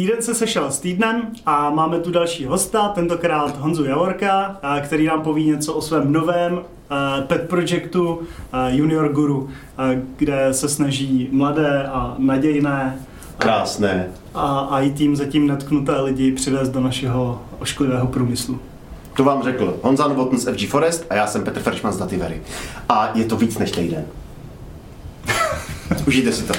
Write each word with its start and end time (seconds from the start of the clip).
týden 0.00 0.22
se 0.22 0.34
sešel 0.34 0.70
s 0.70 0.78
týdnem 0.78 1.22
a 1.46 1.70
máme 1.70 1.98
tu 1.98 2.10
další 2.10 2.44
hosta, 2.44 2.88
tentokrát 2.88 3.58
Honzu 3.58 3.84
Javorka, 3.84 4.60
který 4.80 5.06
nám 5.06 5.22
poví 5.22 5.46
něco 5.46 5.74
o 5.74 5.80
svém 5.82 6.12
novém 6.12 6.60
pet 7.26 7.48
projektu 7.48 8.20
Junior 8.68 9.12
Guru, 9.12 9.48
kde 10.16 10.54
se 10.54 10.68
snaží 10.68 11.28
mladé 11.32 11.88
a 11.88 12.14
nadějné 12.18 12.98
Krásné. 13.38 14.08
A, 14.34 14.80
i 14.80 14.90
tím 14.90 15.16
zatím 15.16 15.46
netknuté 15.46 16.00
lidi 16.00 16.32
přivést 16.32 16.68
do 16.68 16.80
našeho 16.80 17.42
ošklivého 17.58 18.06
průmyslu. 18.06 18.60
To 19.16 19.24
vám 19.24 19.42
řekl 19.42 19.76
Honza 19.82 20.08
Novotn 20.08 20.36
z 20.36 20.52
FG 20.52 20.68
Forest 20.68 21.06
a 21.10 21.14
já 21.14 21.26
jsem 21.26 21.44
Petr 21.44 21.60
Feršman 21.60 21.92
z 21.92 21.96
Dativery. 21.96 22.42
A 22.88 23.10
je 23.14 23.24
to 23.24 23.36
víc 23.36 23.58
než 23.58 23.70
týden. 23.70 24.04
Užijte 26.06 26.32
si 26.32 26.42
to. 26.42 26.54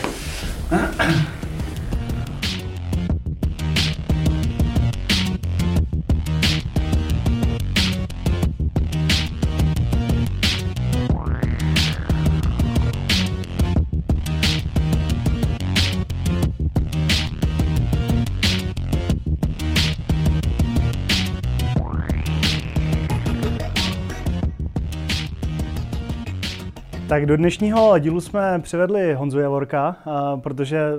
Tak 27.11 27.25
do 27.25 27.37
dnešního 27.37 27.99
dílu 27.99 28.21
jsme 28.21 28.59
přivedli 28.59 29.13
Honzu 29.13 29.39
Javorka, 29.39 29.95
protože 30.43 30.77
e, 30.77 30.97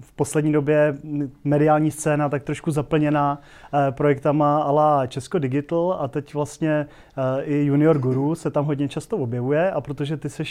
v 0.00 0.12
poslední 0.16 0.52
době 0.52 0.96
mediální 1.44 1.90
scéna 1.90 2.28
tak 2.28 2.42
trošku 2.42 2.70
zaplněná 2.70 3.40
e, 3.88 3.92
projektama 3.92 4.62
ala 4.62 5.06
Česko 5.06 5.38
Digital 5.38 5.96
a 6.00 6.08
teď 6.08 6.34
vlastně 6.34 6.70
e, 6.70 7.42
i 7.42 7.64
Junior 7.64 7.98
Guru 7.98 8.34
se 8.34 8.50
tam 8.50 8.64
hodně 8.64 8.88
často 8.88 9.16
objevuje 9.16 9.70
a 9.70 9.80
protože 9.80 10.16
ty 10.16 10.28
jsi 10.28 10.42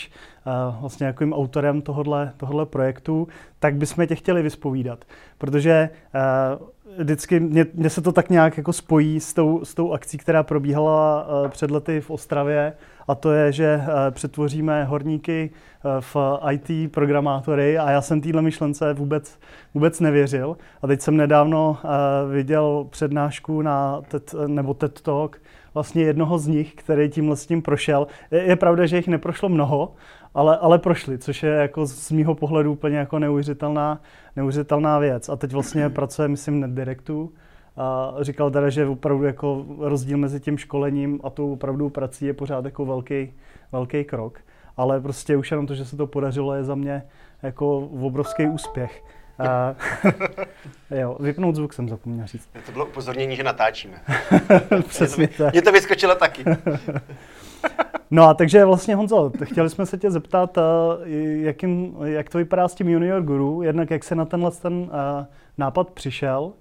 vlastně 0.81 1.07
jakým 1.07 1.33
autorem 1.33 1.81
tohohle, 1.81 2.33
tohohle 2.37 2.65
projektu, 2.65 3.27
tak 3.59 3.75
bychom 3.75 4.07
tě 4.07 4.15
chtěli 4.15 4.41
vyspovídat, 4.41 5.05
protože 5.37 5.89
vždycky, 6.97 7.39
mně, 7.39 7.65
mně 7.73 7.89
se 7.89 8.01
to 8.01 8.11
tak 8.11 8.29
nějak 8.29 8.57
jako 8.57 8.73
spojí 8.73 9.19
s 9.19 9.33
tou, 9.33 9.65
s 9.65 9.73
tou 9.73 9.93
akcí, 9.93 10.17
která 10.17 10.43
probíhala 10.43 11.27
před 11.49 11.71
lety 11.71 12.01
v 12.01 12.09
Ostravě, 12.09 12.73
a 13.07 13.15
to 13.15 13.31
je, 13.31 13.51
že 13.51 13.81
eh, 13.81 14.11
přetvoříme 14.11 14.83
horníky 14.83 15.49
eh, 15.49 16.01
v 16.01 16.17
IT 16.51 16.91
programátory 16.91 17.77
a 17.77 17.91
já 17.91 18.01
jsem 18.01 18.21
téhle 18.21 18.41
myšlence 18.41 18.93
vůbec, 18.93 19.39
vůbec 19.73 19.99
nevěřil. 19.99 20.57
A 20.81 20.87
teď 20.87 21.01
jsem 21.01 21.17
nedávno 21.17 21.77
eh, 21.83 21.87
viděl 22.33 22.87
přednášku 22.89 23.61
na 23.61 24.01
TED, 24.07 24.35
nebo 24.47 24.73
TED 24.73 25.01
Talk 25.01 25.41
vlastně 25.73 26.03
jednoho 26.03 26.37
z 26.37 26.47
nich, 26.47 26.75
který 26.75 27.09
tímhle 27.09 27.35
s 27.35 27.45
tím 27.45 27.61
prošel. 27.61 28.07
Je, 28.31 28.41
je 28.41 28.55
pravda, 28.55 28.85
že 28.85 28.95
jich 28.95 29.07
neprošlo 29.07 29.49
mnoho, 29.49 29.93
ale, 30.33 30.57
ale 30.57 30.79
prošli, 30.79 31.17
což 31.17 31.43
je 31.43 31.51
jako 31.51 31.85
z 31.85 32.11
mýho 32.11 32.35
pohledu 32.35 32.71
úplně 32.71 32.97
jako 32.97 33.19
neuvěřitelná, 33.19 34.01
neuvěřitelná 34.35 34.99
věc. 34.99 35.29
A 35.29 35.35
teď 35.35 35.53
vlastně 35.53 35.89
pracuje, 35.89 36.27
myslím, 36.27 36.59
NetDirectu, 36.59 37.31
a 37.77 38.13
říkal 38.21 38.51
teda, 38.51 38.69
že 38.69 38.85
opravdu 38.85 39.23
jako 39.23 39.65
rozdíl 39.79 40.17
mezi 40.17 40.39
tím 40.39 40.57
školením 40.57 41.19
a 41.23 41.29
tou 41.29 41.53
opravdu 41.53 41.89
prací 41.89 42.25
je 42.25 42.33
pořád 42.33 42.65
jako 42.65 42.85
velký, 42.85 43.33
velký 43.71 44.03
krok. 44.03 44.39
Ale 44.77 45.01
prostě 45.01 45.37
už 45.37 45.51
jenom 45.51 45.67
to, 45.67 45.75
že 45.75 45.85
se 45.85 45.97
to 45.97 46.07
podařilo, 46.07 46.53
je 46.53 46.63
za 46.63 46.75
mě 46.75 47.03
jako 47.43 47.77
obrovský 47.79 48.47
úspěch. 48.47 49.03
A, 49.39 49.75
jo, 50.99 51.17
vypnout 51.19 51.55
zvuk 51.55 51.73
jsem 51.73 51.89
zapomněl 51.89 52.27
říct. 52.27 52.49
To 52.65 52.71
bylo 52.71 52.85
upozornění, 52.85 53.35
že 53.35 53.43
natáčíme. 53.43 54.01
Přesně 54.87 55.27
tak. 55.27 55.53
Mně 55.53 55.61
to 55.61 55.71
vyskočilo 55.71 56.15
taky. 56.15 56.45
no 58.11 58.23
a 58.23 58.33
takže 58.33 58.65
vlastně 58.65 58.95
Honzo, 58.95 59.31
chtěli 59.43 59.69
jsme 59.69 59.85
se 59.85 59.97
tě 59.97 60.11
zeptat, 60.11 60.57
jakým, 61.39 61.95
jak 62.03 62.29
to 62.29 62.37
vypadá 62.37 62.67
s 62.67 62.75
tím 62.75 62.89
Junior 62.89 63.21
Guru, 63.21 63.61
jednak 63.61 63.91
jak 63.91 64.03
se 64.03 64.15
na 64.15 64.25
tenhle 64.25 64.51
ten 64.51 64.89
nápad 65.57 65.89
přišel, 65.89 66.53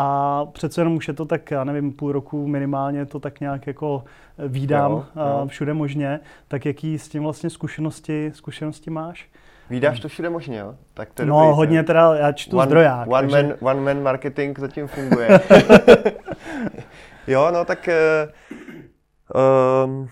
a 0.00 0.46
přece 0.52 0.80
jenom 0.80 0.96
už 0.96 1.08
je 1.08 1.14
to 1.14 1.24
tak, 1.24 1.50
já 1.50 1.64
nevím, 1.64 1.92
půl 1.92 2.12
roku 2.12 2.46
minimálně 2.46 3.06
to 3.06 3.20
tak 3.20 3.40
nějak 3.40 3.66
jako 3.66 4.04
výdám 4.38 4.92
jo, 4.92 5.04
jo. 5.16 5.46
všude 5.46 5.74
možně. 5.74 6.20
Tak 6.48 6.66
jaký 6.66 6.98
s 6.98 7.08
tím 7.08 7.22
vlastně 7.22 7.50
zkušenosti, 7.50 8.30
zkušenosti 8.34 8.90
máš? 8.90 9.28
Vídáš 9.70 10.00
to 10.00 10.08
všude 10.08 10.30
možně, 10.30 10.58
jo? 10.58 10.74
Tak 10.94 11.12
to 11.14 11.22
je 11.22 11.26
no, 11.26 11.40
dobrý, 11.40 11.56
hodně 11.56 11.82
teda, 11.82 12.14
já 12.16 12.32
čtu 12.32 12.56
one, 12.56 12.66
zdroják. 12.66 13.08
One, 13.08 13.20
takže... 13.20 13.42
man, 13.42 13.56
one 13.60 13.80
man 13.80 14.02
marketing 14.02 14.58
zatím 14.58 14.86
funguje. 14.88 15.40
jo, 17.26 17.50
no 17.52 17.64
tak... 17.64 17.88
Uh, 19.34 19.40
um, 19.84 20.08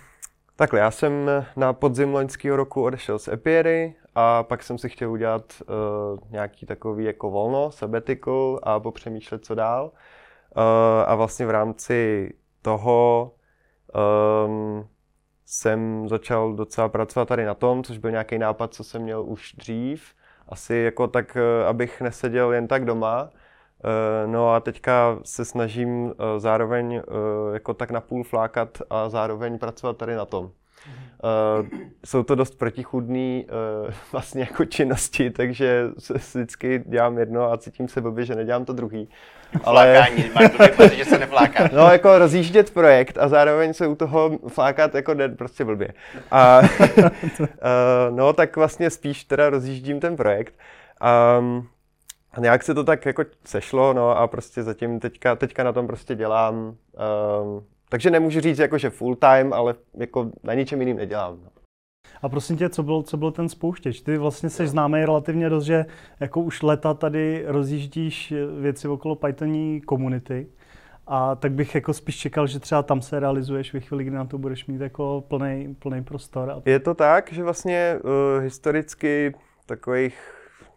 takhle, 0.56 0.80
já 0.80 0.90
jsem 0.90 1.12
na 1.56 1.72
podzim 1.72 2.14
loňského 2.14 2.56
roku 2.56 2.82
odešel 2.82 3.18
z 3.18 3.28
Epiery 3.28 3.94
a 4.18 4.42
pak 4.42 4.62
jsem 4.62 4.78
si 4.78 4.88
chtěl 4.88 5.10
udělat 5.10 5.52
uh, 5.60 6.18
nějaký 6.30 6.66
takový 6.66 7.04
jako 7.04 7.30
volno, 7.30 7.70
sabbatical 7.70 8.60
a 8.62 8.80
popřemýšlet, 8.80 9.44
co 9.44 9.54
dál. 9.54 9.84
Uh, 9.84 10.62
a 11.06 11.14
vlastně 11.14 11.46
v 11.46 11.50
rámci 11.50 12.32
toho 12.62 13.32
um, 14.46 14.88
jsem 15.44 16.08
začal 16.08 16.52
docela 16.52 16.88
pracovat 16.88 17.28
tady 17.28 17.44
na 17.44 17.54
tom, 17.54 17.84
což 17.84 17.98
byl 17.98 18.10
nějaký 18.10 18.38
nápad, 18.38 18.74
co 18.74 18.84
jsem 18.84 19.02
měl 19.02 19.24
už 19.24 19.52
dřív. 19.52 20.14
Asi 20.48 20.74
jako 20.74 21.06
tak, 21.08 21.36
uh, 21.36 21.68
abych 21.68 22.00
neseděl 22.00 22.52
jen 22.52 22.68
tak 22.68 22.84
doma. 22.84 23.30
No 24.26 24.54
a 24.54 24.60
teďka 24.60 25.18
se 25.24 25.44
snažím 25.44 26.14
zároveň 26.38 27.02
jako 27.52 27.74
tak 27.74 27.90
napůl 27.90 28.24
flákat 28.24 28.78
a 28.90 29.08
zároveň 29.08 29.58
pracovat 29.58 29.96
tady 29.96 30.14
na 30.14 30.24
tom. 30.24 30.50
Uh, 31.26 31.68
jsou 32.06 32.22
to 32.22 32.34
dost 32.34 32.58
protichudné 32.58 33.42
uh, 33.42 33.92
vlastně 34.12 34.40
jako 34.40 34.64
činnosti, 34.64 35.30
takže 35.30 35.88
se 35.98 36.14
vždycky 36.34 36.84
dělám 36.86 37.18
jedno 37.18 37.52
a 37.52 37.58
cítím 37.58 37.88
se 37.88 38.00
blbě, 38.00 38.24
že 38.24 38.34
nedělám 38.34 38.64
to 38.64 38.72
druhý. 38.72 39.08
Ale... 39.64 39.94
Flákání, 39.96 40.30
máš 40.34 40.76
to 40.76 40.88
že 40.88 41.04
se 41.04 41.18
nefláká. 41.18 41.68
No, 41.72 41.92
jako 41.92 42.18
rozjíždět 42.18 42.70
projekt 42.70 43.18
a 43.18 43.28
zároveň 43.28 43.74
se 43.74 43.86
u 43.86 43.94
toho 43.94 44.38
flákat 44.48 44.94
jako 44.94 45.14
jde 45.14 45.28
prostě 45.28 45.64
blbě. 45.64 45.88
A, 46.30 46.60
uh, 46.98 47.08
no, 48.10 48.32
tak 48.32 48.56
vlastně 48.56 48.90
spíš 48.90 49.24
teda 49.24 49.50
rozjíždím 49.50 50.00
ten 50.00 50.16
projekt. 50.16 50.54
Um, 51.38 51.68
a 52.32 52.40
nějak 52.40 52.62
se 52.62 52.74
to 52.74 52.84
tak 52.84 53.06
jako 53.06 53.24
sešlo, 53.44 53.92
no 53.92 54.18
a 54.18 54.26
prostě 54.26 54.62
zatím 54.62 55.00
teďka, 55.00 55.36
teďka 55.36 55.64
na 55.64 55.72
tom 55.72 55.86
prostě 55.86 56.14
dělám 56.14 56.54
um, 56.54 57.64
takže 57.88 58.10
nemůžu 58.10 58.40
říct 58.40 58.58
jako, 58.58 58.78
že 58.78 58.90
full 58.90 59.16
time, 59.16 59.52
ale 59.52 59.74
jako 59.94 60.30
na 60.42 60.54
ničem 60.54 60.80
jiným 60.80 60.96
nedělám. 60.96 61.38
No. 61.44 61.50
A 62.22 62.28
prosím 62.28 62.56
tě, 62.56 62.68
co 62.68 62.82
byl, 62.82 63.02
co 63.02 63.16
byl 63.16 63.30
ten 63.30 63.48
spouštěč? 63.48 64.00
Ty 64.00 64.18
vlastně 64.18 64.50
jsi 64.50 64.66
známý 64.66 65.04
relativně 65.04 65.48
dost, 65.48 65.64
že 65.64 65.86
jako 66.20 66.40
už 66.40 66.62
leta 66.62 66.94
tady 66.94 67.44
rozjíždíš 67.46 68.34
věci 68.60 68.88
okolo 68.88 69.16
Pythoní 69.16 69.80
komunity. 69.80 70.46
A 71.06 71.34
tak 71.34 71.52
bych 71.52 71.74
jako 71.74 71.92
spíš 71.92 72.16
čekal, 72.16 72.46
že 72.46 72.60
třeba 72.60 72.82
tam 72.82 73.02
se 73.02 73.20
realizuješ 73.20 73.74
ve 73.74 73.80
chvíli, 73.80 74.04
kdy 74.04 74.16
na 74.16 74.24
to 74.24 74.38
budeš 74.38 74.66
mít 74.66 74.80
jako 74.80 75.24
plný, 75.28 75.76
plný 75.78 76.04
prostor. 76.04 76.62
Je 76.64 76.80
to 76.80 76.94
tak, 76.94 77.32
že 77.32 77.42
vlastně 77.42 77.98
uh, 78.04 78.42
historicky 78.42 79.34
takových, 79.66 80.18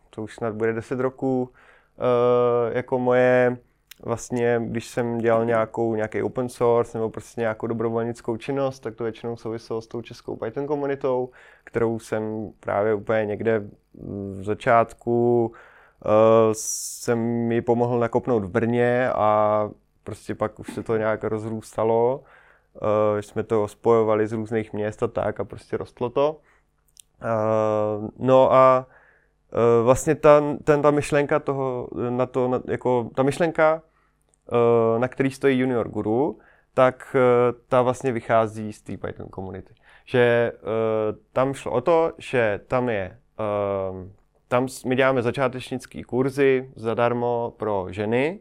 to 0.10 0.24
už 0.24 0.36
snad 0.36 0.56
bude 0.56 0.74
10 0.74 1.00
roků, 1.00 1.42
uh, 1.42 2.76
jako 2.76 3.00
moje 3.00 3.58
vlastně, 4.00 4.62
když 4.64 4.88
jsem 4.88 5.18
dělal 5.18 5.46
nějakou, 5.46 5.96
nějaký 5.96 6.24
open 6.24 6.50
source 6.50 6.98
nebo 6.98 7.10
prostě 7.10 7.42
nějakou 7.42 7.68
dobrovolnickou 7.68 8.38
činnost, 8.38 8.80
tak 8.80 8.96
to 8.96 9.04
většinou 9.04 9.36
souviselo 9.36 9.82
s 9.82 9.88
tou 9.88 10.02
českou 10.02 10.36
Python 10.36 10.68
komunitou, 10.68 11.30
kterou 11.64 12.00
jsem 12.00 12.52
právě 12.60 12.94
úplně 12.94 13.26
někde 13.26 13.64
v 14.40 14.44
začátku 14.44 15.46
uh, 15.48 15.52
jsem 16.52 17.20
mi 17.20 17.62
pomohl 17.62 18.00
nakopnout 18.00 18.44
v 18.44 18.50
Brně 18.50 19.10
a 19.10 19.70
prostě 20.04 20.36
pak 20.36 20.60
už 20.60 20.74
se 20.74 20.84
to 20.84 20.98
nějak 20.98 21.24
rozrůstalo. 21.24 22.24
Uh, 22.82 23.20
jsme 23.20 23.44
to 23.44 23.68
spojovali 23.68 24.28
z 24.28 24.34
různých 24.34 24.74
měst 24.74 25.04
a 25.04 25.08
tak 25.08 25.40
a 25.40 25.44
prostě 25.44 25.78
rostlo 25.78 26.10
to. 26.10 26.40
Uh, 27.22 28.10
no 28.18 28.54
a 28.54 28.88
vlastně 29.84 30.16
ta, 30.16 30.42
ten, 30.64 30.82
ta 30.82 30.92
myšlenka 30.92 31.40
toho, 31.40 31.88
na 32.10 32.26
to, 32.26 32.48
na, 32.48 32.62
jako 32.68 33.10
ta 33.16 33.24
myšlenka 33.24 33.82
na 34.98 35.08
který 35.08 35.32
stojí 35.32 35.60
Junior 35.60 35.90
Guru, 35.90 36.40
tak 36.74 37.16
eh, 37.16 37.54
ta 37.68 37.82
vlastně 37.82 38.12
vychází 38.12 38.74
z 38.74 38.82
té 38.82 38.98
Python 38.98 39.28
komunity. 39.30 39.74
Že 40.06 40.52
eh, 40.54 40.60
tam 41.34 41.54
šlo 41.54 41.72
o 41.72 41.82
to, 41.82 42.14
že 42.18 42.60
tam 42.68 42.90
je 42.90 43.18
tam 44.48 44.68
my 44.86 44.96
děláme 44.96 45.22
začátečnické 45.22 46.04
kurzy 46.04 46.72
zadarmo 46.76 47.54
pro 47.58 47.88
ženy 47.90 48.40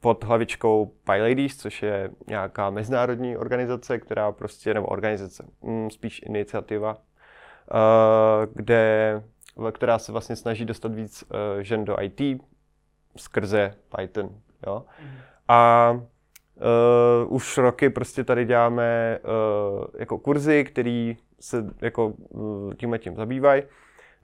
pod 0.00 0.24
hlavičkou 0.24 0.92
PyLadies, 1.04 1.56
což 1.56 1.82
je 1.82 2.10
nějaká 2.26 2.70
mezinárodní 2.70 3.36
organizace, 3.36 3.98
která 3.98 4.32
prostě, 4.32 4.74
nebo 4.74 4.86
organizace, 4.86 5.46
hm, 5.62 5.90
spíš 5.90 6.22
iniciativa, 6.26 6.96
kde, 8.52 9.22
která 9.72 9.98
se 9.98 10.12
vlastně 10.12 10.36
snaží 10.36 10.64
dostat 10.64 10.94
víc 10.94 11.24
žen 11.60 11.84
do 11.84 11.96
IT, 12.00 12.20
skrze 13.16 13.74
Python. 13.96 14.30
Jo? 14.66 14.84
A 15.48 15.90
uh, 17.26 17.34
už 17.34 17.58
roky 17.58 17.90
prostě 17.90 18.24
tady 18.24 18.44
děláme 18.44 19.18
uh, 19.22 19.84
jako 19.98 20.18
kurzy, 20.18 20.64
který 20.64 21.16
se 21.40 21.66
jako 21.82 22.06
uh, 22.06 22.74
tímhle 22.74 22.98
tím 22.98 23.16
zabývají. 23.16 23.62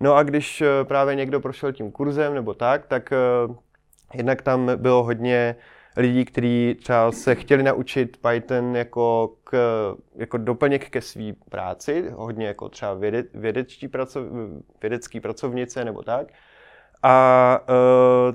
No 0.00 0.14
a 0.14 0.22
když 0.22 0.60
uh, 0.60 0.66
právě 0.88 1.14
někdo 1.14 1.40
prošel 1.40 1.72
tím 1.72 1.90
kurzem 1.90 2.34
nebo 2.34 2.54
tak, 2.54 2.86
tak 2.86 3.12
uh, 3.48 3.56
jednak 4.14 4.42
tam 4.42 4.70
bylo 4.76 5.02
hodně 5.02 5.56
lidí, 5.96 6.24
kteří 6.24 6.76
třeba 6.82 7.12
se 7.12 7.34
chtěli 7.34 7.62
naučit 7.62 8.16
Python 8.16 8.76
jako, 8.76 9.34
k, 9.44 9.56
jako 10.16 10.38
doplněk 10.38 10.90
ke 10.90 11.00
své 11.00 11.32
práci, 11.50 12.10
hodně 12.14 12.46
jako 12.46 12.68
třeba 12.68 12.94
věde, 12.94 13.24
vědečtí 13.34 13.88
pracov, 13.88 14.24
vědecký 14.82 15.20
pracovnice 15.20 15.84
nebo 15.84 16.02
tak. 16.02 16.26
A 17.02 17.60
uh, 17.68 18.34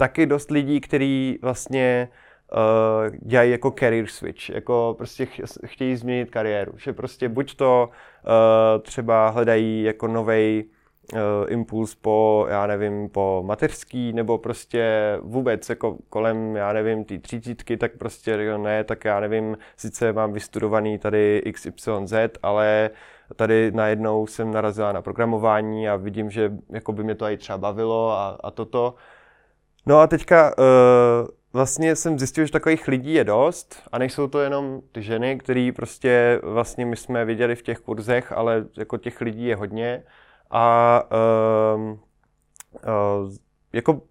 taky 0.00 0.26
dost 0.26 0.50
lidí, 0.50 0.80
kteří 0.80 1.38
vlastně 1.42 2.08
uh, 2.52 3.16
dělají 3.16 3.50
jako 3.50 3.70
career 3.70 4.06
switch, 4.06 4.50
jako 4.50 4.94
prostě 4.98 5.26
ch- 5.26 5.66
chtějí 5.66 5.96
změnit 5.96 6.30
kariéru, 6.30 6.72
že 6.76 6.92
prostě 6.92 7.28
buď 7.28 7.56
to 7.56 7.88
uh, 7.88 8.82
třeba 8.82 9.28
hledají 9.28 9.82
jako 9.82 10.08
novej 10.08 10.64
uh, 11.12 11.18
impuls 11.48 11.94
po, 11.94 12.46
já 12.50 12.66
nevím, 12.66 13.08
po 13.08 13.42
mateřský, 13.46 14.12
nebo 14.12 14.38
prostě 14.38 15.16
vůbec 15.22 15.68
jako 15.68 15.96
kolem, 16.08 16.56
já 16.56 16.72
nevím, 16.72 17.04
ty 17.04 17.18
třicítky, 17.18 17.76
tak 17.76 17.92
prostě 17.98 18.56
ne, 18.58 18.84
tak 18.84 19.04
já 19.04 19.20
nevím, 19.20 19.58
sice 19.76 20.12
mám 20.12 20.32
vystudovaný 20.32 20.98
tady 20.98 21.42
XYZ, 21.52 22.14
ale 22.42 22.90
tady 23.36 23.72
najednou 23.72 24.26
jsem 24.26 24.50
narazila 24.50 24.92
na 24.92 25.02
programování 25.02 25.88
a 25.88 25.96
vidím, 25.96 26.30
že 26.30 26.52
jako 26.68 26.92
by 26.92 27.04
mě 27.04 27.14
to 27.14 27.26
i 27.26 27.36
třeba 27.36 27.58
bavilo 27.58 28.10
a, 28.10 28.38
a 28.44 28.50
toto. 28.50 28.94
No 29.86 29.98
a 29.98 30.06
teďka 30.06 30.54
uh, 30.58 30.64
vlastně 31.52 31.96
jsem 31.96 32.18
zjistil, 32.18 32.46
že 32.46 32.52
takových 32.52 32.88
lidí 32.88 33.14
je 33.14 33.24
dost 33.24 33.82
a 33.92 33.98
nejsou 33.98 34.26
to 34.26 34.40
jenom 34.40 34.80
ty 34.92 35.02
ženy, 35.02 35.38
který 35.38 35.72
prostě 35.72 36.40
vlastně 36.42 36.86
my 36.86 36.96
jsme 36.96 37.24
viděli 37.24 37.56
v 37.56 37.62
těch 37.62 37.78
kurzech, 37.78 38.32
ale 38.32 38.64
jako 38.76 38.96
těch 38.96 39.20
lidí 39.20 39.44
je 39.44 39.56
hodně 39.56 40.02
a 40.50 41.02
uh, 41.76 41.90
uh, 41.90 43.32
jako 43.72 44.02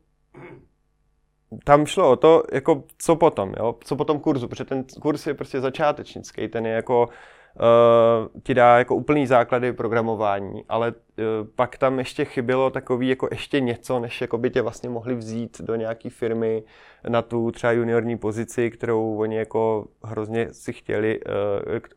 tam 1.63 1.85
šlo 1.85 2.11
o 2.11 2.15
to, 2.15 2.43
jako 2.53 2.83
co 2.97 3.15
potom, 3.15 3.53
jo? 3.57 3.75
co 3.83 3.95
potom 3.95 4.19
kurzu, 4.19 4.47
protože 4.47 4.65
ten 4.65 4.85
kurz 5.01 5.27
je 5.27 5.33
prostě 5.33 5.61
začátečnický, 5.61 6.47
ten 6.47 6.65
je 6.65 6.73
jako 6.73 7.09
uh, 7.59 8.27
ti 8.43 8.53
dá 8.53 8.77
jako 8.77 8.95
úplný 8.95 9.27
základy 9.27 9.73
programování, 9.73 10.63
ale 10.69 10.91
uh, 10.91 11.47
pak 11.55 11.77
tam 11.77 11.99
ještě 11.99 12.25
chybělo 12.25 12.69
takový 12.69 13.09
jako 13.09 13.27
ještě 13.31 13.59
něco, 13.59 13.99
než 13.99 14.21
jako 14.21 14.37
by 14.37 14.49
tě 14.49 14.61
vlastně 14.61 14.89
mohli 14.89 15.15
vzít 15.15 15.61
do 15.61 15.75
nějaké 15.75 16.09
firmy 16.09 16.63
na 17.07 17.21
tu 17.21 17.51
třeba 17.51 17.71
juniorní 17.71 18.17
pozici, 18.17 18.71
kterou 18.71 19.17
oni 19.17 19.37
jako 19.37 19.87
hrozně 20.03 20.53
si 20.53 20.73
chtěli, 20.73 21.19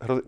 uh, 0.08 0.18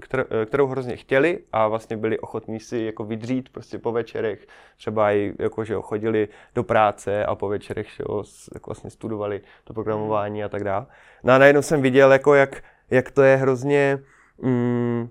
kterou 0.46 0.66
hrozně 0.66 0.96
chtěli 0.96 1.38
a 1.52 1.68
vlastně 1.68 1.96
byli 1.96 2.18
ochotní 2.18 2.60
si 2.60 2.78
jako 2.78 3.04
vydřít 3.04 3.48
prostě 3.48 3.78
po 3.78 3.92
večerech, 3.92 4.46
třeba 4.76 5.12
i 5.12 5.32
jako, 5.38 5.64
že 5.64 5.74
chodili 5.80 6.28
do 6.54 6.64
práce 6.64 7.26
a 7.26 7.34
po 7.34 7.48
večerech 7.48 7.88
že 7.96 8.04
jo, 8.08 8.22
jako 8.54 8.70
vlastně 8.70 8.90
studovali 8.90 9.40
to 9.64 9.74
programování 9.74 10.44
a 10.44 10.48
tak 10.48 10.64
dále. 10.64 10.86
No 11.22 11.32
a 11.32 11.38
najednou 11.38 11.62
jsem 11.62 11.82
viděl, 11.82 12.12
jako 12.12 12.34
jak, 12.34 12.62
jak 12.90 13.10
to 13.10 13.22
je 13.22 13.36
hrozně, 13.36 13.98
mm, 14.38 15.08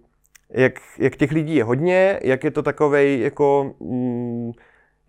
jak, 0.53 0.73
jak 0.99 1.15
těch 1.15 1.31
lidí 1.31 1.55
je 1.55 1.63
hodně, 1.63 2.19
jak 2.23 2.43
je 2.43 2.51
to 2.51 2.63
takovej 2.63 3.19
jako... 3.19 3.73
Mm, 3.79 4.51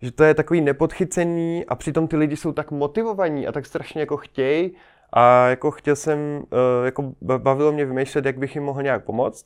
že 0.01 0.11
to 0.11 0.23
je 0.23 0.33
takový 0.33 0.61
nepodchycený 0.61 1.65
a 1.65 1.75
přitom 1.75 2.07
ty 2.07 2.15
lidi 2.15 2.37
jsou 2.37 2.51
tak 2.51 2.71
motivovaní 2.71 3.47
a 3.47 3.51
tak 3.51 3.65
strašně 3.65 4.01
jako 4.01 4.17
chtějí 4.17 4.75
a 5.13 5.47
jako 5.47 5.71
chtěl 5.71 5.95
jsem, 5.95 6.19
uh, 6.37 6.85
jako 6.85 7.13
bavilo 7.21 7.71
mě 7.71 7.85
vymýšlet, 7.85 8.25
jak 8.25 8.37
bych 8.37 8.55
jim 8.55 8.63
mohl 8.63 8.83
nějak 8.83 9.03
pomoct. 9.03 9.45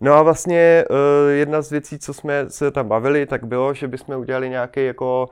No 0.00 0.12
a 0.12 0.22
vlastně 0.22 0.84
uh, 0.90 0.96
jedna 1.30 1.62
z 1.62 1.70
věcí, 1.70 1.98
co 1.98 2.14
jsme 2.14 2.50
se 2.50 2.70
tam 2.70 2.88
bavili, 2.88 3.26
tak 3.26 3.44
bylo, 3.44 3.74
že 3.74 3.88
bychom 3.88 4.16
udělali 4.16 4.48
nějaký 4.48 4.84
jako 4.84 5.28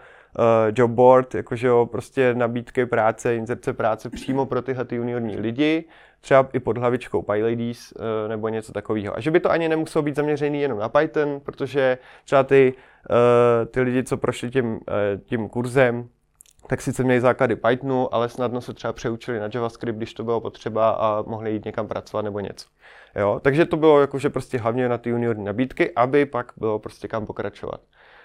job 0.77 0.91
board, 0.91 1.35
jakože 1.35 1.67
jo, 1.67 1.87
prostě 1.87 2.35
nabídky 2.35 2.87
práce, 2.87 3.37
inzerce 3.37 3.73
práce 3.73 4.11
přímo 4.11 4.47
pro 4.47 4.63
tyhle 4.63 4.85
ty 4.85 4.97
juniorní 4.97 5.37
lidi, 5.37 5.85
třeba 6.21 6.49
i 6.53 6.61
pod 6.61 6.79
hlavičkou 6.79 7.23
PyLadies 7.23 7.93
uh, 7.93 8.29
nebo 8.29 8.49
něco 8.49 8.73
takového. 8.73 9.17
A 9.17 9.21
že 9.21 9.31
by 9.31 9.41
to 9.41 9.51
ani 9.51 9.69
nemuselo 9.69 10.03
být 10.03 10.17
zaměřený 10.17 10.61
jenom 10.61 10.79
na 10.79 10.89
Python, 10.89 11.41
protože 11.41 11.99
třeba 12.25 12.43
ty, 12.43 12.75
uh, 13.11 13.67
ty 13.67 13.81
lidi, 13.81 14.05
co 14.05 14.17
prošli 14.17 14.51
tím, 14.51 14.81
tím 15.25 15.49
kurzem, 15.49 16.09
tak 16.69 16.83
sice 16.83 17.05
měli 17.05 17.21
základy 17.21 17.57
Pythonu, 17.57 18.15
ale 18.15 18.29
snadno 18.29 18.61
se 18.61 18.75
třeba 18.75 18.93
přeučili 18.93 19.41
na 19.41 19.49
JavaScript, 19.55 19.97
když 19.97 20.15
to 20.15 20.25
bylo 20.25 20.41
potřeba 20.41 20.91
a 20.91 21.23
mohli 21.23 21.53
jít 21.53 21.65
někam 21.65 21.89
pracovat 21.89 22.23
nebo 22.23 22.41
něco. 22.41 22.67
Jo? 23.17 23.41
Takže 23.43 23.65
to 23.65 23.77
bylo 23.77 24.01
jakože 24.01 24.31
prostě 24.31 24.59
hlavně 24.59 24.89
na 24.89 24.99
ty 24.99 25.11
juniorní 25.11 25.45
nabídky, 25.45 25.93
aby 25.97 26.27
pak 26.27 26.53
bylo 26.57 26.79
prostě 26.79 27.09
kam 27.09 27.27
pokračovat. 27.27 27.81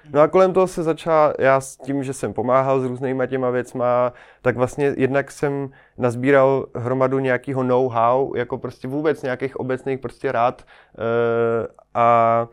No 0.10 0.22
a 0.22 0.28
kolem 0.28 0.54
toho 0.54 0.68
se 0.68 0.84
začala, 0.84 1.34
já 1.40 1.62
s 1.62 1.78
tím, 1.78 2.04
že 2.04 2.14
jsem 2.14 2.34
pomáhal 2.34 2.80
s 2.80 2.86
různýma 2.86 3.26
těma 3.26 3.50
věcma, 3.50 4.14
tak 4.42 4.58
vlastně 4.58 4.94
jednak 4.98 5.32
jsem 5.32 5.70
nazbíral 5.98 6.66
hromadu 6.76 7.20
nějakého 7.20 7.64
know-how, 7.64 8.36
jako 8.36 8.58
prostě 8.58 8.88
vůbec 8.88 9.24
nějakých 9.24 9.60
obecných 9.60 10.00
prostě 10.00 10.32
rád. 10.32 10.62
E, 10.62 11.68
a 11.94 12.48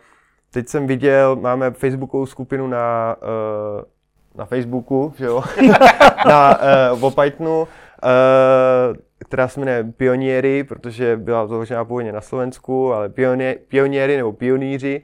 teď 0.50 0.68
jsem 0.68 0.86
viděl, 0.86 1.36
máme 1.36 1.70
facebookovou 1.70 2.26
skupinu 2.26 2.66
na, 2.66 3.16
e, 3.22 3.84
na 4.38 4.44
Facebooku, 4.44 5.12
že 5.16 5.24
jo, 5.24 5.42
na, 6.26 6.58
e, 6.60 6.90
o 6.90 7.10
Pythonu, 7.10 7.68
která 9.18 9.48
se 9.48 9.60
jmenuje 9.60 9.84
Pioniery, 9.96 10.64
protože 10.64 11.16
byla 11.16 11.46
založena 11.46 11.84
původně 11.84 12.12
na 12.12 12.20
Slovensku, 12.20 12.92
ale 12.94 13.08
pioniery 13.68 14.16
nebo 14.16 14.32
pioníři. 14.32 15.02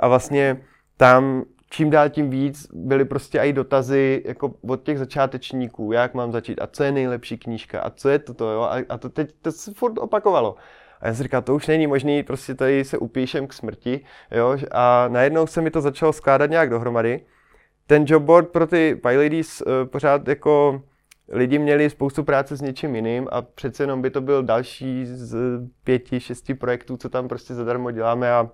A 0.00 0.08
vlastně 0.08 0.56
tam 0.96 1.44
čím 1.70 1.90
dál 1.90 2.08
tím 2.08 2.30
víc 2.30 2.66
byly 2.72 3.04
prostě 3.04 3.38
i 3.38 3.52
dotazy 3.52 4.22
jako 4.26 4.54
od 4.68 4.82
těch 4.82 4.98
začátečníků, 4.98 5.92
jak 5.92 6.14
mám 6.14 6.32
začít 6.32 6.60
a 6.60 6.66
co 6.66 6.84
je 6.84 6.92
nejlepší 6.92 7.38
knížka 7.38 7.80
a 7.80 7.90
co 7.90 8.08
je 8.08 8.18
toto, 8.18 8.50
jo? 8.50 8.60
A, 8.60 8.76
a 8.88 8.98
to 8.98 9.08
teď 9.08 9.34
to 9.42 9.52
se 9.52 9.72
furt 9.74 9.98
opakovalo. 9.98 10.56
A 11.00 11.06
já 11.06 11.14
jsem 11.14 11.22
říkal, 11.22 11.42
to 11.42 11.54
už 11.54 11.66
není 11.66 11.86
možný, 11.86 12.22
prostě 12.22 12.54
tady 12.54 12.84
se 12.84 12.98
upíšem 12.98 13.46
k 13.46 13.52
smrti, 13.52 14.00
jo? 14.30 14.56
A 14.70 15.08
najednou 15.08 15.46
se 15.46 15.60
mi 15.60 15.70
to 15.70 15.80
začalo 15.80 16.12
skládat 16.12 16.50
nějak 16.50 16.70
dohromady. 16.70 17.20
Ten 17.86 18.04
jobboard 18.06 18.48
pro 18.48 18.66
ty 18.66 19.00
PyLadies 19.02 19.60
uh, 19.60 19.88
pořád 19.88 20.28
jako 20.28 20.82
lidi 21.28 21.58
měli 21.58 21.90
spoustu 21.90 22.24
práce 22.24 22.56
s 22.56 22.60
něčím 22.60 22.94
jiným 22.94 23.28
a 23.32 23.42
přece 23.42 23.82
jenom 23.82 24.02
by 24.02 24.10
to 24.10 24.20
byl 24.20 24.42
další 24.42 25.06
z 25.06 25.36
pěti, 25.84 26.20
šesti 26.20 26.54
projektů, 26.54 26.96
co 26.96 27.08
tam 27.08 27.28
prostě 27.28 27.54
zadarmo 27.54 27.90
děláme 27.90 28.32
a 28.32 28.50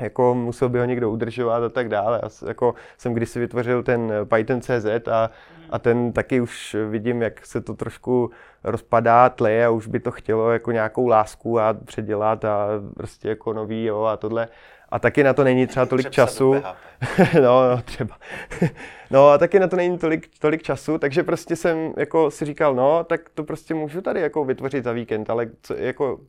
jako 0.00 0.34
musel 0.34 0.68
by 0.68 0.78
ho 0.78 0.84
někdo 0.84 1.10
udržovat 1.10 1.62
a 1.62 1.68
tak 1.68 1.88
dále. 1.88 2.20
Já 2.22 2.48
jako 2.48 2.74
jsem 2.98 3.14
kdysi 3.14 3.40
vytvořil 3.40 3.82
ten 3.82 4.12
Python 4.34 4.60
CZ 4.60 5.08
a, 5.10 5.30
a 5.70 5.78
ten 5.78 6.12
taky 6.12 6.40
už 6.40 6.76
vidím, 6.90 7.22
jak 7.22 7.46
se 7.46 7.60
to 7.60 7.74
trošku 7.74 8.30
rozpadá, 8.64 9.28
tleje 9.28 9.66
a 9.66 9.70
už 9.70 9.86
by 9.86 10.00
to 10.00 10.10
chtělo 10.10 10.52
jako 10.52 10.72
nějakou 10.72 11.06
lásku 11.06 11.60
a 11.60 11.74
předělat 11.74 12.44
a 12.44 12.66
prostě 12.96 13.28
jako 13.28 13.52
nový 13.52 13.84
jo 13.84 14.02
a 14.02 14.16
tohle. 14.16 14.48
A 14.92 14.98
taky 14.98 15.24
na 15.24 15.34
to 15.34 15.44
není 15.44 15.66
třeba 15.66 15.86
tolik 15.86 16.10
času. 16.10 16.54
no, 17.34 17.70
no, 17.70 17.82
třeba. 17.84 18.18
no 19.10 19.28
a 19.28 19.38
taky 19.38 19.58
na 19.60 19.68
to 19.68 19.76
není 19.76 19.98
tolik, 19.98 20.28
tolik 20.38 20.62
času, 20.62 20.98
takže 20.98 21.22
prostě 21.22 21.56
jsem 21.56 21.92
jako 21.96 22.30
si 22.30 22.44
říkal, 22.44 22.74
no, 22.74 23.04
tak 23.04 23.28
to 23.34 23.44
prostě 23.44 23.74
můžu 23.74 24.00
tady 24.00 24.20
jako 24.20 24.44
vytvořit 24.44 24.84
za 24.84 24.92
víkend, 24.92 25.30
ale 25.30 25.50
co, 25.62 25.74
jako, 25.74 26.20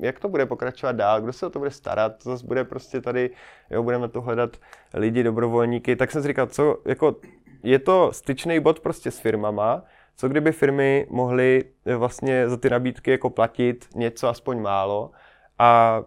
jak 0.00 0.18
to 0.18 0.28
bude 0.28 0.46
pokračovat 0.46 0.96
dál, 0.96 1.20
kdo 1.20 1.32
se 1.32 1.46
o 1.46 1.50
to 1.50 1.58
bude 1.58 1.70
starat, 1.70 2.22
to 2.22 2.30
zase 2.30 2.46
bude 2.46 2.64
prostě 2.64 3.00
tady, 3.00 3.30
jo, 3.70 3.82
budeme 3.82 4.08
to 4.08 4.20
hledat 4.20 4.56
lidi, 4.94 5.22
dobrovolníky, 5.22 5.96
tak 5.96 6.10
jsem 6.10 6.22
si 6.22 6.28
říkal, 6.28 6.46
co, 6.46 6.76
jako, 6.86 7.16
je 7.62 7.78
to 7.78 8.12
styčný 8.12 8.60
bod 8.60 8.80
prostě 8.80 9.10
s 9.10 9.18
firmama, 9.18 9.82
co 10.16 10.28
kdyby 10.28 10.52
firmy 10.52 11.06
mohly 11.10 11.64
vlastně 11.96 12.48
za 12.48 12.56
ty 12.56 12.70
nabídky 12.70 13.10
jako 13.10 13.30
platit 13.30 13.88
něco 13.94 14.28
aspoň 14.28 14.60
málo 14.60 15.10
a 15.58 16.02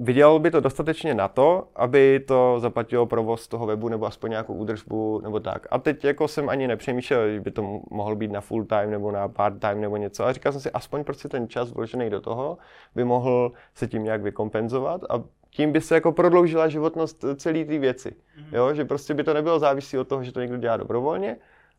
vydělalo 0.00 0.38
by 0.38 0.50
to 0.50 0.60
dostatečně 0.60 1.14
na 1.14 1.28
to, 1.28 1.68
aby 1.76 2.20
to 2.20 2.60
zaplatilo 2.60 3.06
provoz 3.06 3.48
toho 3.48 3.66
webu 3.66 3.88
nebo 3.88 4.06
aspoň 4.06 4.30
nějakou 4.30 4.54
údržbu 4.54 5.20
nebo 5.22 5.40
tak. 5.40 5.66
A 5.70 5.78
teď 5.78 6.04
jako 6.04 6.28
jsem 6.28 6.48
ani 6.48 6.68
nepřemýšlel, 6.68 7.30
že 7.30 7.40
by 7.40 7.50
to 7.50 7.80
mohl 7.90 8.16
být 8.16 8.30
na 8.30 8.40
full 8.40 8.64
time 8.64 8.90
nebo 8.90 9.12
na 9.12 9.28
part 9.28 9.60
time 9.60 9.80
nebo 9.80 9.96
něco. 9.96 10.24
A 10.24 10.32
říkal 10.32 10.52
jsem 10.52 10.60
si, 10.60 10.70
aspoň 10.70 11.04
prostě 11.04 11.28
ten 11.28 11.48
čas 11.48 11.70
vložený 11.70 12.10
do 12.10 12.20
toho 12.20 12.58
by 12.94 13.04
mohl 13.04 13.52
se 13.74 13.86
tím 13.86 14.04
nějak 14.04 14.22
vykompenzovat 14.22 15.00
a 15.10 15.22
tím 15.50 15.72
by 15.72 15.80
se 15.80 15.94
jako 15.94 16.12
prodloužila 16.12 16.68
životnost 16.68 17.24
celé 17.36 17.64
té 17.64 17.78
věci. 17.78 18.10
Mm-hmm. 18.10 18.56
Jo, 18.56 18.74
že 18.74 18.84
prostě 18.84 19.14
by 19.14 19.24
to 19.24 19.34
nebylo 19.34 19.58
závisí 19.58 19.98
od 19.98 20.08
toho, 20.08 20.24
že 20.24 20.32
to 20.32 20.40
někdo 20.40 20.56
dělá 20.56 20.76
dobrovolně, 20.76 21.36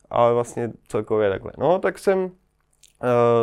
ale 0.10 0.34
vlastně 0.34 0.72
celkově 0.88 1.30
takhle. 1.30 1.52
No, 1.58 1.80
tak 1.80 2.00
jsem 2.00 2.32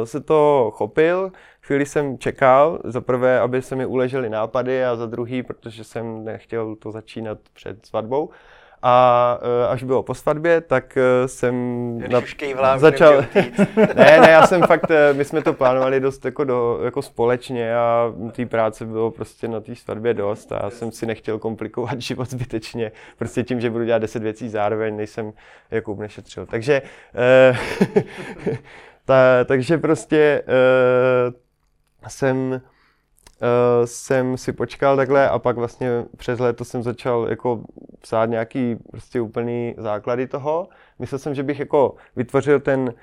se 0.05 0.21
to 0.21 0.71
chopil, 0.75 1.33
chvíli 1.63 1.87
jsem 1.87 2.19
čekal, 2.19 2.79
za 2.85 3.01
prvé, 3.01 3.41
aby 3.41 3.63
se 3.63 3.77
mi 3.77 3.87
uležely 3.87 4.31
nápady 4.31 4.85
a 4.85 4.97
za 4.97 5.07
druhý, 5.07 5.43
protože 5.43 5.85
jsem 5.85 6.25
nechtěl 6.25 6.77
to 6.77 6.93
začínat 6.93 7.39
před 7.53 7.87
svatbou. 7.87 8.31
A 8.83 9.39
uh, 9.43 9.73
až 9.73 9.83
bylo 9.83 10.03
po 10.03 10.15
svatbě, 10.15 10.61
tak 10.61 10.99
uh, 11.21 11.27
jsem 11.27 11.55
na, 12.09 12.23
vlám, 12.57 12.79
začal... 12.79 13.13
ne, 13.77 14.21
ne, 14.21 14.31
já 14.31 14.47
jsem 14.47 14.63
fakt, 14.63 14.91
my 15.13 15.25
jsme 15.25 15.43
to 15.43 15.53
plánovali 15.53 16.01
dost 16.01 16.25
jako, 16.25 16.45
do, 16.45 16.81
jako 16.85 17.03
společně 17.03 17.77
a 17.77 18.13
té 18.33 18.47
práce 18.47 18.85
bylo 18.85 19.11
prostě 19.11 19.49
na 19.49 19.61
té 19.61 19.75
svatbě 19.75 20.15
dost 20.15 20.53
a 20.53 20.61
já 20.63 20.71
jsem 20.71 20.93
si 20.93 21.07
nechtěl 21.07 21.39
komplikovat 21.39 22.01
život 22.01 22.31
zbytečně. 22.31 22.93
Prostě 23.19 23.43
tím, 23.43 23.61
že 23.61 23.71
budu 23.71 23.85
dělat 23.85 23.99
deset 23.99 24.23
věcí 24.23 24.49
zároveň, 24.49 24.97
nejsem 24.97 25.33
jako 25.71 25.95
nešetřil. 25.95 26.47
Takže, 26.47 26.83
uh, 27.51 28.57
ta, 29.09 29.45
takže 29.45 29.79
prostě 29.79 30.43
uh, 30.47 31.35
jsem 32.09 32.37
uh, 32.51 32.59
jsem 33.85 34.37
si 34.37 34.53
počkal 34.53 34.97
takhle 34.97 35.29
a 35.29 35.39
pak 35.39 35.57
vlastně 35.57 36.05
přes 36.17 36.39
léto 36.39 36.65
jsem 36.65 36.83
začal 36.83 37.27
jako 37.31 37.61
psát 38.01 38.27
nějaký 38.27 38.77
prostě 38.91 39.21
úplný 39.21 39.75
základy 39.79 40.27
toho. 40.27 40.69
Myslel 40.99 41.19
jsem, 41.19 41.35
že 41.35 41.43
bych 41.43 41.59
jako 41.59 41.95
vytvořil 42.17 42.61
ten 42.61 42.95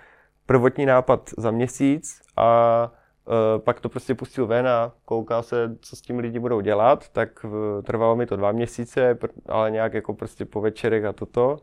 prvotní 0.46 0.86
nápad 0.86 1.30
za 1.38 1.52
měsíc 1.52 2.22
a 2.38 2.92
uh, 3.26 3.62
pak 3.64 3.80
to 3.80 3.90
prostě 3.90 4.16
pustil 4.16 4.48
ven 4.48 4.68
a 4.68 4.92
koukal 5.06 5.44
se, 5.44 5.78
co 5.82 5.96
s 5.96 6.02
tím 6.02 6.20
lidi 6.20 6.40
budou 6.40 6.62
dělat, 6.62 7.10
tak 7.10 7.44
uh, 7.44 7.52
trvalo 7.84 8.16
mi 8.16 8.26
to 8.26 8.36
dva 8.36 8.52
měsíce, 8.52 9.18
ale 9.46 9.72
nějak 9.72 9.94
jako 9.94 10.14
prostě 10.14 10.46
po 10.46 10.62
večerech 10.62 11.06
a 11.06 11.14
toto. 11.14 11.58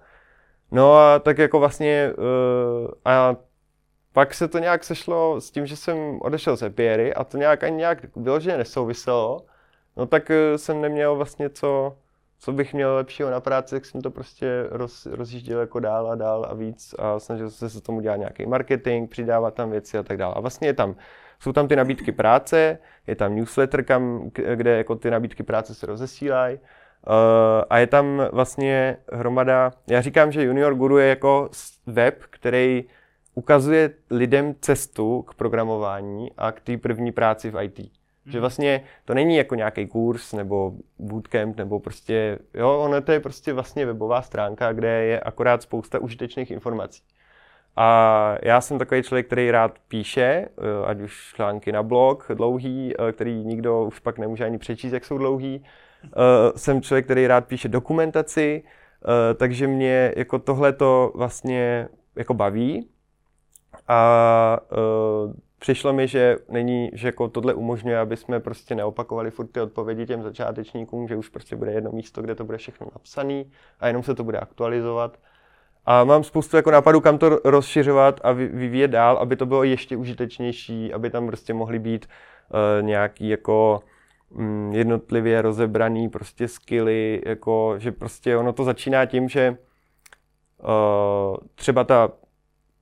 No 0.70 0.94
a 0.94 1.18
tak 1.18 1.38
jako 1.38 1.58
vlastně 1.58 2.12
uh, 2.18 2.90
a 3.04 3.36
pak 4.12 4.34
se 4.34 4.48
to 4.48 4.58
nějak 4.58 4.84
sešlo 4.84 5.40
s 5.40 5.50
tím, 5.50 5.66
že 5.66 5.76
jsem 5.76 6.18
odešel 6.20 6.56
z 6.56 6.62
Epiery 6.62 7.14
a 7.14 7.24
to 7.24 7.36
nějak 7.36 7.64
ani 7.64 7.76
nějak 7.76 8.16
vyloženě 8.16 8.56
nesouviselo. 8.56 9.44
No 9.96 10.06
tak 10.06 10.30
eh, 10.30 10.58
jsem 10.58 10.80
neměl 10.80 11.16
vlastně 11.16 11.50
co, 11.50 11.96
co 12.38 12.52
bych 12.52 12.74
měl 12.74 12.94
lepšího 12.94 13.30
na 13.30 13.40
práci, 13.40 13.74
tak 13.74 13.86
jsem 13.86 14.00
to 14.00 14.10
prostě 14.10 14.66
roz, 14.70 15.06
rozjížděl 15.06 15.60
jako 15.60 15.80
dál 15.80 16.10
a 16.10 16.14
dál 16.14 16.46
a 16.50 16.54
víc 16.54 16.94
a 16.98 17.18
snažil 17.18 17.50
jsem 17.50 17.70
se 17.70 17.80
tomu 17.80 18.00
dělat 18.00 18.16
nějaký 18.16 18.46
marketing, 18.46 19.10
přidávat 19.10 19.54
tam 19.54 19.70
věci 19.70 19.98
a 19.98 20.02
tak 20.02 20.16
dále. 20.16 20.34
A 20.34 20.40
vlastně 20.40 20.68
je 20.68 20.74
tam, 20.74 20.96
jsou 21.40 21.52
tam 21.52 21.68
ty 21.68 21.76
nabídky 21.76 22.12
práce, 22.12 22.78
je 23.06 23.16
tam 23.16 23.36
newsletter, 23.36 23.84
kam, 23.84 24.30
kde 24.54 24.76
jako 24.76 24.96
ty 24.96 25.10
nabídky 25.10 25.42
práce 25.42 25.74
se 25.74 25.86
rozesílají. 25.86 26.58
Uh, 27.06 27.64
a 27.70 27.78
je 27.78 27.86
tam 27.86 28.22
vlastně 28.32 28.96
hromada, 29.12 29.72
já 29.90 30.00
říkám, 30.00 30.32
že 30.32 30.42
Junior 30.42 30.74
Guru 30.74 30.98
je 30.98 31.08
jako 31.08 31.50
web, 31.86 32.22
který 32.30 32.84
ukazuje 33.34 33.90
lidem 34.10 34.54
cestu 34.60 35.22
k 35.22 35.34
programování 35.34 36.32
a 36.38 36.52
k 36.52 36.60
té 36.60 36.76
první 36.76 37.12
práci 37.12 37.50
v 37.50 37.62
IT. 37.62 37.78
Že 38.26 38.38
mhm. 38.38 38.40
vlastně 38.40 38.84
to 39.04 39.14
není 39.14 39.36
jako 39.36 39.54
nějaký 39.54 39.86
kurz 39.86 40.32
nebo 40.32 40.72
bootcamp 40.98 41.56
nebo 41.56 41.80
prostě, 41.80 42.38
jo, 42.54 42.78
ono 42.78 43.00
to 43.00 43.12
je 43.12 43.20
prostě 43.20 43.52
vlastně 43.52 43.86
webová 43.86 44.22
stránka, 44.22 44.72
kde 44.72 45.04
je 45.04 45.20
akorát 45.20 45.62
spousta 45.62 45.98
užitečných 45.98 46.50
informací. 46.50 47.02
A 47.76 48.36
já 48.42 48.60
jsem 48.60 48.78
takový 48.78 49.02
člověk, 49.02 49.26
který 49.26 49.50
rád 49.50 49.78
píše, 49.88 50.22
eh, 50.22 50.48
ať 50.86 51.00
už 51.00 51.32
články 51.34 51.72
na 51.72 51.82
blog 51.82 52.26
dlouhý, 52.34 52.94
eh, 52.98 53.12
který 53.12 53.44
nikdo 53.44 53.84
už 53.84 53.98
pak 53.98 54.18
nemůže 54.18 54.44
ani 54.44 54.58
přečíst, 54.58 54.92
jak 54.92 55.04
jsou 55.04 55.18
dlouhý. 55.18 55.64
Eh, 56.04 56.08
jsem 56.56 56.82
člověk, 56.82 57.04
který 57.04 57.26
rád 57.26 57.46
píše 57.46 57.68
dokumentaci, 57.68 58.62
takže 59.36 59.66
mě 59.66 60.12
jako 60.16 60.38
tohle 60.38 60.72
to 60.72 61.12
vlastně 61.14 61.88
jako 62.16 62.34
baví 62.34 62.88
a 63.88 64.58
uh, 64.72 65.32
přišlo 65.58 65.92
mi, 65.92 66.08
že 66.08 66.36
není, 66.48 66.90
že 66.92 67.08
jako 67.08 67.28
tohle 67.28 67.54
umožňuje, 67.54 67.98
aby 67.98 68.16
jsme 68.16 68.40
prostě 68.40 68.74
neopakovali 68.74 69.30
furt 69.30 69.46
ty 69.46 69.60
odpovědi 69.60 70.06
těm 70.06 70.22
začátečníkům, 70.22 71.08
že 71.08 71.16
už 71.16 71.28
prostě 71.28 71.56
bude 71.56 71.72
jedno 71.72 71.92
místo, 71.92 72.22
kde 72.22 72.34
to 72.34 72.44
bude 72.44 72.58
všechno 72.58 72.86
napsané 72.92 73.44
a 73.80 73.86
jenom 73.86 74.02
se 74.02 74.14
to 74.14 74.24
bude 74.24 74.38
aktualizovat. 74.38 75.18
A 75.86 76.04
mám 76.04 76.24
spoustu 76.24 76.56
jako 76.56 76.70
nápadů, 76.70 77.00
kam 77.00 77.18
to 77.18 77.40
rozšiřovat 77.44 78.20
a 78.24 78.32
vyvíjet 78.32 78.88
dál, 78.88 79.16
aby 79.16 79.36
to 79.36 79.46
bylo 79.46 79.62
ještě 79.62 79.96
užitečnější, 79.96 80.92
aby 80.92 81.10
tam 81.10 81.26
prostě 81.26 81.54
mohly 81.54 81.78
být 81.78 82.06
uh, 82.06 82.86
nějaký 82.86 83.28
jako 83.28 83.80
um, 84.30 84.72
jednotlivě 84.72 85.42
rozebraný 85.42 86.08
prostě 86.08 86.48
skilly, 86.48 87.22
jako, 87.26 87.74
že 87.78 87.92
prostě 87.92 88.36
ono 88.36 88.52
to 88.52 88.64
začíná 88.64 89.06
tím, 89.06 89.28
že 89.28 89.56
uh, 90.62 91.36
třeba 91.54 91.84
ta 91.84 92.10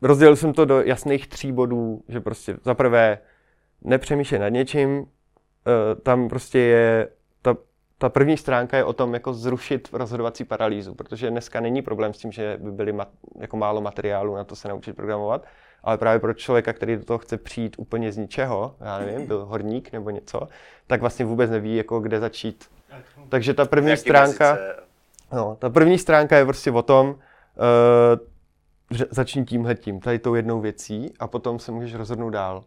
rozdělil 0.02 0.37
jsem 0.37 0.52
to 0.52 0.64
do 0.64 0.80
jasných 0.80 1.28
tří 1.28 1.52
bodů, 1.52 2.02
že 2.09 2.21
prostě 2.21 2.57
za 2.64 2.75
prvé 2.75 3.19
nepřemýšlej 3.85 4.40
nad 4.40 4.49
něčím, 4.49 4.99
uh, 4.99 5.07
tam 6.02 6.28
prostě 6.28 6.59
je 6.59 7.09
ta, 7.42 7.57
ta 7.99 8.09
první 8.09 8.37
stránka 8.37 8.76
je 8.76 8.85
o 8.85 8.92
tom, 8.92 9.14
jako 9.14 9.33
zrušit 9.33 9.88
rozhodovací 9.92 10.45
paralýzu, 10.45 10.95
protože 10.95 11.30
dneska 11.30 11.61
není 11.61 11.83
problém 11.83 12.14
s 12.14 12.19
tím, 12.19 12.33
že 12.33 12.59
by 12.61 12.73
byly 12.73 12.92
mat, 12.92 13.09
jako 13.38 13.57
málo 13.57 13.80
materiálu 13.80 14.35
na 14.35 14.45
to 14.45 14.57
se 14.57 14.69
naučit 14.69 14.97
programovat, 14.97 15.45
ale 15.83 15.99
právě 15.99 16.21
pro 16.21 16.35
člověka, 16.35 16.73
který 16.73 16.97
do 16.97 17.04
toho 17.04 17.19
chce 17.19 17.37
přijít 17.37 17.76
úplně 17.78 18.12
z 18.12 18.16
ničeho, 18.16 18.75
já 18.80 18.99
nevím, 18.99 19.26
byl 19.26 19.45
horník 19.45 19.92
nebo 19.92 20.11
něco, 20.11 20.49
tak 20.87 21.00
vlastně 21.00 21.25
vůbec 21.25 21.50
neví, 21.50 21.76
jako 21.76 22.00
kde 22.00 22.21
začít. 22.21 22.64
Takže 23.28 23.54
ta 23.54 23.64
první 23.64 23.97
stránka, 23.97 24.59
no, 25.33 25.57
ta 25.59 25.71
první 25.71 25.99
stránka 25.99 26.37
je 26.37 26.45
prostě 26.45 26.71
o 26.71 26.83
tom, 26.83 27.09
uh, 27.09 27.16
začni 29.11 29.44
tímhle 29.44 29.75
tím, 29.75 30.00
tady 30.00 30.18
tou 30.18 30.35
jednou 30.35 30.61
věcí 30.61 31.14
a 31.20 31.26
potom 31.26 31.59
se 31.59 31.73
můžeš 31.73 31.94
rozhodnout 31.94 32.30
dál. 32.30 32.64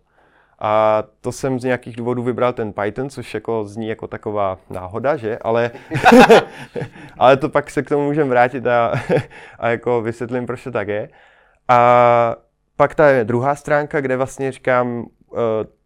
A 0.59 1.03
to 1.21 1.31
jsem 1.31 1.59
z 1.59 1.63
nějakých 1.63 1.95
důvodů 1.95 2.23
vybral 2.23 2.53
ten 2.53 2.73
Python, 2.73 3.09
což 3.09 3.33
jako 3.33 3.63
zní 3.63 3.87
jako 3.87 4.07
taková 4.07 4.59
náhoda, 4.69 5.17
že? 5.17 5.37
Ale, 5.41 5.71
ale 7.17 7.37
to 7.37 7.49
pak 7.49 7.69
se 7.69 7.83
k 7.83 7.89
tomu 7.89 8.05
můžeme 8.05 8.29
vrátit 8.29 8.67
a, 8.67 8.93
a 9.59 9.69
jako 9.69 10.01
vysvětlím, 10.01 10.45
proč 10.45 10.63
to 10.63 10.71
tak 10.71 10.87
je. 10.87 11.09
A 11.67 12.35
pak 12.75 12.95
ta 12.95 13.09
je 13.09 13.23
druhá 13.23 13.55
stránka, 13.55 14.01
kde 14.01 14.17
vlastně 14.17 14.51
říkám, 14.51 15.05
eh, 15.33 15.37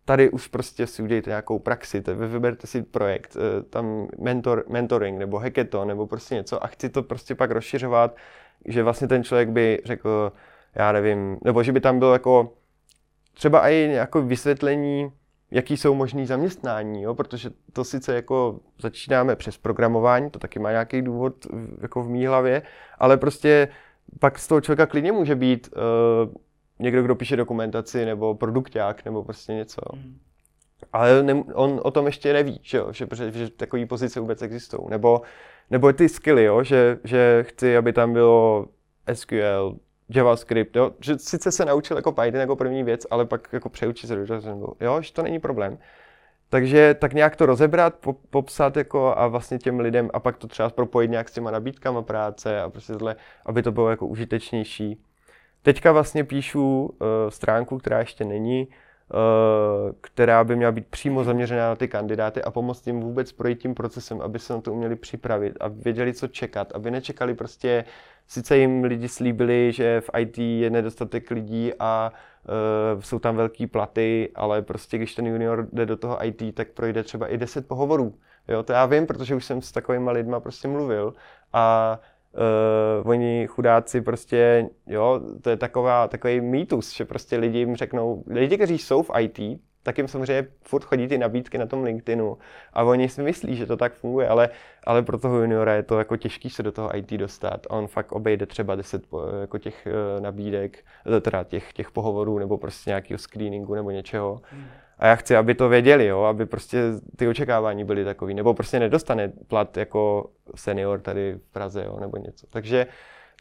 tady 0.05 0.29
už 0.29 0.47
prostě 0.47 0.87
si 0.87 1.03
udějte 1.03 1.29
nějakou 1.29 1.59
praxi, 1.59 2.03
vyberte 2.13 2.67
si 2.67 2.83
projekt, 2.83 3.37
eh, 3.37 3.63
tam 3.63 4.07
mentor, 4.19 4.63
mentoring 4.69 5.19
nebo 5.19 5.39
hackathon 5.39 5.87
nebo 5.87 6.07
prostě 6.07 6.35
něco 6.35 6.63
a 6.63 6.67
chci 6.67 6.89
to 6.89 7.03
prostě 7.03 7.35
pak 7.35 7.51
rozšiřovat 7.51 8.15
že 8.65 8.83
vlastně 8.83 9.07
ten 9.07 9.23
člověk 9.23 9.49
by 9.49 9.81
řekl, 9.85 10.31
já 10.75 10.91
nevím, 10.91 11.37
nebo 11.43 11.63
že 11.63 11.71
by 11.71 11.79
tam 11.79 11.99
bylo 11.99 12.13
jako 12.13 12.53
třeba 13.33 13.69
i 13.69 13.89
jako 13.91 14.21
vysvětlení, 14.21 15.11
jaký 15.51 15.77
jsou 15.77 15.93
možný 15.93 16.25
zaměstnání, 16.25 17.01
jo? 17.01 17.15
protože 17.15 17.49
to 17.73 17.83
sice 17.83 18.15
jako 18.15 18.59
začínáme 18.79 19.35
přes 19.35 19.57
programování, 19.57 20.29
to 20.29 20.39
taky 20.39 20.59
má 20.59 20.71
nějaký 20.71 21.01
důvod 21.01 21.47
jako 21.81 22.03
v 22.03 22.09
mý 22.09 22.25
hlavě, 22.25 22.61
ale 22.99 23.17
prostě 23.17 23.67
pak 24.19 24.39
z 24.39 24.47
toho 24.47 24.61
člověka 24.61 24.85
klidně 24.85 25.11
může 25.11 25.35
být 25.35 25.69
uh, 25.75 26.33
někdo, 26.79 27.03
kdo 27.03 27.15
píše 27.15 27.35
dokumentaci, 27.35 28.05
nebo 28.05 28.35
produkták, 28.35 29.05
nebo 29.05 29.23
prostě 29.23 29.53
něco. 29.53 29.81
Mm. 29.95 30.17
Ale 30.93 31.23
ne, 31.23 31.33
on 31.53 31.81
o 31.83 31.91
tom 31.91 32.05
ještě 32.05 32.33
neví, 32.33 32.59
že, 32.63 32.77
jo? 32.77 32.87
že, 32.91 33.07
že, 33.15 33.31
že 33.31 33.49
takové 33.49 33.85
pozice 33.85 34.19
vůbec 34.19 34.41
existují. 34.41 34.81
Nebo 34.89 35.21
nebo 35.69 35.93
ty 35.93 36.09
skilly, 36.09 36.43
jo, 36.43 36.63
že, 36.63 36.99
že 37.03 37.45
chci, 37.47 37.77
aby 37.77 37.93
tam 37.93 38.13
bylo 38.13 38.65
SQL, 39.13 39.77
JavaScript, 40.09 40.75
jo, 40.75 40.91
že 40.99 41.17
sice 41.17 41.51
se 41.51 41.65
naučil 41.65 41.97
jako 41.97 42.11
Python 42.11 42.39
jako 42.39 42.55
první 42.55 42.83
věc, 42.83 43.07
ale 43.11 43.25
pak 43.25 43.53
jako 43.53 43.69
přeučit 43.69 44.07
se 44.07 44.15
do 44.15 44.21
JavaScriptu, 44.21 44.77
jo, 44.81 45.01
že 45.01 45.13
to 45.13 45.23
není 45.23 45.39
problém. 45.39 45.77
Takže 46.49 46.93
tak 46.93 47.13
nějak 47.13 47.35
to 47.35 47.45
rozebrat, 47.45 47.95
po, 47.95 48.13
popsat 48.13 48.77
jako 48.77 49.17
a 49.17 49.27
vlastně 49.27 49.57
těm 49.57 49.79
lidem 49.79 50.09
a 50.13 50.19
pak 50.19 50.37
to 50.37 50.47
třeba 50.47 50.69
propojit 50.69 51.11
nějak 51.11 51.29
s 51.29 51.31
těma 51.31 51.51
nabídkama 51.51 52.01
práce 52.01 52.61
a 52.61 52.69
prostě 52.69 52.93
zle, 52.93 53.15
aby 53.45 53.63
to 53.63 53.71
bylo 53.71 53.89
jako 53.89 54.07
užitečnější. 54.07 55.01
Teďka 55.61 55.91
vlastně 55.91 56.23
píšu 56.23 56.85
uh, 56.85 57.07
stránku, 57.29 57.77
která 57.77 57.99
ještě 57.99 58.25
není, 58.25 58.67
která 60.01 60.43
by 60.43 60.55
měla 60.55 60.71
být 60.71 60.87
přímo 60.87 61.23
zaměřená 61.23 61.69
na 61.69 61.75
ty 61.75 61.87
kandidáty 61.87 62.41
a 62.41 62.51
pomoct 62.51 62.87
jim 62.87 62.99
vůbec 62.99 63.31
projít 63.31 63.61
tím 63.61 63.75
procesem, 63.75 64.21
aby 64.21 64.39
se 64.39 64.53
na 64.53 64.61
to 64.61 64.73
uměli 64.73 64.95
připravit 64.95 65.57
a 65.59 65.67
věděli, 65.67 66.13
co 66.13 66.27
čekat, 66.27 66.71
aby 66.75 66.91
nečekali 66.91 67.33
prostě, 67.33 67.85
sice 68.27 68.57
jim 68.57 68.83
lidi 68.83 69.07
slíbili, 69.07 69.71
že 69.71 70.01
v 70.01 70.09
IT 70.19 70.37
je 70.37 70.69
nedostatek 70.69 71.31
lidí 71.31 71.71
a 71.79 72.11
uh, 72.93 73.01
jsou 73.01 73.19
tam 73.19 73.35
velké 73.35 73.67
platy, 73.67 74.31
ale 74.35 74.61
prostě 74.61 74.97
když 74.97 75.15
ten 75.15 75.27
junior 75.27 75.67
jde 75.73 75.85
do 75.85 75.97
toho 75.97 76.25
IT, 76.25 76.55
tak 76.55 76.67
projde 76.67 77.03
třeba 77.03 77.27
i 77.27 77.37
10 77.37 77.67
pohovorů. 77.67 78.15
Jo, 78.47 78.63
to 78.63 78.73
já 78.73 78.85
vím, 78.85 79.07
protože 79.07 79.35
už 79.35 79.45
jsem 79.45 79.61
s 79.61 79.71
takovými 79.71 80.11
lidmi 80.11 80.35
prostě 80.39 80.67
mluvil 80.67 81.13
a 81.53 81.99
uh, 82.37 83.09
oni 83.09 83.47
chudáci 83.47 84.01
prostě, 84.01 84.69
jo, 84.87 85.21
to 85.41 85.49
je 85.49 85.57
taková, 85.57 86.07
takový 86.07 86.41
mýtus, 86.41 86.95
že 86.95 87.05
prostě 87.05 87.37
lidi 87.37 87.57
jim 87.57 87.75
řeknou, 87.75 88.23
lidi, 88.27 88.55
kteří 88.55 88.77
jsou 88.77 89.03
v 89.03 89.11
IT, 89.19 89.39
tak 89.83 89.97
jim 89.97 90.07
samozřejmě 90.07 90.47
furt 90.61 90.83
chodí 90.83 91.07
ty 91.07 91.17
nabídky 91.17 91.57
na 91.57 91.65
tom 91.65 91.83
LinkedInu 91.83 92.37
a 92.73 92.83
oni 92.83 93.09
si 93.09 93.21
myslí, 93.21 93.55
že 93.55 93.65
to 93.65 93.77
tak 93.77 93.93
funguje, 93.93 94.27
ale, 94.27 94.49
ale 94.83 95.01
pro 95.01 95.19
toho 95.19 95.41
juniora 95.41 95.73
je 95.73 95.83
to 95.83 95.99
jako 95.99 96.17
těžký 96.17 96.49
se 96.49 96.63
do 96.63 96.71
toho 96.71 96.97
IT 96.97 97.11
dostat. 97.11 97.67
On 97.69 97.87
fakt 97.87 98.11
obejde 98.11 98.45
třeba 98.45 98.75
10 98.75 99.03
jako 99.41 99.57
těch 99.57 99.87
uh, 99.87 100.23
nabídek, 100.23 100.85
teda 101.21 101.43
těch, 101.43 101.73
těch 101.73 101.91
pohovorů 101.91 102.39
nebo 102.39 102.57
prostě 102.57 102.89
nějakého 102.89 103.17
screeningu 103.17 103.75
nebo 103.75 103.91
něčeho. 103.91 104.41
Hmm. 104.43 104.65
A 104.99 105.07
já 105.07 105.15
chci, 105.15 105.35
aby 105.35 105.55
to 105.55 105.69
věděli, 105.69 106.05
jo, 106.05 106.21
aby 106.23 106.45
prostě 106.45 106.81
ty 107.15 107.27
očekávání 107.27 107.83
byly 107.83 108.05
takový, 108.05 108.33
nebo 108.33 108.53
prostě 108.53 108.79
nedostane 108.79 109.31
plat 109.47 109.77
jako 109.77 110.29
senior 110.55 110.99
tady 110.99 111.33
v 111.33 111.51
Praze, 111.51 111.83
jo, 111.85 111.97
nebo 111.99 112.17
něco. 112.17 112.47
Takže, 112.49 112.87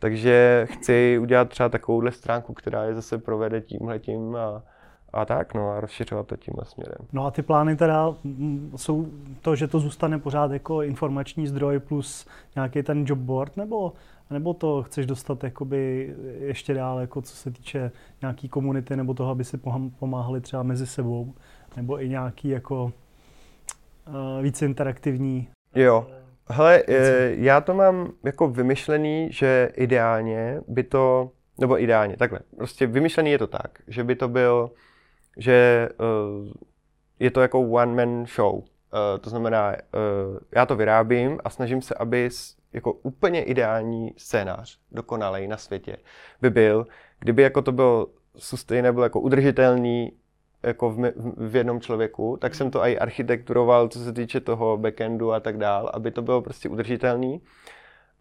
takže 0.01 0.67
chci 0.71 1.19
udělat 1.21 1.49
třeba 1.49 1.69
takovouhle 1.69 2.13
stránku, 2.13 2.55
která 2.55 2.85
je 2.85 2.95
zase 2.95 3.19
provede 3.19 3.61
tímhletím 3.61 4.37
a, 4.37 4.63
a 5.13 5.25
tak, 5.25 5.55
no 5.55 5.71
a 5.71 5.81
rozšiřovat 5.81 6.27
to 6.27 6.37
tímhle 6.37 6.65
směrem. 6.65 6.99
No 7.13 7.27
a 7.27 7.31
ty 7.31 7.43
plány 7.43 7.77
teda 7.77 8.15
mm, 8.25 8.73
jsou 8.77 9.07
to, 9.41 9.57
že 9.57 9.67
to 9.67 9.81
zůstane 9.81 10.19
pořád 10.19 10.51
jako 10.51 10.83
informační 10.83 11.47
zdroj 11.47 11.79
plus 11.79 12.27
nějaký 12.55 12.83
ten 12.83 13.05
job 13.07 13.19
board, 13.19 13.57
nebo, 13.57 13.93
nebo 14.31 14.55
to 14.55 14.83
chceš 14.83 15.07
dostat 15.07 15.45
jakoby 15.45 16.15
ještě 16.39 16.75
dál, 16.75 17.01
jako 17.01 17.23
co 17.23 17.37
se 17.37 17.51
týče 17.51 17.91
nějaký 18.23 18.49
komunity, 18.49 18.97
nebo 18.97 19.15
toho, 19.15 19.31
aby 19.31 19.45
si 19.45 19.59
pomáhali 19.99 20.41
třeba 20.41 20.63
mezi 20.63 20.87
sebou, 20.87 21.35
nebo 21.77 22.03
i 22.03 22.09
nějaký 22.09 22.49
jako 22.49 22.85
uh, 22.85 22.93
více 24.43 24.67
interaktivní? 24.67 25.49
Jo, 25.75 26.07
hele, 26.49 26.83
eh, 26.89 27.35
já 27.35 27.61
to 27.61 27.75
mám 27.75 28.13
jako 28.25 28.49
vymyšlený, 28.49 29.29
že 29.33 29.71
ideálně 29.75 30.61
by 30.69 30.83
to, 30.83 31.31
nebo 31.59 31.83
ideálně, 31.83 32.17
takhle, 32.17 32.39
prostě 32.57 32.87
vymyšlený 32.87 33.31
je 33.31 33.39
to 33.39 33.47
tak, 33.47 33.79
že 33.89 34.05
by 34.05 34.17
to 34.17 34.29
byl 34.29 34.71
že 35.37 35.89
uh, 36.01 36.53
je 37.19 37.31
to 37.31 37.41
jako 37.41 37.61
one-man 37.61 38.27
show. 38.27 38.55
Uh, 38.55 38.63
to 39.21 39.31
znamená, 39.31 39.71
uh, 39.71 40.39
já 40.57 40.67
to 40.67 40.77
vyrábím 40.77 41.39
a 41.45 41.51
snažím 41.51 41.83
se, 41.83 41.95
aby 41.95 42.29
jako 42.73 42.93
úplně 42.93 43.43
ideální 43.43 44.15
scénář, 44.17 44.79
dokonalej 44.93 45.49
na 45.49 45.57
světě, 45.57 45.97
by 46.41 46.51
byl, 46.51 46.87
kdyby 47.19 47.43
jako 47.43 47.63
to 47.63 47.73
bylo 47.73 48.07
sustainable, 48.37 49.05
jako 49.05 49.21
udržitelný 49.21 50.13
jako 50.63 50.91
v, 50.91 51.13
v 51.37 51.57
jednom 51.57 51.81
člověku, 51.81 52.37
tak 52.41 52.55
jsem 52.55 52.71
to 52.71 52.81
i 52.81 52.99
architekturoval, 52.99 53.89
co 53.89 53.99
se 53.99 54.13
týče 54.13 54.41
toho 54.41 54.77
backendu 54.77 55.33
a 55.33 55.41
tak 55.41 55.59
dál, 55.59 55.91
aby 55.95 56.11
to 56.11 56.23
bylo 56.23 56.43
prostě 56.43 56.69
udržitelný. 56.69 57.43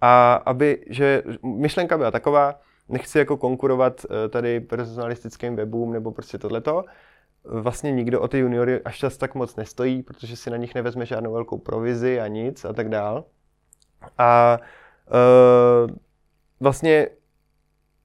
A 0.01 0.34
aby, 0.34 0.86
že 0.89 1.24
myšlenka 1.43 1.98
byla 1.98 2.12
taková, 2.12 2.60
nechci 2.89 3.18
jako 3.20 3.38
konkurovat 3.38 4.06
tady 4.30 4.60
personalistickým 4.60 5.56
webům 5.56 5.94
nebo 5.94 6.12
prostě 6.12 6.38
tohleto, 6.38 6.86
vlastně 7.44 7.92
nikdo 7.92 8.22
o 8.22 8.27
ty 8.27 8.38
juniory 8.38 8.82
až 8.82 8.98
čas 8.98 9.18
tak 9.18 9.36
moc 9.36 9.56
nestojí, 9.56 10.04
protože 10.04 10.36
si 10.36 10.50
na 10.50 10.58
nich 10.58 10.75
nevezme 10.75 11.06
žádnou 11.06 11.34
velkou 11.34 11.58
provizi 11.58 12.20
a 12.20 12.27
nic 12.27 12.65
a 12.65 12.74
tak 12.74 12.89
dál. 12.89 13.25
A 14.18 14.60
uh, 15.08 15.92
vlastně 16.60 17.08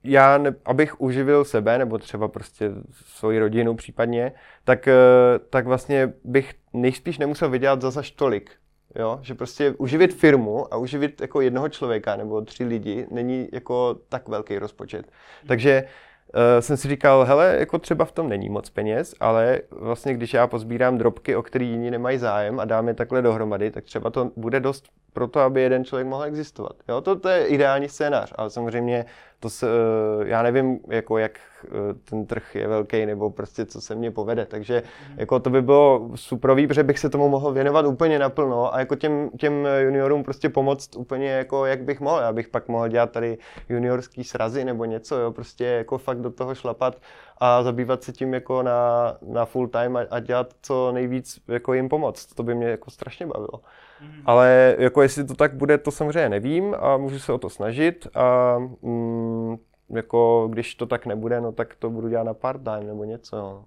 já, 0.03 0.37
ne, 0.37 0.55
abych 0.65 1.01
uživil 1.01 1.45
sebe, 1.45 1.77
nebo 1.77 1.97
třeba 1.97 2.27
prostě 2.27 2.71
svoji 2.91 3.39
rodinu 3.39 3.75
případně, 3.75 4.31
tak, 4.63 4.87
uh, 4.87 5.47
tak 5.49 5.65
vlastně 5.67 6.13
bych 6.23 6.53
nejspíš 6.73 7.17
nemusel 7.17 7.49
vydělat 7.49 7.81
za 7.81 7.91
zaž 7.91 8.11
tolik. 8.11 8.51
Jo? 8.95 9.19
Že 9.21 9.35
prostě 9.35 9.71
uživit 9.77 10.13
firmu 10.13 10.73
a 10.73 10.77
uživit 10.77 11.21
jako 11.21 11.41
jednoho 11.41 11.69
člověka 11.69 12.15
nebo 12.15 12.41
tři 12.41 12.63
lidi 12.63 13.07
není 13.11 13.47
jako 13.51 13.97
tak 14.09 14.27
velký 14.27 14.57
rozpočet. 14.57 15.05
Takže 15.47 15.83
uh, 15.83 16.41
jsem 16.59 16.77
si 16.77 16.87
říkal, 16.87 17.25
hele, 17.25 17.55
jako 17.59 17.79
třeba 17.79 18.05
v 18.05 18.11
tom 18.11 18.29
není 18.29 18.49
moc 18.49 18.69
peněz, 18.69 19.15
ale 19.19 19.61
vlastně 19.71 20.13
když 20.13 20.33
já 20.33 20.47
pozbírám 20.47 20.97
drobky, 20.97 21.35
o 21.35 21.43
který 21.43 21.69
jiní 21.69 21.91
nemají 21.91 22.17
zájem 22.17 22.59
a 22.59 22.65
dám 22.65 22.87
je 22.87 22.93
takhle 22.93 23.21
dohromady, 23.21 23.71
tak 23.71 23.83
třeba 23.83 24.09
to 24.09 24.31
bude 24.35 24.59
dost 24.59 24.85
pro 25.13 25.27
to, 25.27 25.39
aby 25.39 25.61
jeden 25.61 25.85
člověk 25.85 26.07
mohl 26.07 26.23
existovat. 26.23 26.73
Jo, 26.89 27.01
to, 27.01 27.19
to 27.19 27.29
je 27.29 27.45
ideální 27.45 27.89
scénář, 27.89 28.33
ale 28.35 28.49
samozřejmě 28.49 29.05
to 29.39 29.49
se, 29.49 29.67
eh, 29.67 30.27
já 30.27 30.43
nevím, 30.43 30.79
jako 30.89 31.17
jak 31.17 31.39
eh, 31.65 31.69
ten 32.09 32.25
trh 32.25 32.55
je 32.55 32.67
velký, 32.67 33.05
nebo 33.05 33.29
prostě 33.29 33.65
co 33.65 33.81
se 33.81 33.95
mně 33.95 34.11
povede, 34.11 34.45
takže 34.45 34.83
mm. 35.09 35.19
jako 35.19 35.39
to 35.39 35.49
by 35.49 35.61
bylo 35.61 36.11
superový, 36.15 36.67
protože 36.67 36.83
bych 36.83 36.99
se 36.99 37.09
tomu 37.09 37.29
mohl 37.29 37.51
věnovat 37.51 37.85
úplně 37.85 38.19
naplno 38.19 38.75
a 38.75 38.79
jako 38.79 38.95
těm, 38.95 39.29
těm 39.37 39.67
juniorům 39.79 40.23
prostě 40.23 40.49
pomoct 40.49 40.95
úplně 40.95 41.29
jako 41.29 41.65
jak 41.65 41.83
bych 41.83 41.99
mohl, 41.99 42.19
abych 42.19 42.47
pak 42.47 42.67
mohl 42.67 42.87
dělat 42.87 43.11
tady 43.11 43.37
juniorský 43.69 44.23
srazy 44.23 44.65
nebo 44.65 44.85
něco, 44.85 45.15
jo, 45.19 45.31
prostě 45.31 45.65
jako 45.65 45.97
fakt 45.97 46.21
do 46.21 46.31
toho 46.31 46.55
šlapat 46.55 46.95
a 47.43 47.63
zabývat 47.63 48.03
se 48.03 48.11
tím 48.11 48.33
jako 48.33 48.63
na, 48.63 49.13
na 49.21 49.45
full 49.45 49.67
time 49.67 49.97
a, 49.97 49.99
a 50.11 50.19
dělat 50.19 50.53
co 50.61 50.91
nejvíc 50.91 51.39
jako 51.47 51.73
jim 51.73 51.89
pomoct. 51.89 52.25
To 52.25 52.43
by 52.43 52.55
mě 52.55 52.67
jako 52.67 52.91
strašně 52.91 53.25
bavilo. 53.25 53.61
Mm. 54.01 54.21
Ale 54.25 54.75
jako 54.79 55.01
jestli 55.01 55.23
to 55.23 55.33
tak 55.33 55.53
bude, 55.53 55.77
to 55.77 55.91
samozřejmě 55.91 56.29
nevím 56.29 56.75
a 56.79 56.97
můžu 56.97 57.19
se 57.19 57.33
o 57.33 57.37
to 57.37 57.49
snažit 57.49 58.07
a 58.15 58.57
mm, 58.81 59.57
jako 59.89 60.47
když 60.51 60.75
to 60.75 60.85
tak 60.85 61.05
nebude, 61.05 61.41
no 61.41 61.51
tak 61.51 61.75
to 61.75 61.89
budu 61.89 62.09
dělat 62.09 62.23
na 62.23 62.33
part-time 62.33 62.87
nebo 62.87 63.03
něco. 63.03 63.63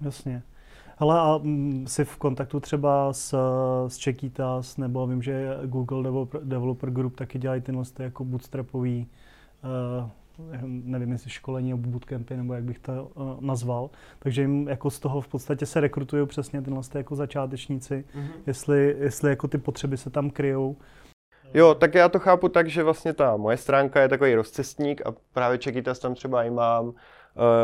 Jasně. 0.00 0.42
Ale 0.98 1.20
a 1.20 1.38
mm, 1.42 1.86
jsi 1.86 2.04
v 2.04 2.16
kontaktu 2.16 2.60
třeba 2.60 3.12
s, 3.12 3.36
s 3.88 3.96
Čekitas, 3.96 4.76
nebo 4.76 5.06
vím, 5.06 5.22
že 5.22 5.58
Google 5.64 6.02
Developer, 6.02 6.40
Developer 6.44 6.90
Group 6.90 7.16
taky 7.16 7.38
dělají 7.38 7.60
tyhle 7.60 7.84
jako 7.98 8.24
bootstrapový 8.24 9.08
uh, 10.00 10.10
nevím, 10.66 11.12
jestli 11.12 11.30
školení 11.30 11.70
nebo 11.70 11.90
bootcampy, 11.90 12.36
nebo 12.36 12.54
jak 12.54 12.64
bych 12.64 12.78
to 12.78 13.10
uh, 13.14 13.40
nazval. 13.40 13.90
Takže 14.18 14.42
jim 14.42 14.68
jako 14.68 14.90
z 14.90 15.00
toho 15.00 15.20
v 15.20 15.28
podstatě 15.28 15.66
se 15.66 15.80
rekrutují 15.80 16.26
přesně 16.26 16.62
tyhle 16.62 16.82
jako 16.94 17.16
začátečníci, 17.16 18.04
mm-hmm. 18.14 18.30
jestli, 18.46 18.96
jestli 18.98 19.30
jako 19.30 19.48
ty 19.48 19.58
potřeby 19.58 19.96
se 19.96 20.10
tam 20.10 20.30
kryjou. 20.30 20.76
Jo, 21.54 21.74
tak 21.74 21.94
já 21.94 22.08
to 22.08 22.18
chápu 22.18 22.48
tak, 22.48 22.68
že 22.68 22.82
vlastně 22.82 23.12
ta 23.12 23.36
moje 23.36 23.56
stránka 23.56 24.00
je 24.00 24.08
takový 24.08 24.34
rozcestník 24.34 25.06
a 25.06 25.14
právě 25.32 25.58
Čekitas 25.58 25.98
tam 25.98 26.14
třeba 26.14 26.42
i 26.42 26.50
mám, 26.50 26.86
uh, 26.86 26.94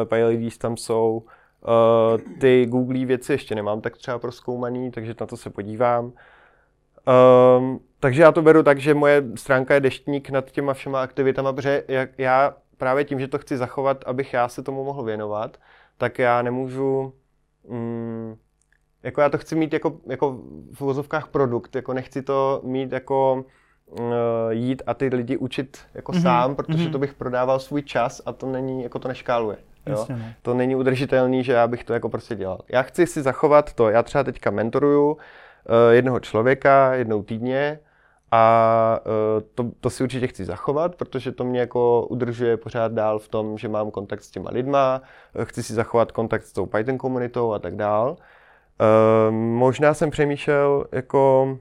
PayLeads 0.05 0.59
tam 0.59 0.77
jsou, 0.77 1.23
uh, 1.23 2.21
ty 2.41 2.67
Google 2.67 3.05
věci 3.05 3.33
ještě 3.33 3.55
nemám 3.55 3.81
tak 3.81 3.97
třeba 3.97 4.19
proskoumaný, 4.19 4.91
takže 4.91 5.15
na 5.21 5.27
to 5.27 5.37
se 5.37 5.51
podívám. 5.51 6.13
Um, 7.59 7.81
takže 8.01 8.23
já 8.23 8.33
to 8.33 8.43
beru 8.43 8.63
tak, 8.63 8.79
že 8.79 8.95
moje 8.95 9.23
stránka 9.35 9.75
je 9.75 9.81
deštník 9.81 10.31
nad 10.31 10.51
těma 10.51 10.75
všema 10.75 11.03
aktivitama, 11.03 11.53
protože 11.53 11.85
jak 11.89 12.19
já 12.19 12.55
právě 12.79 13.05
tím, 13.05 13.21
že 13.21 13.29
to 13.29 13.39
chci 13.39 13.57
zachovat, 13.57 14.05
abych 14.07 14.33
já 14.33 14.49
se 14.49 14.63
tomu 14.63 14.85
mohl 14.85 15.03
věnovat, 15.03 15.57
tak 15.99 16.19
já 16.19 16.43
nemůžu, 16.43 17.13
mm, 17.69 18.37
jako 19.03 19.21
já 19.21 19.29
to 19.29 19.39
chci 19.39 19.57
mít 19.57 19.73
jako, 19.73 19.97
jako 20.07 20.41
v 20.73 20.81
vozovkách 20.81 21.29
produkt, 21.29 21.77
jako 21.77 21.93
nechci 21.93 22.23
to 22.23 22.61
mít 22.65 22.93
jako 22.93 23.45
uh, 23.91 24.07
jít 24.51 24.83
a 24.87 24.95
ty 24.95 25.07
lidi 25.07 25.37
učit 25.37 25.79
jako 25.95 26.13
mm-hmm. 26.13 26.23
sám, 26.23 26.55
protože 26.55 26.79
mm-hmm. 26.79 26.93
to 26.93 26.99
bych 26.99 27.15
prodával 27.15 27.59
svůj 27.59 27.83
čas 27.83 28.23
a 28.27 28.33
to 28.33 28.47
není, 28.47 28.83
jako 28.83 28.99
to 28.99 29.09
neškáluje. 29.09 29.57
Jo? 29.87 30.07
Ne. 30.09 30.37
To 30.43 30.55
není 30.55 30.77
udržitelný, 30.77 31.45
že 31.45 31.53
já 31.53 31.67
bych 31.67 31.85
to 31.85 31.95
jako 31.95 32.09
prostě 32.09 32.35
dělal. 32.35 32.61
Já 32.69 32.83
chci 32.83 33.07
si 33.07 33.23
zachovat 33.23 33.73
to, 33.73 33.89
já 33.89 34.03
třeba 34.03 34.25
teďka 34.25 34.51
mentoruju 34.51 35.13
uh, 35.13 35.19
jednoho 35.91 36.21
člověka 36.21 36.95
jednou 36.95 37.23
týdně, 37.23 37.79
a 38.31 39.01
uh, 39.07 39.43
to, 39.55 39.71
to 39.81 39.91
si 39.91 40.03
určitě 40.03 40.27
chci 40.27 40.45
zachovat, 40.45 40.95
protože 40.95 41.33
to 41.33 41.45
mě 41.45 41.61
jako 41.61 42.07
udržuje 42.07 42.57
pořád 42.57 42.93
dál 42.93 43.19
v 43.19 43.29
tom, 43.29 43.59
že 43.59 43.69
mám 43.69 43.91
kontakt 43.91 44.23
s 44.23 44.31
těma 44.31 44.51
lidma, 44.51 45.03
e, 45.35 45.45
chci 45.45 45.63
si 45.63 45.75
zachovat 45.75 46.13
kontakt 46.13 46.43
s 46.43 46.53
tou 46.53 46.67
Python 46.67 46.99
komunitou 46.99 47.53
a 47.53 47.59
tak 47.59 47.77
dál. 47.77 48.17
Uh, 48.81 49.35
možná 49.35 49.95
jsem 49.95 50.11
přemýšlel 50.11 50.85
jako 50.93 51.59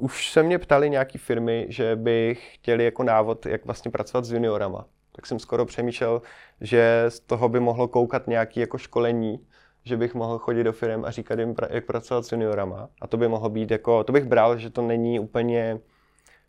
už 0.00 0.30
se 0.30 0.42
mě 0.42 0.58
ptali 0.58 0.90
nějaký 0.90 1.18
firmy, 1.18 1.66
že 1.68 1.96
by 1.96 2.34
chtěli 2.34 2.84
jako 2.84 3.02
návod, 3.02 3.46
jak 3.46 3.64
vlastně 3.64 3.90
pracovat 3.90 4.24
s 4.24 4.32
juniorama. 4.32 4.86
Tak 5.12 5.26
jsem 5.26 5.38
skoro 5.38 5.66
přemýšlel, 5.66 6.22
že 6.60 7.04
z 7.08 7.20
toho 7.20 7.48
by 7.48 7.60
mohlo 7.60 7.88
koukat 7.88 8.26
nějaké 8.26 8.60
jako 8.60 8.78
školení, 8.78 9.46
že 9.84 9.96
bych 9.96 10.14
mohl 10.14 10.38
chodit 10.38 10.64
do 10.64 10.72
firm 10.72 11.04
a 11.04 11.10
říkat 11.10 11.38
jim, 11.38 11.54
jak 11.70 11.84
pracovat 11.84 12.26
s 12.26 12.32
juniorama. 12.32 12.88
A 13.00 13.06
to 13.06 13.16
by 13.16 13.28
mohlo 13.28 13.48
být 13.48 13.70
jako, 13.70 14.04
to 14.04 14.12
bych 14.12 14.24
bral, 14.24 14.58
že 14.58 14.70
to 14.70 14.82
není 14.82 15.20
úplně, 15.20 15.78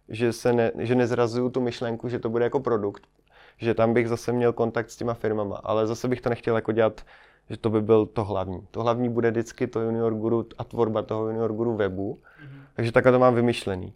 že, 0.09 0.33
se 0.33 0.53
ne, 0.53 0.71
že 0.77 0.95
nezrazuju 0.95 1.49
tu 1.49 1.61
myšlenku, 1.61 2.09
že 2.09 2.19
to 2.19 2.29
bude 2.29 2.43
jako 2.43 2.59
produkt. 2.59 3.03
Že 3.57 3.73
tam 3.73 3.93
bych 3.93 4.09
zase 4.09 4.31
měl 4.31 4.53
kontakt 4.53 4.89
s 4.89 4.97
těma 4.97 5.13
firmama, 5.13 5.61
ale 5.63 5.87
zase 5.87 6.07
bych 6.07 6.21
to 6.21 6.29
nechtěl 6.29 6.55
jako 6.55 6.71
dělat, 6.71 7.01
že 7.49 7.57
to 7.57 7.69
by 7.69 7.81
byl 7.81 8.05
to 8.05 8.23
hlavní. 8.23 8.67
To 8.71 8.83
hlavní 8.83 9.09
bude 9.09 9.31
vždycky 9.31 9.67
to 9.67 9.81
junior 9.81 10.13
guru 10.13 10.45
a 10.57 10.63
tvorba 10.63 11.01
toho 11.01 11.27
junior 11.27 11.53
guru 11.53 11.75
webu. 11.75 12.13
Mm-hmm. 12.15 12.61
Takže 12.73 12.91
takhle 12.91 13.11
to 13.11 13.19
mám 13.19 13.35
vymyšlený. 13.35 13.93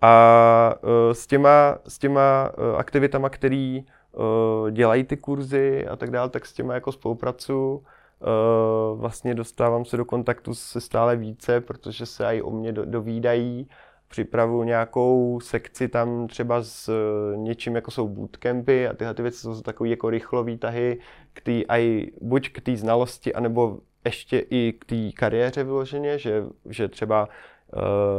A 0.00 0.74
uh, 0.82 1.12
s 1.12 1.26
těma, 1.26 1.78
s 1.88 1.98
těma 1.98 2.50
uh, 2.58 2.78
aktivitama, 2.78 3.28
který 3.28 3.84
uh, 4.12 4.70
dělají 4.70 5.04
ty 5.04 5.16
kurzy 5.16 5.86
a 5.86 5.96
tak 5.96 6.10
dále, 6.10 6.30
tak 6.30 6.46
s 6.46 6.52
těma 6.52 6.74
jako 6.74 6.92
spolupracuju. 6.92 7.84
Eh, 8.22 8.96
vlastně 8.96 9.34
dostávám 9.34 9.84
se 9.84 9.96
do 9.96 10.04
kontaktu 10.04 10.54
se 10.54 10.80
stále 10.80 11.16
více, 11.16 11.60
protože 11.60 12.06
se 12.06 12.26
i 12.26 12.42
o 12.42 12.50
mě 12.50 12.72
dovídají. 12.72 13.68
Připravuju 14.08 14.62
nějakou 14.62 15.40
sekci 15.42 15.88
tam 15.88 16.28
třeba 16.28 16.62
s 16.62 16.88
eh, 16.88 17.36
něčím, 17.36 17.74
jako 17.74 17.90
jsou 17.90 18.08
bootcampy 18.08 18.88
a 18.88 18.92
tyhle 18.94 19.14
ty 19.14 19.22
věci 19.22 19.38
jsou 19.38 19.60
takové 19.60 19.88
jako 19.88 20.10
rychlový 20.10 20.58
tahy 20.58 20.98
k 21.32 21.40
tý, 21.40 21.66
aj, 21.66 22.06
buď 22.20 22.52
k 22.52 22.60
té 22.60 22.76
znalosti, 22.76 23.34
anebo 23.34 23.78
ještě 24.04 24.38
i 24.38 24.72
k 24.72 24.84
té 24.84 25.12
kariéře 25.12 25.64
vyloženě, 25.64 26.18
že, 26.18 26.44
že 26.68 26.88
třeba 26.88 27.28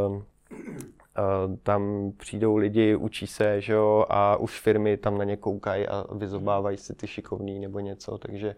uh, 0.08 0.16
uh, 0.16 0.22
tam 1.64 2.12
přijdou 2.18 2.56
lidi, 2.56 2.96
učí 2.96 3.28
se, 3.28 3.62
že 3.62 3.74
jo, 3.74 4.06
a 4.10 4.36
už 4.36 4.60
firmy 4.60 4.98
tam 4.98 5.18
na 5.18 5.24
ně 5.24 5.38
koukají 5.38 5.88
a 5.88 6.06
vyzobávají 6.16 6.78
si 6.78 6.94
ty 6.94 7.08
šikovný 7.08 7.60
nebo 7.60 7.80
něco, 7.80 8.18
takže 8.18 8.56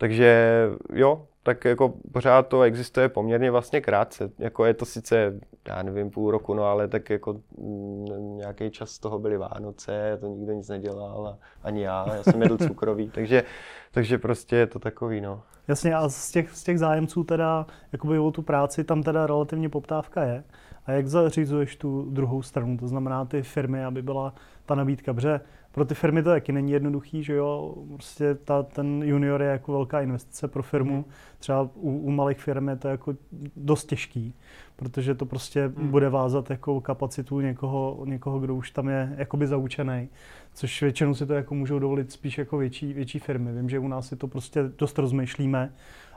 Takže 0.00 0.68
jo, 0.92 1.26
tak 1.42 1.64
jako 1.64 1.94
pořád 2.12 2.48
to 2.48 2.62
existuje 2.62 3.08
poměrně 3.08 3.50
vlastně 3.50 3.80
krátce. 3.80 4.30
Jako 4.38 4.64
je 4.64 4.74
to 4.74 4.84
sice, 4.84 5.40
já 5.68 5.82
nevím, 5.82 6.10
půl 6.10 6.30
roku, 6.30 6.54
no 6.54 6.64
ale 6.64 6.88
tak 6.88 7.10
jako 7.10 7.40
mm, 7.58 8.36
nějaký 8.36 8.70
čas 8.70 8.90
z 8.90 8.98
toho 8.98 9.18
byly 9.18 9.36
Vánoce, 9.36 10.18
to 10.20 10.26
nikdo 10.26 10.52
nic 10.52 10.68
nedělal 10.68 11.26
a 11.26 11.38
ani 11.62 11.82
já, 11.82 12.06
já 12.16 12.22
jsem 12.22 12.42
jedl 12.42 12.58
cukrový, 12.58 13.10
takže, 13.14 13.44
takže 13.90 14.18
prostě 14.18 14.56
je 14.56 14.66
to 14.66 14.78
takový, 14.78 15.20
no. 15.20 15.42
Jasně, 15.68 15.94
a 15.94 16.08
z 16.08 16.30
těch, 16.30 16.50
z 16.50 16.64
těch 16.64 16.78
zájemců 16.78 17.24
teda, 17.24 17.66
jakoby 17.92 18.18
o 18.18 18.30
tu 18.30 18.42
práci, 18.42 18.84
tam 18.84 19.02
teda 19.02 19.26
relativně 19.26 19.68
poptávka 19.68 20.22
je. 20.22 20.44
A 20.86 20.92
jak 20.92 21.06
zařizuješ 21.06 21.76
tu 21.76 22.10
druhou 22.10 22.42
stranu, 22.42 22.76
to 22.76 22.88
znamená 22.88 23.24
ty 23.24 23.42
firmy, 23.42 23.84
aby 23.84 24.02
byla 24.02 24.34
ta 24.66 24.74
nabídka, 24.74 25.14
protože 25.14 25.40
pro 25.72 25.84
ty 25.84 25.94
firmy 25.94 26.22
to 26.22 26.30
taky 26.30 26.52
není 26.52 26.72
jednoduchý, 26.72 27.22
že 27.22 27.34
jo, 27.34 27.74
prostě 27.92 28.34
ta, 28.34 28.62
ten 28.62 29.02
junior 29.02 29.42
je 29.42 29.48
jako 29.48 29.72
velká 29.72 30.00
investice 30.00 30.48
pro 30.48 30.62
firmu, 30.62 30.94
hmm. 30.94 31.04
třeba 31.38 31.62
u, 31.74 31.98
u 31.98 32.10
malých 32.10 32.38
firm 32.38 32.68
je 32.68 32.76
to 32.76 32.88
jako 32.88 33.14
dost 33.56 33.84
těžký, 33.84 34.34
protože 34.76 35.14
to 35.14 35.26
prostě 35.26 35.72
hmm. 35.76 35.88
bude 35.88 36.08
vázat 36.08 36.50
jako 36.50 36.80
kapacitu 36.80 37.40
někoho, 37.40 38.02
někoho, 38.04 38.40
kdo 38.40 38.54
už 38.54 38.70
tam 38.70 38.88
je 38.88 39.14
jakoby 39.18 39.46
zaučený, 39.46 40.08
což 40.54 40.82
většinou 40.82 41.14
si 41.14 41.26
to 41.26 41.34
jako 41.34 41.54
můžou 41.54 41.78
dovolit 41.78 42.12
spíš 42.12 42.38
jako 42.38 42.58
větší, 42.58 42.92
větší 42.92 43.18
firmy. 43.18 43.52
Vím, 43.52 43.68
že 43.68 43.78
u 43.78 43.88
nás 43.88 44.08
si 44.08 44.16
to 44.16 44.28
prostě 44.28 44.70
dost 44.78 44.98
rozmýšlíme, 44.98 45.72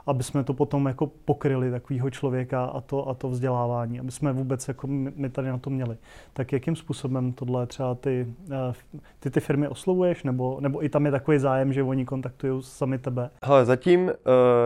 aby 0.06 0.22
jsme 0.22 0.44
to 0.44 0.54
potom 0.54 0.86
jako 0.86 1.06
pokryli 1.06 1.70
takového 1.70 2.10
člověka 2.10 2.64
a 2.64 2.80
to, 2.80 3.08
a 3.08 3.14
to 3.14 3.28
vzdělávání, 3.28 4.00
aby 4.00 4.10
jsme 4.10 4.32
vůbec 4.32 4.68
jako 4.68 4.86
my 4.86 5.30
tady 5.30 5.48
na 5.48 5.58
to 5.58 5.70
měli. 5.70 5.96
Tak 6.32 6.52
jakým 6.52 6.76
způsobem 6.76 7.32
tohle 7.32 7.66
třeba 7.66 7.94
ty, 7.94 8.26
eh, 8.50 8.72
ty, 9.20 9.30
ty 9.30 9.40
firmy 9.40 9.68
oslovuješ, 9.68 10.22
nebo, 10.22 10.60
nebo 10.60 10.84
i 10.84 10.88
tam 10.88 11.06
je 11.06 11.12
takový 11.12 11.38
zájem, 11.38 11.72
že 11.72 11.82
oni 11.82 12.04
kontaktují 12.04 12.62
sami 12.62 12.98
tebe? 12.98 13.30
Hele, 13.42 13.64
zatím 13.64 14.04
uh, 14.04 14.12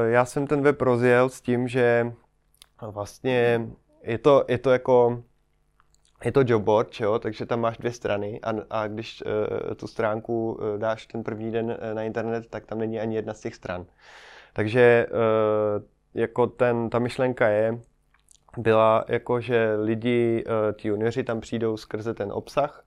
já 0.07 0.25
jsem 0.25 0.47
ten 0.47 0.63
web 0.63 0.83
rozjel 0.83 1.29
s 1.29 1.41
tím, 1.41 1.69
že 1.69 2.13
vlastně 2.83 3.69
je 4.03 4.19
to, 4.19 4.45
je 4.49 4.59
to 4.59 4.71
jako 4.71 5.23
je 6.25 6.33
to 6.33 6.43
jobboard, 6.47 7.01
jo? 7.01 7.19
takže 7.19 7.47
tam 7.47 7.61
máš 7.61 7.79
dvě 7.79 7.93
strany 7.93 8.41
a, 8.41 8.53
a 8.71 8.87
když 8.87 9.23
uh, 9.23 9.75
tu 9.75 9.87
stránku 9.87 10.53
uh, 10.53 10.79
dáš 10.79 11.07
ten 11.07 11.25
první 11.25 11.51
den 11.51 11.67
uh, 11.67 11.95
na 11.95 12.03
internet, 12.03 12.47
tak 12.51 12.67
tam 12.67 12.79
není 12.79 13.01
ani 13.01 13.17
jedna 13.17 13.35
z 13.35 13.41
těch 13.41 13.55
stran. 13.55 13.87
Takže 14.59 15.07
uh, 15.11 15.83
jako 16.15 16.47
ten, 16.47 16.91
ta 16.91 16.99
myšlenka 16.99 17.49
je, 17.49 17.79
byla 18.57 19.05
jako, 19.09 19.41
že 19.41 19.75
lidi, 19.83 20.45
uh, 20.47 20.77
ti 20.77 20.89
junioři 20.89 21.25
tam 21.25 21.41
přijdou 21.41 21.77
skrze 21.77 22.15
ten 22.15 22.33
obsah, 22.33 22.85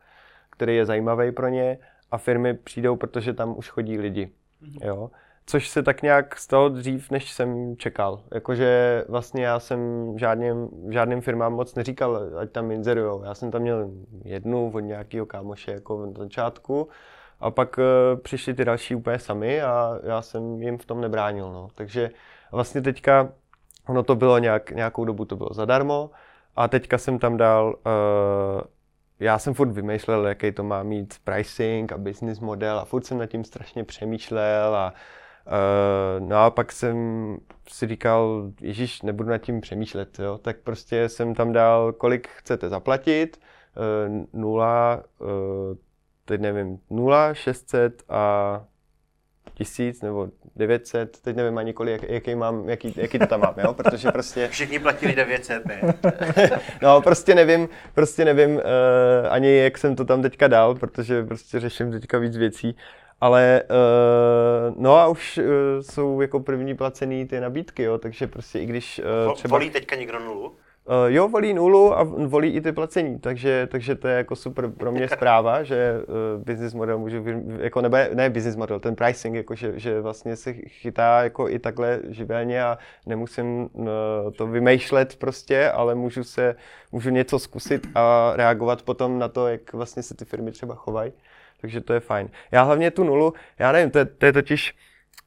který 0.49 0.75
je 0.75 0.85
zajímavý 0.85 1.31
pro 1.31 1.47
ně 1.47 1.77
a 2.11 2.17
firmy 2.17 2.53
přijdou, 2.53 2.95
protože 2.95 3.33
tam 3.33 3.57
už 3.57 3.69
chodí 3.69 3.99
lidi. 3.99 4.31
Mm-hmm. 4.63 4.87
Jo? 4.87 5.11
Což 5.45 5.69
se 5.69 5.83
tak 5.83 6.01
nějak 6.01 6.37
stalo 6.39 6.69
dřív, 6.69 7.11
než 7.11 7.31
jsem 7.31 7.77
čekal. 7.77 8.23
Jakože 8.33 9.03
vlastně 9.07 9.45
já 9.45 9.59
jsem 9.59 9.79
žádným, 10.17 10.69
žádným 10.89 11.21
firmám 11.21 11.53
moc 11.53 11.75
neříkal, 11.75 12.29
ať 12.37 12.51
tam 12.51 12.71
inzerujou. 12.71 13.23
Já 13.23 13.33
jsem 13.33 13.51
tam 13.51 13.61
měl 13.61 13.91
jednu 14.23 14.71
od 14.73 14.79
nějakého 14.79 15.25
kámoše 15.25 15.71
jako 15.71 16.05
na 16.05 16.11
začátku 16.17 16.87
a 17.41 17.51
pak 17.51 17.77
uh, 17.77 18.21
přišli 18.21 18.53
ty 18.53 18.65
další 18.65 18.95
úplně 18.95 19.19
sami 19.19 19.61
a 19.61 19.99
já 20.03 20.21
jsem 20.21 20.61
jim 20.61 20.77
v 20.77 20.85
tom 20.85 21.01
nebránil. 21.01 21.53
No. 21.53 21.67
Takže 21.75 22.11
vlastně 22.51 22.81
teďka, 22.81 23.29
ono 23.87 24.03
to 24.03 24.15
bylo 24.15 24.37
nějak, 24.37 24.71
nějakou 24.71 25.05
dobu 25.05 25.25
to 25.25 25.35
bylo 25.35 25.49
zadarmo 25.53 26.11
a 26.55 26.67
teďka 26.67 26.97
jsem 26.97 27.19
tam 27.19 27.37
dal, 27.37 27.67
uh, 27.67 28.61
já 29.19 29.39
jsem 29.39 29.53
furt 29.53 29.71
vymýšlel, 29.71 30.27
jaký 30.27 30.51
to 30.51 30.63
má 30.63 30.83
mít 30.83 31.15
pricing 31.23 31.91
a 31.91 31.97
business 31.97 32.39
model 32.39 32.79
a 32.79 32.85
furt 32.85 33.05
jsem 33.05 33.17
nad 33.17 33.25
tím 33.25 33.43
strašně 33.43 33.83
přemýšlel 33.83 34.75
a 34.75 34.93
Uh, 35.45 36.27
no 36.27 36.37
a 36.37 36.49
pak 36.49 36.71
jsem 36.71 37.37
si 37.69 37.87
říkal, 37.87 38.51
Ježíš, 38.61 39.01
nebudu 39.01 39.29
nad 39.29 39.37
tím 39.37 39.61
přemýšlet, 39.61 40.19
jo? 40.19 40.37
tak 40.37 40.57
prostě 40.57 41.09
jsem 41.09 41.35
tam 41.35 41.53
dal, 41.53 41.93
kolik 41.93 42.27
chcete 42.27 42.69
zaplatit, 42.69 43.39
uh, 43.75 44.25
nula, 44.33 45.03
uh, 45.19 45.27
teď 46.31 46.41
nevím, 46.41 46.79
0, 46.89 47.33
600 47.33 48.03
a 48.09 48.63
1000 49.53 50.01
nebo 50.01 50.27
900, 50.55 51.21
teď 51.21 51.35
nevím 51.35 51.57
ani 51.57 51.73
kolik, 51.73 52.01
jak, 52.01 52.11
jaký, 52.11 52.35
mám, 52.35 52.69
jaký, 52.69 52.93
jaký 52.97 53.19
to 53.19 53.27
tam 53.27 53.39
mám, 53.39 53.53
jo? 53.57 53.73
protože 53.73 54.11
prostě... 54.11 54.47
Všichni 54.51 54.79
platili 54.79 55.15
900, 55.15 55.65
ne? 55.65 55.81
no, 56.81 57.01
prostě 57.01 57.35
nevím, 57.35 57.69
prostě 57.93 58.25
nevím 58.25 58.55
uh, 58.55 58.61
ani 59.29 59.57
jak 59.57 59.77
jsem 59.77 59.95
to 59.95 60.05
tam 60.05 60.21
teďka 60.21 60.47
dal, 60.47 60.75
protože 60.75 61.23
prostě 61.23 61.59
řeším 61.59 61.91
teďka 61.91 62.17
víc 62.17 62.37
věcí, 62.37 62.75
ale 63.21 63.63
uh, 63.69 64.75
no 64.83 64.95
a 64.95 65.07
už 65.07 65.37
uh, 65.37 65.43
jsou 65.81 66.21
jako 66.21 66.39
první 66.39 66.75
placený 66.75 67.27
ty 67.27 67.39
nabídky, 67.39 67.83
jo, 67.83 67.97
takže 67.97 68.27
prostě 68.27 68.59
i 68.59 68.65
když 68.65 69.01
uh, 69.27 69.33
třeba... 69.33 69.57
Volí 69.57 69.69
teďka 69.69 69.95
někdo 69.95 70.19
nulu? 70.19 70.55
Uh, 70.91 71.13
jo, 71.13 71.27
volí 71.27 71.53
nulu 71.53 71.97
a 71.97 72.03
volí 72.03 72.49
i 72.49 72.61
ty 72.61 72.71
placení, 72.71 73.19
takže, 73.19 73.67
takže 73.71 73.95
to 73.95 74.07
je 74.07 74.17
jako 74.17 74.35
super 74.35 74.67
pro 74.69 74.91
mě 74.91 75.07
zpráva, 75.07 75.63
že 75.63 76.01
uh, 76.07 76.43
business 76.43 76.73
model 76.73 76.99
můžu, 76.99 77.23
jako 77.59 77.81
nebe, 77.81 78.09
ne 78.13 78.29
business 78.29 78.55
model, 78.55 78.79
ten 78.79 78.95
pricing, 78.95 79.35
jako 79.35 79.55
že, 79.55 79.79
že 79.79 80.01
vlastně 80.01 80.35
se 80.35 80.53
chytá 80.53 81.23
jako 81.23 81.49
i 81.49 81.59
takhle 81.59 81.99
živelně 82.09 82.63
a 82.63 82.77
nemusím 83.05 83.69
uh, 83.73 83.87
to 84.35 84.47
vymýšlet 84.47 85.15
prostě, 85.15 85.71
ale 85.71 85.95
můžu 85.95 86.23
se, 86.23 86.55
můžu 86.91 87.09
něco 87.09 87.39
zkusit 87.39 87.87
a 87.95 88.33
reagovat 88.35 88.81
potom 88.81 89.19
na 89.19 89.27
to, 89.27 89.47
jak 89.47 89.73
vlastně 89.73 90.03
se 90.03 90.15
ty 90.15 90.25
firmy 90.25 90.51
třeba 90.51 90.75
chovají, 90.75 91.11
takže 91.61 91.81
to 91.81 91.93
je 91.93 91.99
fajn. 91.99 92.29
Já 92.51 92.63
hlavně 92.63 92.91
tu 92.91 93.03
nulu, 93.03 93.33
já 93.59 93.71
nevím, 93.71 93.91
to 93.91 93.99
je, 93.99 94.05
to 94.05 94.25
je 94.25 94.33
totiž 94.33 94.75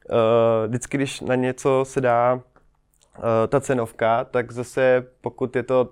uh, 0.09 0.67
vždycky, 0.67 0.97
když 0.97 1.21
na 1.21 1.35
něco 1.35 1.85
se 1.85 2.01
dá 2.01 2.41
ta 3.47 3.61
cenovka, 3.61 4.23
tak 4.23 4.51
zase 4.51 5.07
pokud 5.21 5.55
je 5.55 5.63
to 5.63 5.89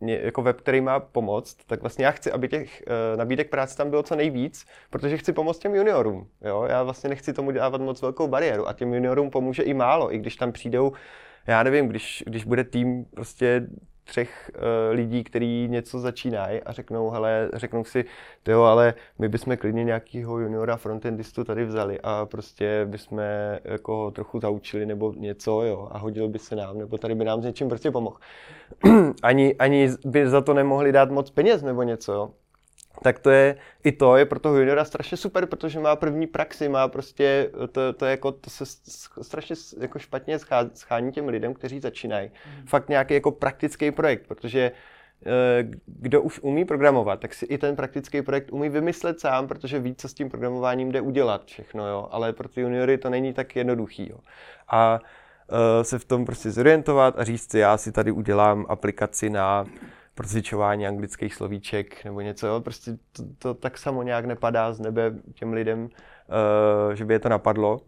jako 0.00 0.42
web, 0.42 0.60
který 0.60 0.80
má 0.80 1.00
pomoct, 1.00 1.56
tak 1.66 1.80
vlastně 1.80 2.04
já 2.04 2.10
chci, 2.10 2.32
aby 2.32 2.48
těch 2.48 2.82
uh, 2.86 3.18
nabídek 3.18 3.50
práce 3.50 3.76
tam 3.76 3.90
bylo 3.90 4.02
co 4.02 4.16
nejvíc, 4.16 4.66
protože 4.90 5.16
chci 5.16 5.32
pomoct 5.32 5.58
těm 5.58 5.74
juniorům. 5.74 6.28
Jo? 6.40 6.64
Já 6.68 6.82
vlastně 6.82 7.10
nechci 7.10 7.32
tomu 7.32 7.50
dávat 7.50 7.80
moc 7.80 8.02
velkou 8.02 8.28
bariéru 8.28 8.68
a 8.68 8.72
těm 8.72 8.94
juniorům 8.94 9.30
pomůže 9.30 9.62
i 9.62 9.74
málo, 9.74 10.14
i 10.14 10.18
když 10.18 10.36
tam 10.36 10.52
přijdou, 10.52 10.92
já 11.46 11.62
nevím, 11.62 11.88
když, 11.88 12.24
když 12.26 12.44
bude 12.44 12.64
tým 12.64 13.04
prostě 13.04 13.66
třech 14.06 14.50
uh, 14.54 14.62
lidí, 14.90 15.24
kteří 15.24 15.68
něco 15.68 16.00
začínají 16.00 16.62
a 16.62 16.72
řeknou, 16.72 17.10
hele, 17.10 17.50
řeknou 17.54 17.84
si, 17.84 18.04
jo, 18.48 18.62
ale 18.62 18.94
my 19.18 19.28
bychom 19.28 19.56
klidně 19.56 19.84
nějakého 19.84 20.38
juniora 20.38 20.76
frontendistu 20.76 21.44
tady 21.44 21.64
vzali 21.64 22.00
a 22.02 22.26
prostě 22.26 22.86
bychom 22.90 23.20
jako 23.64 24.10
trochu 24.10 24.40
zaučili 24.40 24.86
nebo 24.86 25.12
něco, 25.12 25.62
jo, 25.62 25.88
a 25.90 25.98
hodil 25.98 26.28
by 26.28 26.38
se 26.38 26.56
nám, 26.56 26.78
nebo 26.78 26.98
tady 26.98 27.14
by 27.14 27.24
nám 27.24 27.42
s 27.42 27.44
něčím 27.44 27.68
prostě 27.68 27.90
pomohl. 27.90 28.16
ani, 29.22 29.54
ani 29.54 29.88
by 30.04 30.28
za 30.28 30.40
to 30.40 30.54
nemohli 30.54 30.92
dát 30.92 31.10
moc 31.10 31.30
peněz 31.30 31.62
nebo 31.62 31.82
něco, 31.82 32.12
jo 32.12 32.30
tak 33.02 33.18
to 33.18 33.30
je, 33.30 33.56
i 33.84 33.92
to 33.92 34.16
je 34.16 34.24
pro 34.24 34.40
toho 34.40 34.58
juniora 34.58 34.84
strašně 34.84 35.16
super, 35.16 35.46
protože 35.46 35.80
má 35.80 35.96
první 35.96 36.26
praxi, 36.26 36.68
má 36.68 36.88
prostě, 36.88 37.50
to, 37.72 37.92
to, 37.92 38.04
je 38.04 38.10
jako, 38.10 38.32
to 38.32 38.50
se 38.50 38.64
strašně 39.22 39.56
jako 39.80 39.98
špatně 39.98 40.38
schání 40.74 41.12
těm 41.12 41.28
lidem, 41.28 41.54
kteří 41.54 41.80
začínají. 41.80 42.30
Mm. 42.60 42.66
Fakt 42.66 42.88
nějaký 42.88 43.14
jako 43.14 43.30
praktický 43.30 43.90
projekt, 43.90 44.26
protože 44.28 44.72
eh, 45.26 45.68
kdo 45.86 46.22
už 46.22 46.40
umí 46.42 46.64
programovat, 46.64 47.20
tak 47.20 47.34
si 47.34 47.46
i 47.46 47.58
ten 47.58 47.76
praktický 47.76 48.22
projekt 48.22 48.52
umí 48.52 48.68
vymyslet 48.68 49.20
sám, 49.20 49.48
protože 49.48 49.78
ví, 49.78 49.94
co 49.94 50.08
s 50.08 50.14
tím 50.14 50.28
programováním 50.30 50.92
jde 50.92 51.00
udělat 51.00 51.44
všechno, 51.44 51.88
jo. 51.88 52.08
Ale 52.10 52.32
pro 52.32 52.48
ty 52.48 52.60
juniory 52.60 52.98
to 52.98 53.10
není 53.10 53.32
tak 53.32 53.56
jednoduchý, 53.56 54.08
jo. 54.10 54.18
A 54.68 55.00
uh, 55.50 55.82
se 55.82 55.98
v 55.98 56.04
tom 56.04 56.24
prostě 56.24 56.50
zorientovat 56.50 57.18
a 57.18 57.24
říct 57.24 57.50
si, 57.50 57.58
já 57.58 57.76
si 57.76 57.92
tady 57.92 58.12
udělám 58.12 58.66
aplikaci 58.68 59.30
na 59.30 59.64
procvičování 60.16 60.86
anglických 60.86 61.34
slovíček 61.34 62.04
nebo 62.04 62.20
něco, 62.20 62.46
jo? 62.46 62.60
prostě 62.60 62.90
to, 63.12 63.22
to 63.38 63.54
tak 63.54 63.78
samo 63.78 64.02
nějak 64.02 64.24
nepadá 64.24 64.72
z 64.72 64.80
nebe 64.80 65.12
těm 65.34 65.52
lidem, 65.52 65.82
uh, 65.84 66.94
že 66.94 67.04
by 67.04 67.14
je 67.14 67.18
to 67.18 67.28
napadlo 67.28 67.80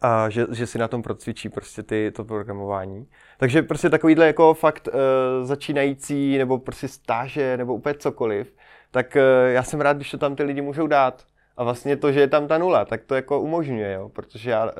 a 0.00 0.30
že, 0.30 0.46
že 0.52 0.66
si 0.66 0.78
na 0.78 0.88
tom 0.88 1.02
procvičí 1.02 1.48
prostě 1.48 1.82
ty, 1.82 2.12
to 2.16 2.24
programování. 2.24 3.06
Takže 3.38 3.62
prostě 3.62 3.90
takovýhle 3.90 4.26
jako 4.26 4.54
fakt 4.54 4.88
uh, 4.88 5.46
začínající 5.46 6.38
nebo 6.38 6.58
prostě 6.58 6.88
stáže 6.88 7.56
nebo 7.56 7.74
úplně 7.74 7.94
cokoliv, 7.94 8.54
tak 8.90 9.16
uh, 9.16 9.52
já 9.52 9.62
jsem 9.62 9.80
rád, 9.80 9.96
když 9.96 10.10
to 10.10 10.18
tam 10.18 10.36
ty 10.36 10.42
lidi 10.42 10.60
můžou 10.60 10.86
dát. 10.86 11.24
A 11.56 11.64
vlastně 11.64 11.96
to, 11.96 12.12
že 12.12 12.20
je 12.20 12.28
tam 12.28 12.48
ta 12.48 12.58
nula, 12.58 12.84
tak 12.84 13.04
to 13.04 13.14
jako 13.14 13.40
umožňuje, 13.40 13.92
jo? 13.92 14.08
protože 14.08 14.50
já, 14.50 14.64
uh, 14.64 14.70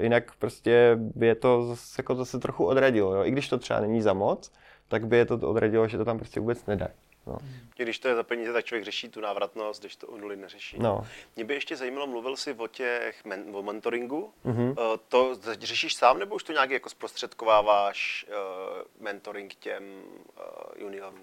jinak 0.00 0.24
prostě 0.38 0.98
by 0.98 1.26
je 1.26 1.34
to 1.34 1.64
zase, 1.64 1.94
jako 1.98 2.14
zase 2.14 2.38
trochu 2.38 2.64
odradilo, 2.64 3.14
jo? 3.14 3.24
i 3.24 3.30
když 3.30 3.48
to 3.48 3.58
třeba 3.58 3.80
není 3.80 4.02
za 4.02 4.12
moc, 4.12 4.52
tak 4.90 5.06
by 5.06 5.16
je 5.16 5.26
to 5.26 5.34
odradilo, 5.34 5.88
že 5.88 5.98
to 5.98 6.04
tam 6.04 6.18
prostě 6.18 6.40
vůbec 6.40 6.66
nedá. 6.66 6.88
No. 7.26 7.38
Když 7.76 7.98
to 7.98 8.08
je 8.08 8.14
za 8.14 8.22
peníze, 8.22 8.52
tak 8.52 8.64
člověk 8.64 8.84
řeší 8.84 9.08
tu 9.08 9.20
návratnost, 9.20 9.82
když 9.82 9.96
to 9.96 10.06
o 10.06 10.16
nuly 10.16 10.36
neřeší. 10.36 10.76
No. 10.78 11.06
Mě 11.36 11.44
by 11.44 11.54
ještě 11.54 11.76
zajímalo, 11.76 12.06
mluvil 12.06 12.36
jsi 12.36 12.54
o 12.54 12.66
těch 12.66 13.24
men, 13.24 13.44
o 13.52 13.62
mentoringu. 13.62 14.32
Mm-hmm. 14.46 14.98
To 15.08 15.34
řešíš 15.60 15.94
sám, 15.94 16.18
nebo 16.18 16.34
už 16.34 16.42
to 16.42 16.52
nějak 16.52 16.70
jako 16.70 16.88
zprostředkováváš 16.88 18.26
uh, 18.28 19.04
mentoring 19.04 19.54
těm 19.54 19.84
uh, 19.84 20.82
juniorům? 20.82 21.20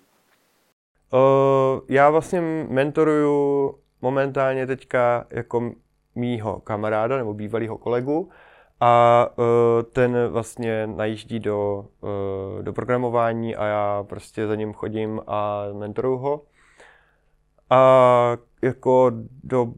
Uh, 1.13 1.19
já 1.89 2.10
vlastně 2.10 2.41
mentoruju 2.69 3.80
momentálně 4.01 4.67
teďka 4.67 5.27
jako 5.30 5.71
mýho 6.15 6.60
kamaráda 6.60 7.17
nebo 7.17 7.34
bývalého 7.34 7.77
kolegu 7.77 8.32
a 8.80 9.26
uh, 9.38 9.46
ten 9.84 10.28
vlastně 10.28 10.88
najíždí 10.88 11.40
do, 11.40 11.86
uh, 12.02 12.63
do 12.63 12.74
programování 12.74 13.56
a 13.56 13.66
já 13.66 14.04
prostě 14.04 14.48
za 14.48 14.56
ním 14.56 14.74
chodím 14.74 15.22
a 15.28 15.63
mentoruju 15.74 16.18
ho. 16.18 16.42
A 17.70 18.38
jako 18.62 19.12
do 19.44 19.74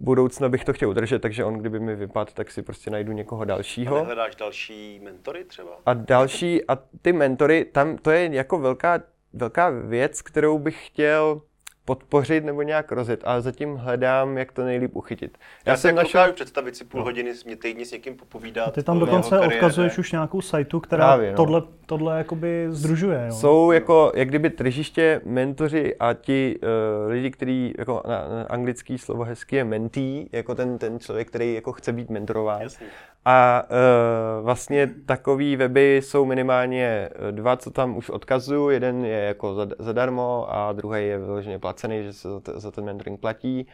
budoucna 0.00 0.48
bych 0.48 0.64
to 0.64 0.72
chtěl 0.72 0.90
udržet, 0.90 1.18
takže 1.18 1.44
on 1.44 1.54
kdyby 1.54 1.80
mi 1.80 1.96
vypadl, 1.96 2.30
tak 2.34 2.50
si 2.50 2.62
prostě 2.62 2.90
najdu 2.90 3.12
někoho 3.12 3.44
dalšího. 3.44 3.96
A 3.96 4.02
hledáš 4.02 4.36
další 4.36 5.00
mentory 5.04 5.44
třeba? 5.44 5.70
A 5.86 5.94
další, 5.94 6.66
a 6.68 6.78
ty 7.02 7.12
mentory, 7.12 7.64
tam 7.64 7.98
to 7.98 8.10
je 8.10 8.34
jako 8.34 8.58
velká, 8.58 9.02
velká 9.32 9.70
věc, 9.70 10.22
kterou 10.22 10.58
bych 10.58 10.86
chtěl 10.86 11.42
podpořit 11.84 12.44
nebo 12.44 12.62
nějak 12.62 12.92
rozjet, 12.92 13.20
ale 13.24 13.42
zatím 13.42 13.76
hledám, 13.76 14.38
jak 14.38 14.52
to 14.52 14.64
nejlíp 14.64 14.96
uchytit. 14.96 15.38
Já, 15.66 15.72
Já 15.72 15.76
jsem 15.76 15.96
jako 15.96 16.02
našel... 16.02 16.32
představit 16.32 16.76
si 16.76 16.84
půl 16.84 16.98
no. 16.98 17.04
hodiny 17.04 17.32
mě 17.46 17.56
týdně 17.56 17.86
s 17.86 17.92
někým 17.92 18.16
popovídat. 18.16 18.68
A 18.68 18.70
ty 18.70 18.82
tam 18.82 18.98
dokonce 18.98 19.40
odkazuješ 19.40 19.98
už 19.98 20.12
nějakou 20.12 20.40
sajtu, 20.40 20.80
která 20.80 21.04
Právě, 21.04 21.30
no. 21.30 21.36
tohle, 21.36 21.62
tohle 21.86 22.18
jakoby 22.18 22.66
združuje. 22.70 23.24
Jo? 23.26 23.34
Jsou 23.34 23.70
jako, 23.70 24.12
jak 24.14 24.28
kdyby 24.28 24.50
tržiště 24.50 25.20
mentoři 25.24 25.96
a 25.96 26.14
ti 26.14 26.58
uh, 26.62 27.10
lidi, 27.10 27.30
kteří, 27.30 27.74
jako 27.78 28.02
na, 28.08 28.28
na 28.28 28.42
anglický 28.42 28.98
slovo 28.98 29.24
hezky 29.24 29.56
je 29.56 29.64
mentee, 29.64 30.24
jako 30.32 30.54
ten, 30.54 30.78
ten 30.78 30.98
člověk, 30.98 31.28
který 31.28 31.54
jako 31.54 31.72
chce 31.72 31.92
být 31.92 32.10
mentorován. 32.10 32.62
Jasně. 32.62 32.86
A 33.24 33.62
uh, 33.70 34.44
vlastně 34.44 34.90
takový 35.06 35.56
weby 35.56 36.00
jsou 36.04 36.24
minimálně 36.24 37.08
dva, 37.30 37.56
co 37.56 37.70
tam 37.70 37.96
už 37.96 38.10
odkazuju. 38.10 38.68
Jeden 38.68 39.04
je 39.04 39.18
jako 39.18 39.56
zadarmo 39.78 40.46
a 40.50 40.72
druhý 40.72 41.06
je 41.06 41.18
vyloženě 41.18 41.58
placený, 41.70 42.02
že 42.02 42.12
se 42.12 42.28
za, 42.28 42.40
t- 42.40 42.52
za 42.54 42.70
ten 42.70 42.84
mentoring 42.84 43.20
platí. 43.20 43.66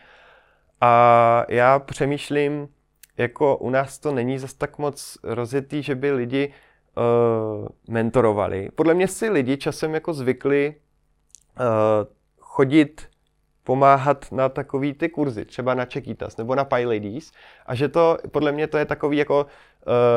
A 0.80 1.44
já 1.48 1.78
přemýšlím, 1.78 2.68
jako 3.16 3.56
u 3.56 3.70
nás 3.70 3.98
to 3.98 4.12
není 4.12 4.38
zas 4.38 4.54
tak 4.54 4.78
moc 4.78 5.18
rozjetý, 5.22 5.82
že 5.82 5.94
by 5.94 6.12
lidi 6.12 6.52
uh, 6.52 7.68
mentorovali. 7.88 8.68
Podle 8.74 8.94
mě 8.94 9.08
si 9.08 9.28
lidi 9.28 9.56
časem 9.56 9.94
jako 9.94 10.12
zvykli 10.12 10.74
uh, 10.76 11.64
chodit 12.40 13.08
pomáhat 13.64 14.32
na 14.32 14.48
takový 14.48 14.94
ty 14.94 15.08
kurzy, 15.08 15.44
třeba 15.44 15.74
na 15.74 15.84
Čekýtas 15.84 16.36
nebo 16.36 16.54
na 16.54 16.64
PyLadies 16.64 17.32
a 17.66 17.74
že 17.74 17.88
to, 17.88 18.18
podle 18.30 18.52
mě 18.52 18.66
to 18.66 18.78
je 18.78 18.84
takový 18.84 19.16
jako 19.16 19.46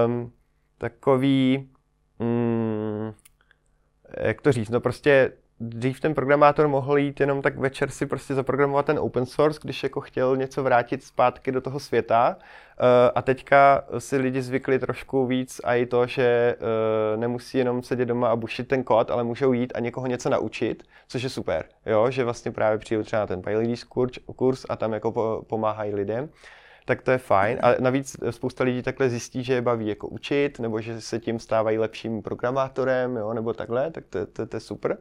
um, 0.05 0.31
takový 0.77 1.69
um, 2.19 3.15
jak 4.17 4.41
to 4.41 4.51
říct, 4.51 4.69
no 4.69 4.79
prostě 4.79 5.31
dřív 5.59 5.99
ten 5.99 6.13
programátor 6.13 6.67
mohl 6.67 6.97
jít 6.97 7.19
jenom 7.19 7.41
tak 7.41 7.57
večer 7.57 7.89
si 7.89 8.05
prostě 8.05 8.33
zaprogramovat 8.33 8.85
ten 8.85 8.99
open 8.99 9.25
source, 9.25 9.59
když 9.63 9.83
jako 9.83 10.01
chtěl 10.01 10.37
něco 10.37 10.63
vrátit 10.63 11.03
zpátky 11.03 11.51
do 11.51 11.61
toho 11.61 11.79
světa. 11.79 12.37
Eh, 12.39 13.11
a 13.15 13.21
teďka 13.21 13.83
si 13.97 14.17
lidi 14.17 14.41
zvykli 14.41 14.79
trošku 14.79 15.25
víc 15.25 15.61
a 15.63 15.75
i 15.75 15.85
to, 15.85 16.07
že 16.07 16.23
eh, 16.23 17.17
nemusí 17.17 17.57
jenom 17.57 17.83
sedět 17.83 18.05
doma 18.05 18.29
a 18.29 18.35
bušit 18.35 18.67
ten 18.67 18.83
kód, 18.83 19.11
ale 19.11 19.23
můžou 19.23 19.53
jít 19.53 19.73
a 19.75 19.79
někoho 19.79 20.07
něco 20.07 20.29
naučit, 20.29 20.83
což 21.07 21.23
je 21.23 21.29
super, 21.29 21.65
jo? 21.85 22.11
že 22.11 22.23
vlastně 22.23 22.51
právě 22.51 22.77
přijdou 22.77 23.03
třeba 23.03 23.19
na 23.19 23.27
ten 23.27 23.41
PyLadies 23.41 23.83
kurz 24.35 24.65
a 24.69 24.75
tam 24.75 24.93
jako 24.93 25.43
pomáhají 25.47 25.95
lidem 25.95 26.29
tak 26.89 27.01
to 27.01 27.11
je 27.11 27.17
fajn. 27.17 27.59
A 27.61 27.75
navíc 27.79 28.17
spousta 28.29 28.63
lidí 28.63 28.81
takhle 28.81 29.09
zjistí, 29.09 29.43
že 29.43 29.53
je 29.53 29.61
baví 29.61 29.87
jako 29.87 30.07
učit, 30.07 30.59
nebo 30.59 30.81
že 30.81 31.01
se 31.01 31.19
tím 31.19 31.39
stávají 31.39 31.77
lepším 31.77 32.21
programátorem, 32.21 33.17
jo, 33.17 33.33
nebo 33.33 33.53
takhle, 33.53 33.91
tak 33.91 34.03
to, 34.09 34.25
to, 34.25 34.45
to 34.45 34.55
je 34.55 34.59
super. 34.59 34.97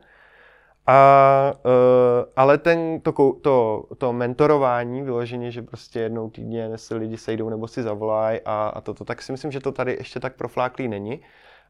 A, 0.91 1.53
uh, 1.65 2.33
ale 2.37 2.59
ten, 2.59 3.01
to, 3.01 3.13
to, 3.43 3.85
to 3.99 4.13
mentorování, 4.13 5.03
vyloženě, 5.03 5.51
že 5.51 5.63
prostě 5.63 6.01
jednou 6.01 6.31
týdně 6.31 6.79
se 6.79 6.95
lidi 6.95 7.17
sejdou 7.17 7.49
nebo 7.49 7.69
si 7.69 7.83
zavolají 7.83 8.41
a, 8.45 8.73
a 8.75 8.81
toto, 8.81 9.05
tak 9.05 9.23
si 9.23 9.33
myslím, 9.33 9.53
že 9.53 9.61
to 9.61 9.73
tady 9.73 9.93
ještě 9.93 10.21
tak 10.21 10.37
profláklý 10.37 10.89
není. 10.89 11.23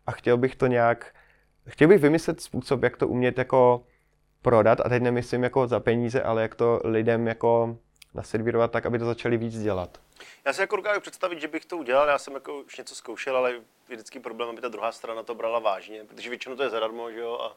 A 0.06 0.12
chtěl 0.12 0.36
bych 0.36 0.56
to 0.56 0.66
nějak, 0.66 1.14
chtěl 1.68 1.88
bych 1.88 2.00
vymyslet 2.00 2.40
způsob, 2.40 2.82
jak 2.82 2.96
to 2.96 3.08
umět 3.08 3.38
jako 3.38 3.84
prodat, 4.42 4.80
a 4.80 4.88
teď 4.88 5.02
nemyslím 5.02 5.42
jako 5.42 5.66
za 5.66 5.80
peníze, 5.80 6.22
ale 6.22 6.42
jak 6.42 6.54
to 6.54 6.80
lidem 6.84 7.26
jako 7.26 7.76
naservírovat 8.14 8.70
tak, 8.70 8.86
aby 8.86 8.98
to 8.98 9.04
začali 9.04 9.36
víc 9.36 9.62
dělat. 9.62 9.98
Já 10.46 10.52
si 10.52 10.60
jako 10.60 10.76
dokážu 10.76 11.00
představit, 11.00 11.40
že 11.40 11.48
bych 11.48 11.64
to 11.64 11.76
udělal, 11.76 12.08
já 12.08 12.18
jsem 12.18 12.34
jako 12.34 12.60
už 12.60 12.78
něco 12.78 12.94
zkoušel, 12.94 13.36
ale 13.36 13.52
je 13.52 13.60
vždycky 13.88 14.20
problém, 14.20 14.50
aby 14.50 14.60
ta 14.60 14.68
druhá 14.68 14.92
strana 14.92 15.22
to 15.22 15.34
brala 15.34 15.58
vážně, 15.58 16.04
protože 16.04 16.30
většinou 16.30 16.56
to 16.56 16.62
je 16.62 16.70
zadarmo, 16.70 17.10
že 17.10 17.20
jo, 17.20 17.38
a 17.40 17.56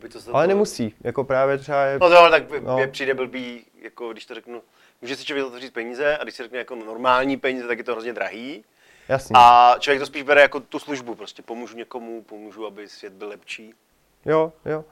by 0.00 0.08
to 0.08 0.18
ale 0.32 0.46
nemusí, 0.46 0.94
jako 1.00 1.24
právě 1.24 1.58
třeba 1.58 1.84
je... 1.84 1.98
No 1.98 2.08
to 2.08 2.18
ale 2.18 2.30
tak 2.30 2.60
no. 2.62 2.78
přijde 2.90 3.14
blbý, 3.14 3.64
jako 3.82 4.12
když 4.12 4.26
to 4.26 4.34
řeknu, 4.34 4.62
může 5.02 5.16
si 5.16 5.24
člověk 5.24 5.46
to 5.46 5.60
říct 5.60 5.70
peníze 5.70 6.18
a 6.18 6.22
když 6.22 6.34
si 6.34 6.42
řekne 6.42 6.58
jako 6.58 6.74
normální 6.74 7.36
peníze, 7.36 7.66
tak 7.66 7.78
je 7.78 7.84
to 7.84 7.92
hrozně 7.92 8.12
drahý. 8.12 8.64
Jasně. 9.08 9.34
A 9.38 9.74
člověk 9.78 10.00
to 10.00 10.06
spíš 10.06 10.22
bere 10.22 10.40
jako 10.40 10.60
tu 10.60 10.78
službu, 10.78 11.14
prostě 11.14 11.42
pomůžu 11.42 11.76
někomu, 11.76 12.22
pomůžu, 12.22 12.66
aby 12.66 12.88
svět 12.88 13.12
byl 13.12 13.28
lepší. 13.28 13.74
Jo, 14.26 14.52
jo. 14.64 14.84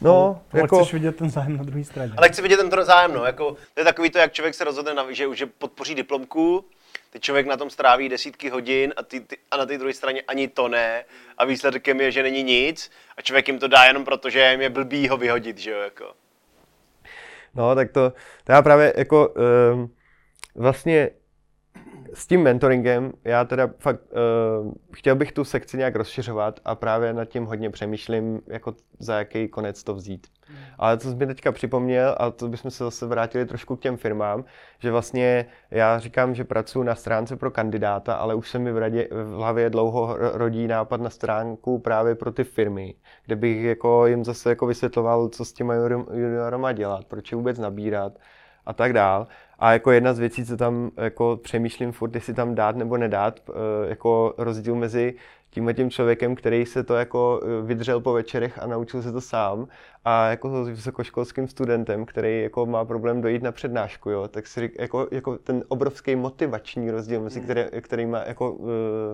No, 0.00 0.10
no 0.10 0.42
ale 0.52 0.62
jako... 0.62 0.76
chceš 0.78 0.92
vidět 0.92 1.16
ten 1.16 1.30
zájem 1.30 1.56
na 1.56 1.64
druhé 1.64 1.84
straně. 1.84 2.12
Ale 2.16 2.28
chci 2.28 2.42
vidět 2.42 2.56
ten 2.56 2.84
zájem, 2.84 3.14
no, 3.14 3.24
jako, 3.24 3.56
to 3.74 3.80
je 3.80 3.84
takový 3.84 4.10
to, 4.10 4.18
jak 4.18 4.32
člověk 4.32 4.54
se 4.54 4.64
rozhodne, 4.64 4.94
na, 4.94 5.12
že, 5.12 5.34
že 5.34 5.46
podpoří 5.46 5.94
diplomku, 5.94 6.64
Teď 7.14 7.22
člověk 7.22 7.46
na 7.46 7.56
tom 7.56 7.70
stráví 7.70 8.08
desítky 8.08 8.48
hodin 8.48 8.94
a, 8.96 9.02
ty, 9.02 9.20
ty, 9.20 9.36
a 9.50 9.56
na 9.56 9.66
té 9.66 9.78
druhé 9.78 9.94
straně 9.94 10.22
ani 10.22 10.48
to 10.48 10.68
ne. 10.68 11.04
A 11.38 11.44
výsledkem 11.44 12.00
je, 12.00 12.10
že 12.10 12.22
není 12.22 12.42
nic. 12.42 12.90
A 13.16 13.22
člověk 13.22 13.48
jim 13.48 13.58
to 13.58 13.68
dá 13.68 13.84
jenom 13.84 14.04
proto, 14.04 14.30
že 14.30 14.50
jim 14.50 14.60
je 14.60 14.70
blbý 14.70 15.08
ho 15.08 15.16
vyhodit, 15.16 15.58
že 15.58 15.70
jo, 15.70 15.80
jako. 15.80 16.14
No, 17.54 17.74
tak 17.74 17.92
to, 17.92 18.12
to 18.44 18.52
já 18.52 18.62
právě 18.62 18.92
jako 18.96 19.28
um, 19.28 19.94
vlastně 20.54 21.10
s 22.14 22.26
tím 22.26 22.42
mentoringem, 22.42 23.12
já 23.24 23.44
teda 23.44 23.70
fakt 23.78 24.00
uh, 24.64 24.72
chtěl 24.94 25.16
bych 25.16 25.32
tu 25.32 25.44
sekci 25.44 25.76
nějak 25.76 25.96
rozšiřovat 25.96 26.60
a 26.64 26.74
právě 26.74 27.12
nad 27.12 27.24
tím 27.24 27.44
hodně 27.44 27.70
přemýšlím, 27.70 28.40
jako 28.46 28.74
za 28.98 29.18
jaký 29.18 29.48
konec 29.48 29.84
to 29.84 29.94
vzít. 29.94 30.26
Hmm. 30.46 30.58
Ale 30.78 30.98
co 30.98 31.10
jsi 31.10 31.16
mi 31.16 31.26
teďka 31.26 31.52
připomněl, 31.52 32.14
a 32.18 32.30
to 32.30 32.48
bychom 32.48 32.70
se 32.70 32.84
zase 32.84 33.06
vrátili 33.06 33.46
trošku 33.46 33.76
k 33.76 33.80
těm 33.80 33.96
firmám, 33.96 34.44
že 34.78 34.90
vlastně 34.90 35.46
já 35.70 35.98
říkám, 35.98 36.34
že 36.34 36.44
pracuji 36.44 36.82
na 36.82 36.94
stránce 36.94 37.36
pro 37.36 37.50
kandidáta, 37.50 38.14
ale 38.14 38.34
už 38.34 38.50
se 38.50 38.58
mi 38.58 38.72
v, 38.72 38.78
radě, 38.78 39.08
v 39.10 39.32
hlavě 39.36 39.70
dlouho 39.70 40.16
rodí 40.18 40.66
nápad 40.66 41.00
na 41.00 41.10
stránku 41.10 41.78
právě 41.78 42.14
pro 42.14 42.32
ty 42.32 42.44
firmy, 42.44 42.94
kde 43.26 43.36
bych 43.36 43.62
jako 43.62 44.06
jim 44.06 44.24
zase 44.24 44.48
jako 44.48 44.66
vysvětloval, 44.66 45.28
co 45.28 45.44
s 45.44 45.52
těma 45.52 45.74
juniorama 45.74 46.72
dělat, 46.72 47.04
proč 47.04 47.32
je 47.32 47.36
vůbec 47.36 47.58
nabírat 47.58 48.12
a 48.66 48.72
tak 48.72 48.92
dál. 48.92 49.26
A 49.58 49.72
jako 49.72 49.90
jedna 49.90 50.14
z 50.14 50.18
věcí, 50.18 50.44
co 50.44 50.56
tam 50.56 50.90
jako 50.96 51.38
přemýšlím 51.42 51.92
furt, 51.92 52.14
jestli 52.14 52.34
tam 52.34 52.54
dát 52.54 52.76
nebo 52.76 52.96
nedát, 52.96 53.40
eh, 53.48 53.88
jako 53.88 54.34
rozdíl 54.38 54.74
mezi 54.74 55.14
tímhle 55.54 55.74
tím 55.74 55.90
člověkem, 55.90 56.34
který 56.34 56.66
se 56.66 56.84
to 56.84 56.94
jako 56.94 57.40
eh, 57.42 57.66
vydřel 57.66 58.00
po 58.00 58.12
večerech 58.12 58.58
a 58.62 58.66
naučil 58.66 59.02
se 59.02 59.12
to 59.12 59.20
sám 59.20 59.68
a 60.04 60.26
jako 60.26 60.64
s 60.64 60.68
vysokoškolským 60.68 61.48
studentem, 61.48 62.06
který 62.06 62.42
jako 62.42 62.66
má 62.66 62.84
problém 62.84 63.20
dojít 63.20 63.42
na 63.42 63.52
přednášku, 63.52 64.10
jo, 64.10 64.28
tak 64.28 64.46
si 64.46 64.70
jako, 64.78 65.08
jako 65.10 65.38
ten 65.38 65.64
obrovský 65.68 66.16
motivační 66.16 66.90
rozdíl, 66.90 67.20
mezi 67.20 67.40
který, 67.40 67.60
který, 67.80 68.06
má, 68.06 68.18
jako, 68.26 68.58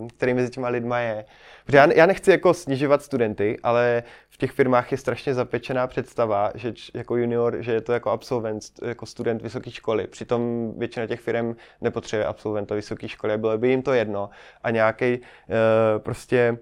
eh, 0.04 0.08
který 0.16 0.34
mezi 0.34 0.50
těma 0.50 0.68
lidma 0.68 0.98
je. 0.98 1.24
Protože 1.70 1.78
já, 1.78 1.92
já 1.92 2.06
nechci 2.06 2.30
jako 2.30 2.54
snižovat 2.54 3.02
studenty, 3.02 3.58
ale 3.62 4.02
v 4.30 4.36
těch 4.36 4.52
firmách 4.52 4.92
je 4.92 4.98
strašně 4.98 5.34
zapečená 5.34 5.86
představa, 5.86 6.50
že 6.54 6.72
jako 6.94 7.16
junior, 7.16 7.56
že 7.60 7.72
je 7.72 7.80
to 7.80 7.92
jako 7.92 8.10
absolvent, 8.10 8.62
jako 8.82 9.06
student 9.06 9.42
vysoké 9.42 9.70
školy. 9.70 10.06
Přitom 10.06 10.72
většina 10.76 11.06
těch 11.06 11.20
firm 11.20 11.56
nepotřebuje 11.80 12.26
absolventa 12.26 12.74
vysoké 12.74 13.08
školy, 13.08 13.38
bylo 13.38 13.58
by 13.58 13.68
jim 13.68 13.82
to 13.82 13.92
jedno. 13.92 14.30
A 14.62 14.70
nějaký 14.70 15.18
uh, 15.18 15.24
prostě 15.98 16.58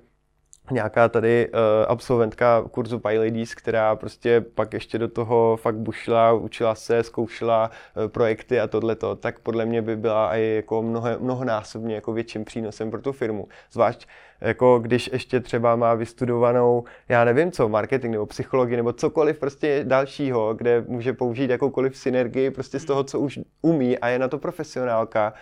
nějaká 0.70 1.08
tady 1.08 1.48
uh, 1.48 1.58
absolventka 1.88 2.64
kurzu 2.70 2.98
PyLadies, 2.98 3.54
která 3.54 3.96
prostě 3.96 4.40
pak 4.40 4.72
ještě 4.72 4.98
do 4.98 5.08
toho 5.08 5.56
fakt 5.56 5.76
bušila, 5.76 6.32
učila 6.32 6.74
se, 6.74 7.02
zkoušela 7.02 7.70
uh, 7.96 8.08
projekty 8.08 8.60
a 8.60 8.66
tohleto, 8.66 9.16
tak 9.16 9.38
podle 9.38 9.66
mě 9.66 9.82
by 9.82 9.96
byla 9.96 10.36
i 10.36 10.54
jako 10.56 10.82
mnoho, 10.82 11.08
mnohonásobně 11.18 11.94
jako 11.94 12.12
větším 12.12 12.44
přínosem 12.44 12.90
pro 12.90 13.02
tu 13.02 13.12
firmu. 13.12 13.48
Zvlášť 13.72 14.08
jako 14.40 14.78
když 14.78 15.10
ještě 15.12 15.40
třeba 15.40 15.76
má 15.76 15.94
vystudovanou, 15.94 16.84
já 17.08 17.24
nevím 17.24 17.52
co, 17.52 17.68
marketing 17.68 18.12
nebo 18.12 18.26
psychologii 18.26 18.76
nebo 18.76 18.92
cokoliv 18.92 19.38
prostě 19.38 19.84
dalšího, 19.84 20.54
kde 20.54 20.84
může 20.88 21.12
použít 21.12 21.50
jakoukoliv 21.50 21.96
synergii 21.96 22.50
prostě 22.50 22.78
z 22.78 22.84
toho, 22.84 23.04
co 23.04 23.20
už 23.20 23.38
umí 23.62 23.98
a 23.98 24.08
je 24.08 24.18
na 24.18 24.28
to 24.28 24.38
profesionálka 24.38 25.32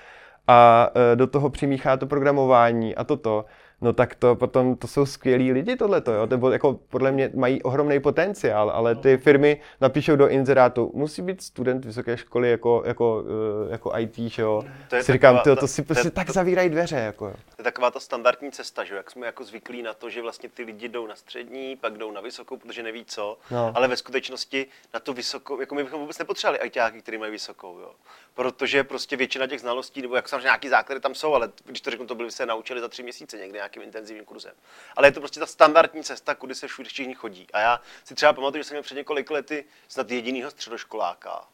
a 0.47 0.91
uh, 0.97 1.17
do 1.17 1.27
toho 1.27 1.51
přimíchá 1.51 1.97
to 1.97 2.07
programování 2.07 2.95
a 2.95 3.05
toto, 3.05 3.45
no 3.81 3.93
tak 3.93 4.15
to 4.15 4.37
potom, 4.37 4.77
to 4.77 4.87
jsou 4.87 5.07
skvělí 5.07 5.53
lidi 5.53 5.77
tohleto, 5.77 6.13
jo, 6.13 6.27
to 6.27 6.51
jako 6.51 6.81
podle 6.89 7.13
mě 7.13 7.31
mají 7.35 7.63
ohromný 7.63 8.01
potenciál, 8.01 8.71
ale 8.71 8.95
ty 8.95 9.17
firmy 9.17 9.61
napíšou 9.81 10.17
do 10.17 10.29
inzerátu, 10.29 10.91
musí 10.95 11.23
být 11.23 11.43
student 11.43 11.85
vysoké 11.85 12.17
školy 12.17 12.51
jako, 12.51 12.83
jako, 12.87 13.25
eh, 13.69 13.73
jako 13.73 13.93
IT, 13.99 14.19
že 14.19 14.43
jo. 14.43 14.65
To 14.89 14.97
je 14.97 15.03
si 15.03 15.13
říkám, 15.13 15.41
to, 15.45 15.57
to 15.57 15.69
si 15.69 15.83
prostě 15.83 16.11
to, 16.11 16.15
tak 16.15 16.31
zavírají 16.31 16.71
dveře, 16.71 16.97
jako. 16.97 17.31
To 17.31 17.63
je 17.63 17.65
taková 17.65 17.91
ta 17.91 18.01
standardní 18.01 18.53
cesta, 18.53 18.85
že 18.85 18.95
jo, 18.95 18.97
jak 18.97 19.11
jsme 19.11 19.27
jako 19.27 19.45
zvyklí 19.45 19.83
na 19.83 19.95
to, 19.95 20.11
že 20.11 20.23
vlastně 20.23 20.49
ty 20.49 20.63
lidi 20.63 20.89
jdou 20.89 21.07
na 21.07 21.17
střední, 21.17 21.77
pak 21.77 21.99
jdou 21.99 22.11
na 22.11 22.21
vysokou, 22.21 22.57
protože 22.57 22.83
neví 22.83 23.05
co, 23.05 23.39
no. 23.51 23.73
ale 23.75 23.89
ve 23.89 23.97
skutečnosti 23.97 24.67
na 24.95 25.01
tu 25.01 25.13
vysokou, 25.13 25.61
jako 25.61 25.75
my 25.75 25.85
bychom 25.85 26.01
vůbec 26.01 26.19
nepotřebovali 26.19 26.67
ITáky, 26.67 27.03
kteří 27.03 27.19
mají 27.19 27.33
vysokou, 27.33 27.79
jo. 27.79 27.91
Protože 28.35 28.85
prostě 28.85 29.17
většina 29.17 29.47
těch 29.47 29.61
znalostí, 29.61 30.03
nebo 30.03 30.17
jak 30.17 30.29
samozřejmě 30.29 30.45
nějaký 30.45 30.69
základy 30.69 31.01
tam 31.01 31.15
jsou, 31.15 31.35
ale 31.35 31.51
když 31.65 31.81
to 31.81 31.91
řeknu, 31.91 32.07
to 32.07 32.15
byli 32.15 32.31
se 32.31 32.47
naučili 32.47 32.81
za 32.81 32.89
tři 32.89 33.03
měsíce 33.03 33.39
někdy 33.39 33.59
nějakým 33.67 33.83
intenzivním 33.83 34.25
kurzem. 34.25 34.55
Ale 34.97 35.09
je 35.09 35.13
to 35.13 35.21
prostě 35.21 35.41
ta 35.41 35.47
standardní 35.47 36.05
cesta, 36.05 36.35
kudy 36.35 36.55
se 36.55 36.69
všude 36.69 36.89
všichni 36.89 37.15
chodí. 37.15 37.47
A 37.53 37.61
já 37.61 37.81
si 38.05 38.15
třeba 38.15 38.33
pamatuju, 38.33 38.63
že 38.63 38.69
jsem 38.69 38.75
měl 38.75 38.83
před 38.83 38.95
několik 38.95 39.31
lety 39.31 39.65
snad 39.89 40.11
jedinýho 40.11 40.51
středoškoláka. 40.51 41.45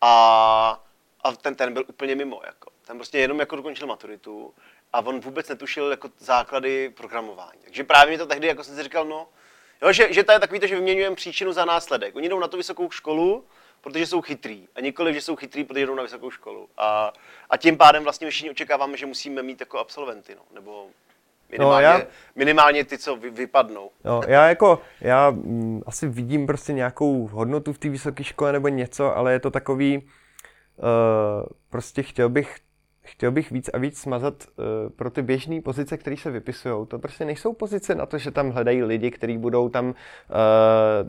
A, 0.00 0.82
a 1.24 1.32
ten, 1.32 1.54
ten 1.54 1.72
byl 1.72 1.84
úplně 1.86 2.14
mimo. 2.14 2.40
Jako. 2.46 2.70
Ten 2.84 2.96
prostě 2.96 3.18
jenom 3.18 3.40
jako 3.40 3.56
dokončil 3.56 3.86
maturitu 3.86 4.54
a 4.92 4.98
on 4.98 5.20
vůbec 5.20 5.48
netušil 5.48 5.90
jako 5.90 6.10
základy 6.18 6.88
programování. 6.88 7.60
Takže 7.64 7.84
právě 7.84 8.12
mi 8.12 8.18
to 8.18 8.26
tehdy, 8.26 8.46
jako 8.46 8.64
jsem 8.64 8.76
si 8.76 8.82
říkal, 8.82 9.04
no, 9.04 9.28
jo, 9.82 9.92
že, 9.92 10.12
že 10.12 10.24
to 10.24 10.32
je 10.32 10.40
takový 10.40 10.60
to, 10.60 10.66
že 10.66 10.74
vyměňujeme 10.74 11.16
příčinu 11.16 11.52
za 11.52 11.64
následek. 11.64 12.16
Oni 12.16 12.28
jdou 12.28 12.38
na 12.38 12.48
tu 12.48 12.56
vysokou 12.56 12.90
školu, 12.90 13.44
protože 13.80 14.06
jsou 14.06 14.20
chytrý. 14.20 14.68
A 14.74 14.80
nikoli, 14.80 15.14
že 15.14 15.20
jsou 15.20 15.36
chytrý, 15.36 15.64
protože 15.64 15.86
jdou 15.86 15.94
na 15.94 16.02
vysokou 16.02 16.30
školu. 16.30 16.68
A, 16.76 17.12
a 17.50 17.56
tím 17.56 17.76
pádem 17.76 18.04
vlastně 18.04 18.30
všichni 18.30 18.50
očekáváme, 18.50 18.96
že 18.96 19.06
musíme 19.06 19.42
mít 19.42 19.60
jako 19.60 19.78
absolventy, 19.78 20.34
no, 20.34 20.42
nebo 20.54 20.90
minimálně, 21.58 21.86
no, 21.86 21.92
já, 21.92 22.02
minimálně 22.36 22.84
ty, 22.84 22.98
co 22.98 23.16
vy, 23.16 23.30
vypadnou. 23.30 23.90
No, 24.04 24.20
já 24.26 24.48
jako, 24.48 24.78
já 25.00 25.28
m, 25.28 25.34
mm, 25.36 25.82
asi 25.86 26.08
vidím 26.08 26.46
prostě 26.46 26.72
nějakou 26.72 27.26
hodnotu 27.26 27.72
v 27.72 27.78
té 27.78 27.88
vysoké 27.88 28.24
škole 28.24 28.52
nebo 28.52 28.68
něco, 28.68 29.16
ale 29.16 29.32
je 29.32 29.40
to 29.40 29.50
takový, 29.50 29.96
uh, 29.98 31.46
prostě 31.70 32.02
chtěl 32.02 32.28
bych 32.28 32.56
chtěl 33.06 33.32
bych 33.32 33.50
víc 33.50 33.68
a 33.68 33.78
víc 33.78 34.00
smazat 34.00 34.34
uh, 34.34 34.64
pro 34.96 35.10
ty 35.10 35.22
běžné 35.22 35.60
pozice, 35.60 35.96
které 35.96 36.16
se 36.16 36.30
vypisují. 36.30 36.86
To 36.86 36.98
prostě 36.98 37.24
nejsou 37.24 37.52
pozice 37.52 37.94
na 37.94 38.06
to, 38.06 38.18
že 38.18 38.30
tam 38.30 38.50
hledají 38.50 38.82
lidi, 38.82 39.10
kteří 39.10 39.38
budou 39.38 39.68
tam 39.68 39.86
uh, 39.88 39.94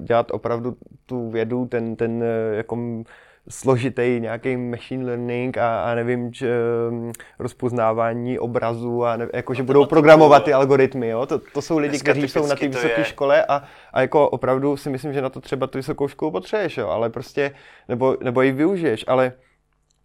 dělat 0.04 0.32
opravdu 0.32 0.78
tu 1.06 1.30
vědu, 1.30 1.66
ten, 1.66 1.96
ten 1.96 2.12
uh, 2.12 2.58
jako 2.58 3.04
složitý 3.50 4.18
nějaký 4.20 4.58
machine 4.58 5.06
learning 5.06 5.58
a, 5.58 5.84
a 5.84 5.96
nevím, 5.96 6.34
č, 6.34 6.48
um, 6.90 7.12
rozpoznávání 7.40 8.40
obrazu 8.40 9.06
a 9.06 9.18
ne, 9.18 9.28
jako, 9.34 9.54
že 9.54 9.64
budou 9.64 9.86
programovat 9.86 10.44
ty 10.44 10.54
algoritmy, 10.54 11.08
jo? 11.08 11.26
To, 11.26 11.40
to 11.54 11.62
jsou 11.62 11.78
lidi, 11.78 12.00
kteří 12.00 12.28
jsou 12.28 12.48
na 12.48 12.56
té 12.56 12.68
vysoké 12.68 13.04
škole 13.04 13.46
a, 13.46 13.64
a 13.94 14.02
jako 14.02 14.30
opravdu 14.30 14.78
si 14.78 14.90
myslím, 14.90 15.14
že 15.14 15.22
na 15.22 15.30
to 15.30 15.42
třeba 15.42 15.68
tu 15.68 15.78
vysokou 15.78 16.08
školu 16.08 16.32
potřebuješ, 16.32 16.78
jo? 16.78 16.90
ale 16.90 17.10
prostě, 17.10 17.52
nebo, 17.90 18.18
nebo 18.24 18.42
ji 18.42 18.52
využiješ, 18.52 19.06
ale 19.08 19.34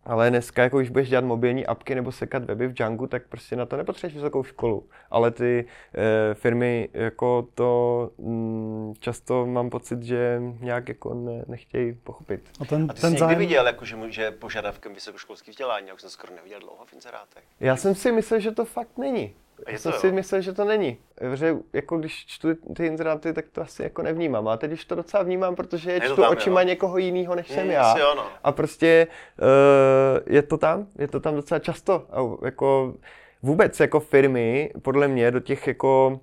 ale 0.05 0.31
dneska, 0.31 0.63
jako 0.63 0.79
když 0.79 0.91
budeš 0.91 1.09
dělat 1.09 1.25
mobilní 1.25 1.67
apky 1.67 1.95
nebo 1.95 2.13
sekat 2.13 2.45
weby 2.45 2.67
v 2.67 2.73
Django, 2.73 3.07
tak 3.07 3.23
prostě 3.29 3.57
na 3.57 3.67
to 3.67 3.77
nepotřebuješ 3.77 4.15
vysokou 4.15 4.45
školu. 4.45 4.89
Ale 5.11 5.31
ty 5.31 5.65
e, 5.95 6.35
firmy 6.35 6.89
jako 6.93 7.49
to 7.55 8.11
m, 8.19 8.25
mm, 8.25 8.95
často 8.99 9.47
mám 9.47 9.71
pocit, 9.71 10.03
že 10.03 10.43
nějak 10.61 10.89
jako 10.89 11.15
ne, 11.15 11.45
nechtějí 11.47 11.93
pochopit. 11.93 12.51
A, 12.61 12.65
ten, 12.65 12.87
a 12.91 12.95
ty 12.95 13.01
ten 13.01 13.13
jsi 13.13 13.19
zájem... 13.19 13.31
někdy 13.31 13.47
viděl, 13.47 13.67
jako, 13.67 13.85
že, 13.85 13.97
že 14.09 14.31
požadavkem 14.31 14.95
vysokoškolských 14.95 15.53
vzdělání, 15.53 15.89
jak 15.89 16.01
jsem 16.01 16.11
skoro 16.11 16.35
neviděl 16.35 16.61
dlouho 16.61 16.85
v 16.87 16.93
inzerátech? 16.93 17.45
Já 17.61 17.77
jsem 17.77 17.95
si 17.95 18.13
myslel, 18.13 18.41
že 18.41 18.53
to 18.53 18.65
fakt 18.65 18.99
není. 18.99 19.35
Já 19.69 19.79
jsem 19.79 19.93
si 19.93 20.13
myslel, 20.13 20.41
že 20.41 20.53
to 20.53 20.65
není. 20.65 20.99
Že 21.35 21.57
jako 21.73 21.99
když 21.99 22.27
čtu 22.27 22.49
ty 22.77 22.87
inzeráty, 22.87 23.33
tak 23.33 23.45
to 23.53 23.63
asi 23.63 23.83
jako 23.83 24.03
nevnímám. 24.03 24.49
A 24.49 24.57
teď 24.57 24.73
už 24.73 24.85
to 24.85 24.95
docela 24.95 25.23
vnímám, 25.23 25.57
protože 25.57 25.93
je 25.93 26.01
čtu 26.01 26.17
tam, 26.23 26.33
očima 26.33 26.61
jo. 26.61 26.69
někoho 26.69 26.99
jiného, 26.99 27.35
než 27.35 27.49
jsem 27.49 27.65
mm, 27.65 27.71
já. 27.71 27.99
Jo, 27.99 28.15
no. 28.17 28.27
A 28.45 28.53
prostě 28.53 29.07
uh, 29.43 30.35
je 30.35 30.43
to 30.43 30.59
tam, 30.59 30.87
je 30.99 31.09
to 31.09 31.21
tam 31.21 31.35
docela 31.35 31.59
často. 31.59 32.07
A 32.11 32.45
jako 32.45 32.95
vůbec 33.43 33.81
jako 33.81 34.01
firmy, 34.01 34.73
podle 34.83 35.09
mě, 35.09 35.31
do 35.31 35.41
těch 35.41 35.67
jako 35.67 36.21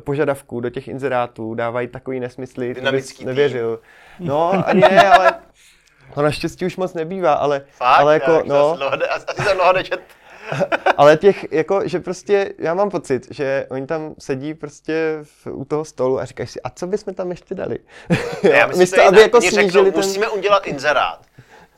požadavků, 0.00 0.60
do 0.60 0.70
těch 0.70 0.88
inzerátů 0.88 1.54
dávají 1.54 1.88
takový 1.88 2.20
nesmysly, 2.20 2.74
to 2.74 2.92
bys 2.92 3.20
nevěřil. 3.20 3.80
No, 4.20 4.52
ani 4.66 4.80
ne, 4.80 5.10
ale 5.10 5.32
to 6.14 6.22
naštěstí 6.22 6.66
už 6.66 6.76
moc 6.76 6.94
nebývá, 6.94 7.32
ale, 7.32 7.62
Fakt, 7.70 7.98
ale 7.98 8.14
jako, 8.14 8.42
no. 8.44 8.78
Asi 9.10 9.42
jsem 9.42 9.58
Ale 10.96 11.16
těch, 11.16 11.52
jako, 11.52 11.88
že 11.88 12.00
prostě, 12.00 12.54
já 12.58 12.74
mám 12.74 12.90
pocit, 12.90 13.26
že 13.30 13.66
oni 13.70 13.86
tam 13.86 14.14
sedí 14.18 14.54
prostě 14.54 15.18
v, 15.22 15.46
u 15.46 15.64
toho 15.64 15.84
stolu 15.84 16.20
a 16.20 16.24
říkají 16.24 16.46
si, 16.46 16.60
a 16.62 16.70
co 16.70 16.86
bychom 16.86 17.14
tam 17.14 17.30
ještě 17.30 17.54
dali? 17.54 17.78
já 18.42 18.66
myslím, 18.66 18.80
Místo, 18.80 19.02
aby 19.02 19.20
jako 19.20 19.40
řeknou, 19.40 19.84
ten... 19.84 19.92
musíme 19.96 20.28
udělat 20.28 20.66
inzerát. 20.66 21.20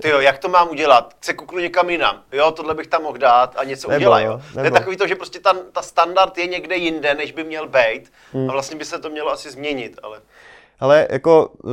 Ty 0.03 0.09
jo, 0.09 0.21
jak 0.21 0.39
to 0.39 0.49
mám 0.49 0.69
udělat? 0.71 1.15
Se 1.21 1.35
kuknu 1.35 1.59
někam 1.59 1.91
jinam. 1.91 2.23
Jo, 2.33 2.51
tohle 2.53 2.75
bych 2.75 2.87
tam 2.87 3.03
mohl 3.03 3.19
dát 3.19 3.55
a 3.59 3.65
něco 3.65 3.89
nebo, 3.89 3.99
udělat. 3.99 4.21
Jo. 4.21 4.41
To 4.55 4.61
je 4.61 4.71
takový 4.71 4.97
to, 4.97 5.07
že 5.07 5.15
prostě 5.15 5.41
ta, 5.41 5.53
ta 5.73 5.83
standard 5.83 6.39
je 6.39 6.47
někde 6.47 6.77
jinde, 6.77 7.15
než 7.15 7.33
by 7.33 7.45
měl 7.45 7.69
být. 7.69 8.13
Hmm. 8.33 8.51
A 8.51 8.53
vlastně 8.53 8.77
by 8.77 8.85
se 8.85 8.99
to 8.99 9.11
mělo 9.11 9.33
asi 9.33 9.51
změnit, 9.51 9.99
ale... 10.03 10.21
Ale 10.81 11.09
jako 11.11 11.49
uh, 11.65 11.71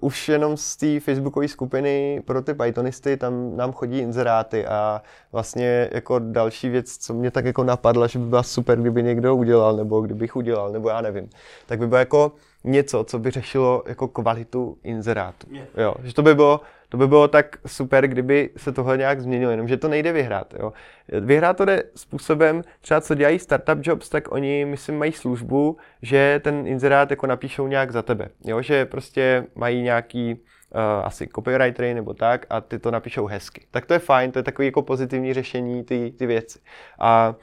už 0.00 0.28
jenom 0.28 0.56
z 0.56 0.76
té 0.76 1.00
facebookové 1.00 1.48
skupiny 1.48 2.22
pro 2.24 2.42
ty 2.42 2.54
Pythonisty 2.54 3.16
tam 3.16 3.56
nám 3.56 3.72
chodí 3.72 3.98
inzeráty 3.98 4.66
a 4.66 5.02
vlastně 5.32 5.88
jako 5.92 6.18
další 6.18 6.68
věc, 6.68 6.96
co 6.96 7.14
mě 7.14 7.30
tak 7.30 7.44
jako 7.44 7.64
napadla, 7.64 8.06
že 8.06 8.18
by 8.18 8.24
byla 8.24 8.42
super, 8.42 8.80
kdyby 8.80 9.02
někdo 9.02 9.36
udělal, 9.36 9.76
nebo 9.76 10.00
kdybych 10.00 10.36
udělal, 10.36 10.72
nebo 10.72 10.88
já 10.88 11.00
nevím, 11.00 11.30
tak 11.66 11.78
by 11.78 11.86
bylo 11.86 11.98
jako 11.98 12.32
něco, 12.64 13.04
co 13.04 13.18
by 13.18 13.30
řešilo 13.30 13.82
jako 13.86 14.08
kvalitu 14.08 14.78
inzerátu. 14.82 15.46
Jo, 15.76 15.94
že 16.02 16.14
to 16.14 16.22
by 16.22 16.34
bylo 16.34 16.60
to 16.92 16.98
by 16.98 17.08
bylo 17.08 17.28
tak 17.28 17.56
super, 17.66 18.06
kdyby 18.06 18.50
se 18.56 18.72
tohle 18.72 18.96
nějak 18.96 19.20
změnilo, 19.20 19.50
jenomže 19.50 19.76
to 19.76 19.88
nejde 19.88 20.12
vyhrát. 20.12 20.54
Jo. 20.58 20.72
Vyhrát 21.20 21.56
to 21.56 21.64
jde 21.64 21.82
způsobem, 21.94 22.62
třeba 22.80 23.00
co 23.00 23.14
dělají 23.14 23.38
startup 23.38 23.78
jobs, 23.82 24.08
tak 24.08 24.32
oni, 24.32 24.64
myslím, 24.64 24.98
mají 24.98 25.12
službu, 25.12 25.76
že 26.02 26.40
ten 26.44 26.66
inzerát 26.66 27.10
jako 27.10 27.26
napíšou 27.26 27.66
nějak 27.66 27.90
za 27.90 28.02
tebe. 28.02 28.28
Jo, 28.44 28.62
že 28.62 28.84
prostě 28.84 29.46
mají 29.54 29.82
nějaký 29.82 30.34
uh, 30.34 30.80
asi 31.04 31.28
copywritery 31.34 31.94
nebo 31.94 32.14
tak 32.14 32.46
a 32.50 32.60
ty 32.60 32.78
to 32.78 32.90
napíšou 32.90 33.26
hezky. 33.26 33.66
Tak 33.70 33.86
to 33.86 33.92
je 33.92 33.98
fajn, 33.98 34.32
to 34.32 34.38
je 34.38 34.42
takový 34.42 34.66
jako 34.66 34.82
pozitivní 34.82 35.34
řešení 35.34 35.84
ty, 35.84 36.12
ty 36.18 36.26
věci. 36.26 36.58
A 37.00 37.34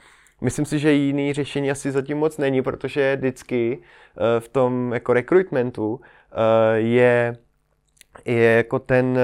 Myslím 0.42 0.64
si, 0.64 0.78
že 0.78 0.92
jiný 0.92 1.32
řešení 1.32 1.70
asi 1.70 1.90
zatím 1.90 2.18
moc 2.18 2.38
není, 2.38 2.62
protože 2.62 3.16
vždycky 3.16 3.78
uh, 3.78 4.40
v 4.40 4.48
tom 4.48 4.92
jako 4.92 5.12
recruitmentu 5.12 5.94
uh, 5.94 6.00
je 6.74 7.36
je 8.24 8.56
jako 8.56 8.78
ten, 8.78 9.18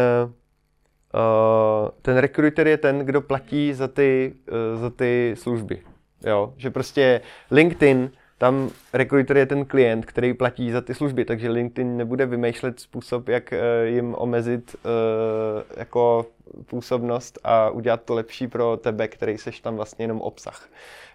uh, 1.14 1.88
ten 2.02 2.16
recruiter 2.16 2.66
je 2.68 2.76
ten, 2.76 2.98
kdo 2.98 3.20
platí 3.20 3.74
za 3.74 3.88
ty, 3.88 4.34
uh, 4.74 4.80
za 4.80 4.90
ty 4.90 5.34
služby. 5.38 5.82
Jo? 6.26 6.54
Že 6.56 6.70
prostě 6.70 7.20
LinkedIn, 7.50 8.10
tam 8.38 8.70
recruiter 8.92 9.36
je 9.36 9.46
ten 9.46 9.64
klient, 9.64 10.06
který 10.06 10.34
platí 10.34 10.70
za 10.70 10.80
ty 10.80 10.94
služby, 10.94 11.24
takže 11.24 11.50
LinkedIn 11.50 11.96
nebude 11.96 12.26
vymýšlet 12.26 12.80
způsob, 12.80 13.28
jak 13.28 13.52
uh, 13.52 13.58
jim 13.94 14.14
omezit 14.18 14.76
uh, 14.84 15.62
jako 15.76 16.26
působnost 16.66 17.38
a 17.44 17.70
udělat 17.70 18.02
to 18.04 18.14
lepší 18.14 18.48
pro 18.48 18.76
tebe, 18.76 19.08
který 19.08 19.38
seš 19.38 19.60
tam 19.60 19.76
vlastně 19.76 20.04
jenom 20.04 20.20
obsah. 20.20 20.68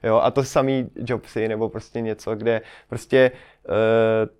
Jo? 0.03 0.15
A 0.15 0.31
to 0.31 0.43
samý 0.43 0.89
jobsy 0.95 1.47
nebo 1.47 1.69
prostě 1.69 2.01
něco, 2.01 2.35
kde 2.35 2.61
prostě 2.89 3.31
uh, 3.69 3.75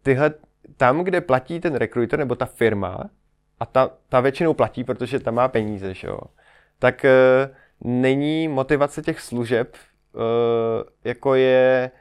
tyhle 0.01 0.33
tam, 0.77 1.03
kde 1.03 1.21
platí 1.21 1.59
ten 1.59 1.75
recruiter 1.75 2.19
nebo 2.19 2.35
ta 2.35 2.45
firma, 2.45 3.09
a 3.61 3.65
ta, 3.65 3.91
ta 4.09 4.19
většinou 4.19 4.53
platí, 4.53 4.83
protože 4.83 5.19
tam 5.19 5.35
má 5.35 5.47
peníze, 5.47 5.93
že 5.93 6.07
jo, 6.07 6.19
tak 6.79 7.05
e, 7.05 7.11
není 7.81 8.47
motivace 8.47 9.01
těch 9.01 9.21
služeb, 9.21 9.75
e, 9.75 9.79
jako 11.09 11.35
je 11.35 11.91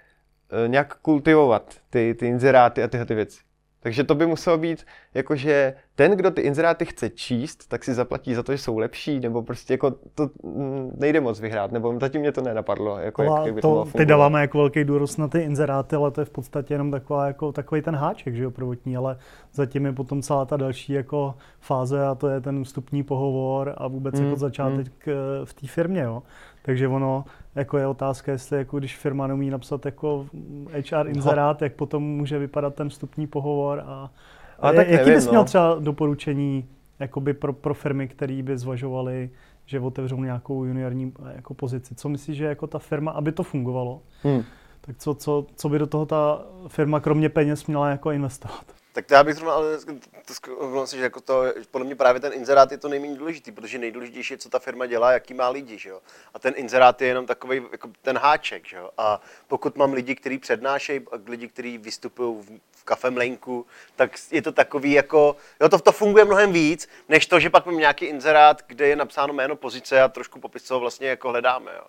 e, 0.64 0.68
nějak 0.68 0.96
kultivovat 0.96 1.74
ty, 1.90 2.14
ty 2.14 2.26
inzeráty 2.26 2.82
a 2.82 2.88
tyhle 2.88 3.06
ty 3.06 3.14
věci. 3.14 3.40
Takže 3.82 4.04
to 4.04 4.14
by 4.14 4.26
muselo 4.26 4.58
být, 4.58 4.86
jakože 5.14 5.74
ten, 5.94 6.12
kdo 6.12 6.30
ty 6.30 6.40
inzeráty 6.40 6.84
chce 6.84 7.10
číst, 7.10 7.68
tak 7.68 7.84
si 7.84 7.94
zaplatí 7.94 8.34
za 8.34 8.42
to, 8.42 8.52
že 8.52 8.58
jsou 8.58 8.78
lepší, 8.78 9.20
nebo 9.20 9.42
prostě 9.42 9.74
jako 9.74 9.90
to 10.14 10.30
mm, 10.42 10.96
nejde 10.98 11.20
moc 11.20 11.40
vyhrát, 11.40 11.72
nebo 11.72 11.98
zatím 12.00 12.20
mě 12.20 12.32
to 12.32 12.40
nenapadlo. 12.40 12.98
Jako 12.98 13.22
jak, 13.22 13.46
jak 13.46 13.54
by 13.54 13.60
to, 13.60 13.84
to 13.84 13.98
teď 13.98 14.08
dáváme 14.08 14.40
jako 14.40 14.58
velký 14.58 14.84
důraz 14.84 15.16
na 15.16 15.28
ty 15.28 15.40
inzeráty, 15.40 15.96
ale 15.96 16.10
to 16.10 16.20
je 16.20 16.24
v 16.24 16.30
podstatě 16.30 16.74
jenom 16.74 16.90
taková, 16.90 17.26
jako, 17.26 17.52
takový 17.52 17.82
ten 17.82 17.96
háček, 17.96 18.34
že 18.34 18.42
jo, 18.42 18.50
prvotní, 18.50 18.96
ale 18.96 19.16
zatím 19.52 19.86
je 19.86 19.92
potom 19.92 20.22
celá 20.22 20.44
ta 20.44 20.56
další 20.56 20.92
jako 20.92 21.34
fáze 21.60 22.06
a 22.06 22.14
to 22.14 22.28
je 22.28 22.40
ten 22.40 22.64
vstupní 22.64 23.02
pohovor 23.02 23.74
a 23.76 23.88
vůbec 23.88 24.20
mm, 24.20 24.26
jako 24.26 24.38
začátek 24.38 25.06
mm. 25.06 25.12
v 25.44 25.54
té 25.54 25.66
firmě, 25.66 26.00
jo. 26.00 26.22
Takže 26.62 26.88
ono, 26.88 27.24
jako 27.54 27.78
je 27.78 27.86
otázka, 27.86 28.32
jestli 28.32 28.58
jako 28.58 28.78
když 28.78 28.96
firma 28.96 29.26
neumí 29.26 29.50
napsat 29.50 29.86
jako 29.86 30.26
HR 30.72 31.08
inzerát, 31.08 31.60
no. 31.60 31.64
jak 31.64 31.72
potom 31.72 32.02
může 32.02 32.38
vypadat 32.38 32.74
ten 32.74 32.88
vstupní 32.88 33.26
pohovor 33.26 33.82
a, 33.86 34.10
a 34.58 34.72
tak 34.72 34.88
jaký 34.88 35.10
bys 35.10 35.28
měl 35.28 35.40
no. 35.40 35.44
třeba 35.44 35.76
doporučení 35.78 36.68
jakoby 36.98 37.34
pro, 37.34 37.52
pro 37.52 37.74
firmy, 37.74 38.08
které 38.08 38.42
by 38.42 38.58
zvažovaly, 38.58 39.30
že 39.66 39.80
otevřou 39.80 40.22
nějakou 40.22 40.64
juniorní 40.64 41.12
jako 41.36 41.54
pozici? 41.54 41.94
Co 41.94 42.08
myslíš, 42.08 42.36
že 42.36 42.44
jako 42.44 42.66
ta 42.66 42.78
firma, 42.78 43.10
aby 43.10 43.32
to 43.32 43.42
fungovalo, 43.42 44.02
hmm. 44.22 44.42
Tak 44.80 44.96
co, 44.98 45.14
co, 45.14 45.46
co 45.56 45.68
by 45.68 45.78
do 45.78 45.86
toho 45.86 46.06
ta 46.06 46.42
firma 46.68 47.00
kromě 47.00 47.28
peněz 47.28 47.66
měla 47.66 47.90
jako 47.90 48.10
investovat? 48.10 48.79
Tak 48.92 49.06
to 49.06 49.14
já 49.14 49.24
bych 49.24 49.34
zrovna, 49.34 49.54
ale 49.54 49.78
to, 50.26 50.86
že 50.96 51.02
jako 51.02 51.20
to, 51.20 51.42
podle 51.70 51.84
mě 51.84 51.96
právě 51.96 52.20
ten 52.20 52.32
inzerát 52.32 52.72
je 52.72 52.78
to 52.78 52.88
nejméně 52.88 53.16
důležitý, 53.16 53.52
protože 53.52 53.78
nejdůležitější 53.78 54.34
je, 54.34 54.38
co 54.38 54.48
ta 54.48 54.58
firma 54.58 54.86
dělá, 54.86 55.12
jaký 55.12 55.34
má 55.34 55.48
lidi, 55.48 55.78
že 55.78 55.88
jo. 55.88 56.00
A 56.34 56.38
ten 56.38 56.54
inzerát 56.56 57.02
je 57.02 57.08
jenom 57.08 57.26
takový 57.26 57.62
jako 57.72 57.90
ten 58.02 58.18
háček, 58.18 58.66
že 58.66 58.76
jo. 58.76 58.90
A 58.98 59.20
pokud 59.48 59.76
mám 59.76 59.92
lidi, 59.92 60.14
kteří 60.14 60.38
přednášejí, 60.38 61.00
lidi, 61.26 61.48
kteří 61.48 61.78
vystupují 61.78 62.36
v, 62.42 62.60
v 62.70 62.84
kafemlenku, 62.84 63.66
tak 63.96 64.10
je 64.30 64.42
to 64.42 64.52
takový 64.52 64.92
jako, 64.92 65.36
jo, 65.60 65.68
to, 65.68 65.78
to 65.78 65.92
funguje 65.92 66.24
mnohem 66.24 66.52
víc, 66.52 66.88
než 67.08 67.26
to, 67.26 67.40
že 67.40 67.50
pak 67.50 67.66
mám 67.66 67.76
nějaký 67.76 68.04
inzerát, 68.04 68.62
kde 68.66 68.86
je 68.86 68.96
napsáno 68.96 69.32
jméno 69.32 69.56
pozice 69.56 70.02
a 70.02 70.08
trošku 70.08 70.40
popis, 70.40 70.62
co 70.62 70.80
vlastně 70.80 71.08
jako 71.08 71.28
hledáme, 71.28 71.72
jo. 71.76 71.86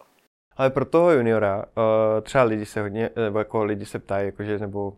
Ale 0.58 0.70
pro 0.70 0.86
toho 0.86 1.12
juniora, 1.12 1.58
uh, 1.58 2.22
třeba 2.22 2.44
lidi 2.44 2.66
se 2.66 2.82
hodně, 2.82 3.10
nebo 3.16 3.40
jako 3.40 3.64
lidi 3.64 3.86
se 3.86 4.00
ptají, 4.00 4.26
jakože, 4.26 4.60
nebo 4.60 4.94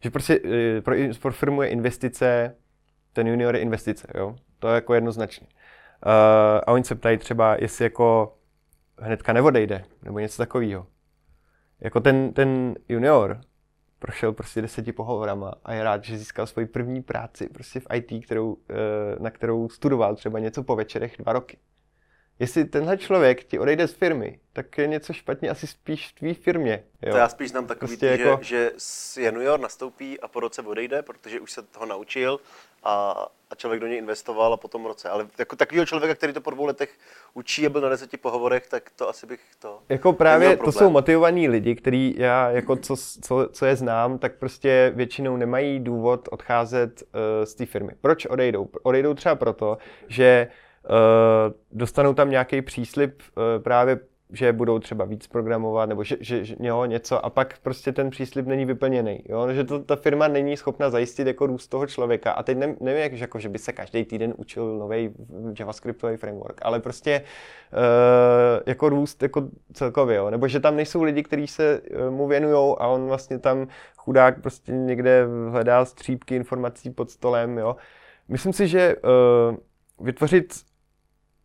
že 0.00 0.10
prostě 0.10 0.40
eh, 0.44 0.80
pro, 0.80 0.94
pro 1.20 1.32
firmu 1.32 1.62
je 1.62 1.68
investice, 1.68 2.56
ten 3.12 3.26
junior 3.26 3.54
je 3.54 3.60
investice, 3.60 4.08
jo? 4.14 4.36
To 4.58 4.68
je 4.68 4.74
jako 4.74 4.94
jednoznačně. 4.94 5.46
Uh, 6.06 6.12
a 6.66 6.68
oni 6.68 6.84
se 6.84 6.94
ptají 6.94 7.18
třeba, 7.18 7.56
jestli 7.60 7.84
jako 7.84 8.36
hnedka 8.98 9.32
neodejde, 9.32 9.84
nebo 10.02 10.18
něco 10.18 10.42
takového. 10.42 10.86
Jako 11.80 12.00
ten, 12.00 12.32
ten 12.32 12.74
junior 12.88 13.40
prošel 13.98 14.32
prostě 14.32 14.62
deseti 14.62 14.92
pohovorama 14.92 15.54
a 15.64 15.72
je 15.72 15.84
rád, 15.84 16.04
že 16.04 16.18
získal 16.18 16.46
svoji 16.46 16.66
první 16.66 17.02
práci 17.02 17.48
prostě 17.48 17.80
v 17.80 17.86
IT, 17.94 18.24
kterou, 18.24 18.56
eh, 18.70 18.74
na 19.18 19.30
kterou 19.30 19.68
studoval 19.68 20.16
třeba 20.16 20.38
něco 20.38 20.62
po 20.62 20.76
večerech 20.76 21.16
dva 21.18 21.32
roky 21.32 21.58
jestli 22.40 22.64
tenhle 22.64 22.98
člověk 22.98 23.44
ti 23.44 23.58
odejde 23.58 23.88
z 23.88 23.92
firmy, 23.92 24.38
tak 24.52 24.78
je 24.78 24.86
něco 24.86 25.12
špatně 25.12 25.50
asi 25.50 25.66
spíš 25.66 26.08
v 26.08 26.12
tvý 26.12 26.34
firmě. 26.34 26.84
Jo? 27.02 27.12
To 27.12 27.18
já 27.18 27.28
spíš 27.28 27.50
znám 27.50 27.66
takový, 27.66 27.88
prostě 27.88 28.16
tý, 28.16 28.22
jako... 28.22 28.42
že, 28.42 28.72
že 29.18 29.24
junior 29.24 29.60
nastoupí 29.60 30.20
a 30.20 30.28
po 30.28 30.40
roce 30.40 30.62
odejde, 30.62 31.02
protože 31.02 31.40
už 31.40 31.52
se 31.52 31.62
toho 31.62 31.86
naučil 31.86 32.40
a, 32.82 33.26
a 33.50 33.54
člověk 33.54 33.80
do 33.80 33.86
něj 33.86 33.98
investoval 33.98 34.52
a 34.52 34.56
potom 34.56 34.86
roce. 34.86 35.08
Ale 35.08 35.26
jako 35.38 35.56
takového 35.56 35.86
člověka, 35.86 36.14
který 36.14 36.32
to 36.32 36.40
po 36.40 36.50
dvou 36.50 36.66
letech 36.66 36.90
učí 37.34 37.66
a 37.66 37.68
byl 37.68 37.80
na 37.80 37.88
deseti 37.88 38.16
pohovorech, 38.16 38.68
tak 38.68 38.90
to 38.96 39.08
asi 39.08 39.26
bych 39.26 39.40
to 39.58 39.78
Jako 39.88 40.12
právě 40.12 40.56
to 40.56 40.72
jsou 40.72 40.90
motivovaní 40.90 41.48
lidi, 41.48 41.74
který 41.74 42.14
já, 42.16 42.50
jako 42.50 42.76
co, 42.76 42.96
co, 42.96 43.48
co 43.52 43.66
je 43.66 43.76
znám, 43.76 44.18
tak 44.18 44.34
prostě 44.34 44.92
většinou 44.94 45.36
nemají 45.36 45.80
důvod 45.80 46.28
odcházet 46.32 47.02
uh, 47.02 47.44
z 47.44 47.54
té 47.54 47.66
firmy. 47.66 47.92
Proč 48.00 48.26
odejdou? 48.26 48.68
Odejdou 48.82 49.14
třeba 49.14 49.34
proto, 49.34 49.78
že 50.08 50.48
dostanou 51.72 52.14
tam 52.14 52.30
nějaký 52.30 52.62
příslip 52.62 53.22
uh, 53.36 53.62
právě 53.62 54.00
že 54.32 54.52
budou 54.52 54.78
třeba 54.78 55.04
víc 55.04 55.26
programovat, 55.26 55.88
nebo 55.88 56.04
že, 56.04 56.16
že, 56.20 56.44
že 56.44 56.56
jo, 56.60 56.84
něco 56.84 57.24
a 57.24 57.30
pak 57.30 57.58
prostě 57.58 57.92
ten 57.92 58.10
příslip 58.10 58.46
není 58.46 58.64
vyplněný. 58.64 59.22
Jo? 59.28 59.52
Že 59.52 59.64
to, 59.64 59.78
ta 59.78 59.96
firma 59.96 60.28
není 60.28 60.56
schopna 60.56 60.90
zajistit 60.90 61.26
jako 61.26 61.46
růst 61.46 61.68
toho 61.68 61.86
člověka. 61.86 62.32
A 62.32 62.42
teď 62.42 62.58
ne, 62.58 62.76
nevím, 62.80 63.02
jak, 63.02 63.12
jako, 63.12 63.38
že 63.38 63.48
by 63.48 63.58
se 63.58 63.72
každý 63.72 64.04
týden 64.04 64.34
učil 64.36 64.78
nový 64.78 65.14
JavaScriptový 65.58 66.16
framework, 66.16 66.60
ale 66.62 66.80
prostě 66.80 67.22
uh, 67.72 68.62
jako 68.66 68.88
růst 68.88 69.22
jako 69.22 69.48
celkově. 69.72 70.16
Jo? 70.16 70.30
Nebo 70.30 70.48
že 70.48 70.60
tam 70.60 70.76
nejsou 70.76 71.02
lidi, 71.02 71.22
kteří 71.22 71.46
se 71.46 71.80
uh, 71.80 72.10
mu 72.14 72.26
věnují 72.26 72.76
a 72.78 72.86
on 72.86 73.06
vlastně 73.06 73.38
tam 73.38 73.66
chudák 73.96 74.40
prostě 74.40 74.72
někde 74.72 75.26
hledá 75.50 75.84
střípky 75.84 76.36
informací 76.36 76.90
pod 76.90 77.10
stolem. 77.10 77.58
Jo? 77.58 77.76
Myslím 78.28 78.52
si, 78.52 78.68
že 78.68 78.96
uh, 78.96 79.56
vytvořit 80.06 80.69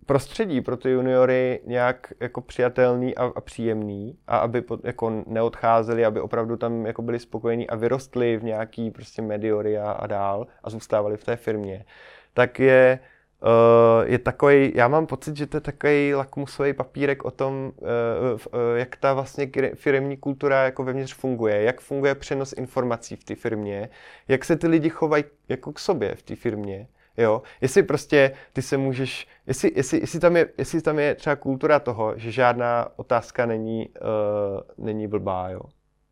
prostředí 0.05 0.61
pro 0.61 0.77
ty 0.77 0.91
juniory 0.91 1.61
nějak 1.65 2.13
jako 2.19 2.41
přijatelný 2.41 3.15
a, 3.15 3.31
a 3.35 3.41
příjemný 3.41 4.17
a 4.27 4.37
aby 4.37 4.63
jako 4.83 5.23
neodcházeli, 5.27 6.05
aby 6.05 6.21
opravdu 6.21 6.57
tam 6.57 6.85
jako 6.85 7.01
byli 7.01 7.19
spokojení 7.19 7.69
a 7.69 7.75
vyrostli 7.75 8.37
v 8.37 8.43
nějaký 8.43 8.91
prostě 8.91 9.21
mediory 9.21 9.77
a, 9.77 9.91
a 9.91 10.07
dál 10.07 10.47
a 10.63 10.69
zůstávali 10.69 11.17
v 11.17 11.23
té 11.23 11.35
firmě, 11.35 11.85
tak 12.33 12.59
je 12.59 12.99
Uh, 13.41 14.09
je 14.11 14.19
takový, 14.19 14.71
já 14.75 14.87
mám 14.87 15.07
pocit, 15.07 15.37
že 15.37 15.47
to 15.47 15.57
je 15.57 15.61
takový 15.61 16.13
lakmusový 16.13 16.73
papírek 16.73 17.25
o 17.25 17.31
tom, 17.31 17.71
uh, 17.77 17.87
uh, 18.33 18.59
jak 18.75 18.95
ta 18.95 19.13
vlastně 19.13 19.49
firmní 19.75 20.17
kultura 20.17 20.63
jako 20.63 20.83
vevnitř 20.83 21.13
funguje, 21.13 21.61
jak 21.61 21.81
funguje 21.81 22.15
přenos 22.15 22.53
informací 22.53 23.15
v 23.15 23.23
té 23.23 23.35
firmě, 23.35 23.89
jak 24.27 24.45
se 24.45 24.55
ty 24.55 24.67
lidi 24.67 24.89
chovají 24.89 25.23
jako 25.49 25.73
k 25.73 25.79
sobě 25.79 26.15
v 26.15 26.23
té 26.23 26.35
firmě 26.35 26.87
Jo, 27.17 27.41
jestli 27.61 27.83
prostě 27.83 28.31
ty 28.53 28.61
se 28.61 28.77
můžeš, 28.77 29.27
jestli, 29.47 29.71
jestli, 29.75 29.99
jestli, 29.99 30.19
tam 30.19 30.37
je, 30.37 30.49
jestli 30.57 30.81
tam 30.81 30.99
je 30.99 31.15
třeba 31.15 31.35
kultura 31.35 31.79
toho, 31.79 32.13
že 32.17 32.31
žádná 32.31 32.87
otázka 32.95 33.45
není, 33.45 33.89
uh, 33.89 34.85
není 34.85 35.07
blbá, 35.07 35.49
jo. 35.49 35.61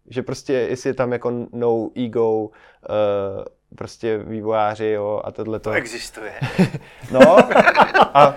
Že 0.10 0.24
prostě, 0.24 0.54
jestli 0.54 0.89
je 0.89 0.93
tam 0.93 1.12
jako 1.12 1.32
no 1.54 1.89
ego, 1.95 2.41
uh, 2.43 2.49
prostě 3.76 4.18
vývojáři, 4.18 4.88
jo, 4.89 5.22
a 5.24 5.32
tohle 5.32 5.60
to. 5.60 5.72
Existuje. 5.72 6.34
no, 7.12 7.38
a, 8.18 8.36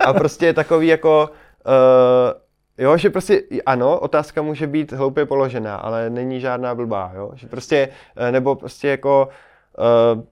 a 0.00 0.12
prostě 0.12 0.46
je 0.46 0.52
takový 0.52 0.86
jako, 0.86 1.30
uh, 1.66 2.44
Jo, 2.78 2.96
že 2.96 3.10
prostě 3.10 3.42
ano, 3.66 4.00
otázka 4.00 4.42
může 4.42 4.66
být 4.66 4.92
hloupě 4.92 5.26
položená, 5.26 5.76
ale 5.76 6.10
není 6.10 6.40
žádná 6.40 6.74
blbá, 6.74 7.12
jo. 7.14 7.30
Že 7.34 7.46
prostě, 7.46 7.88
nebo 8.30 8.54
prostě 8.54 8.88
jako 8.88 9.28
uh, 10.16 10.22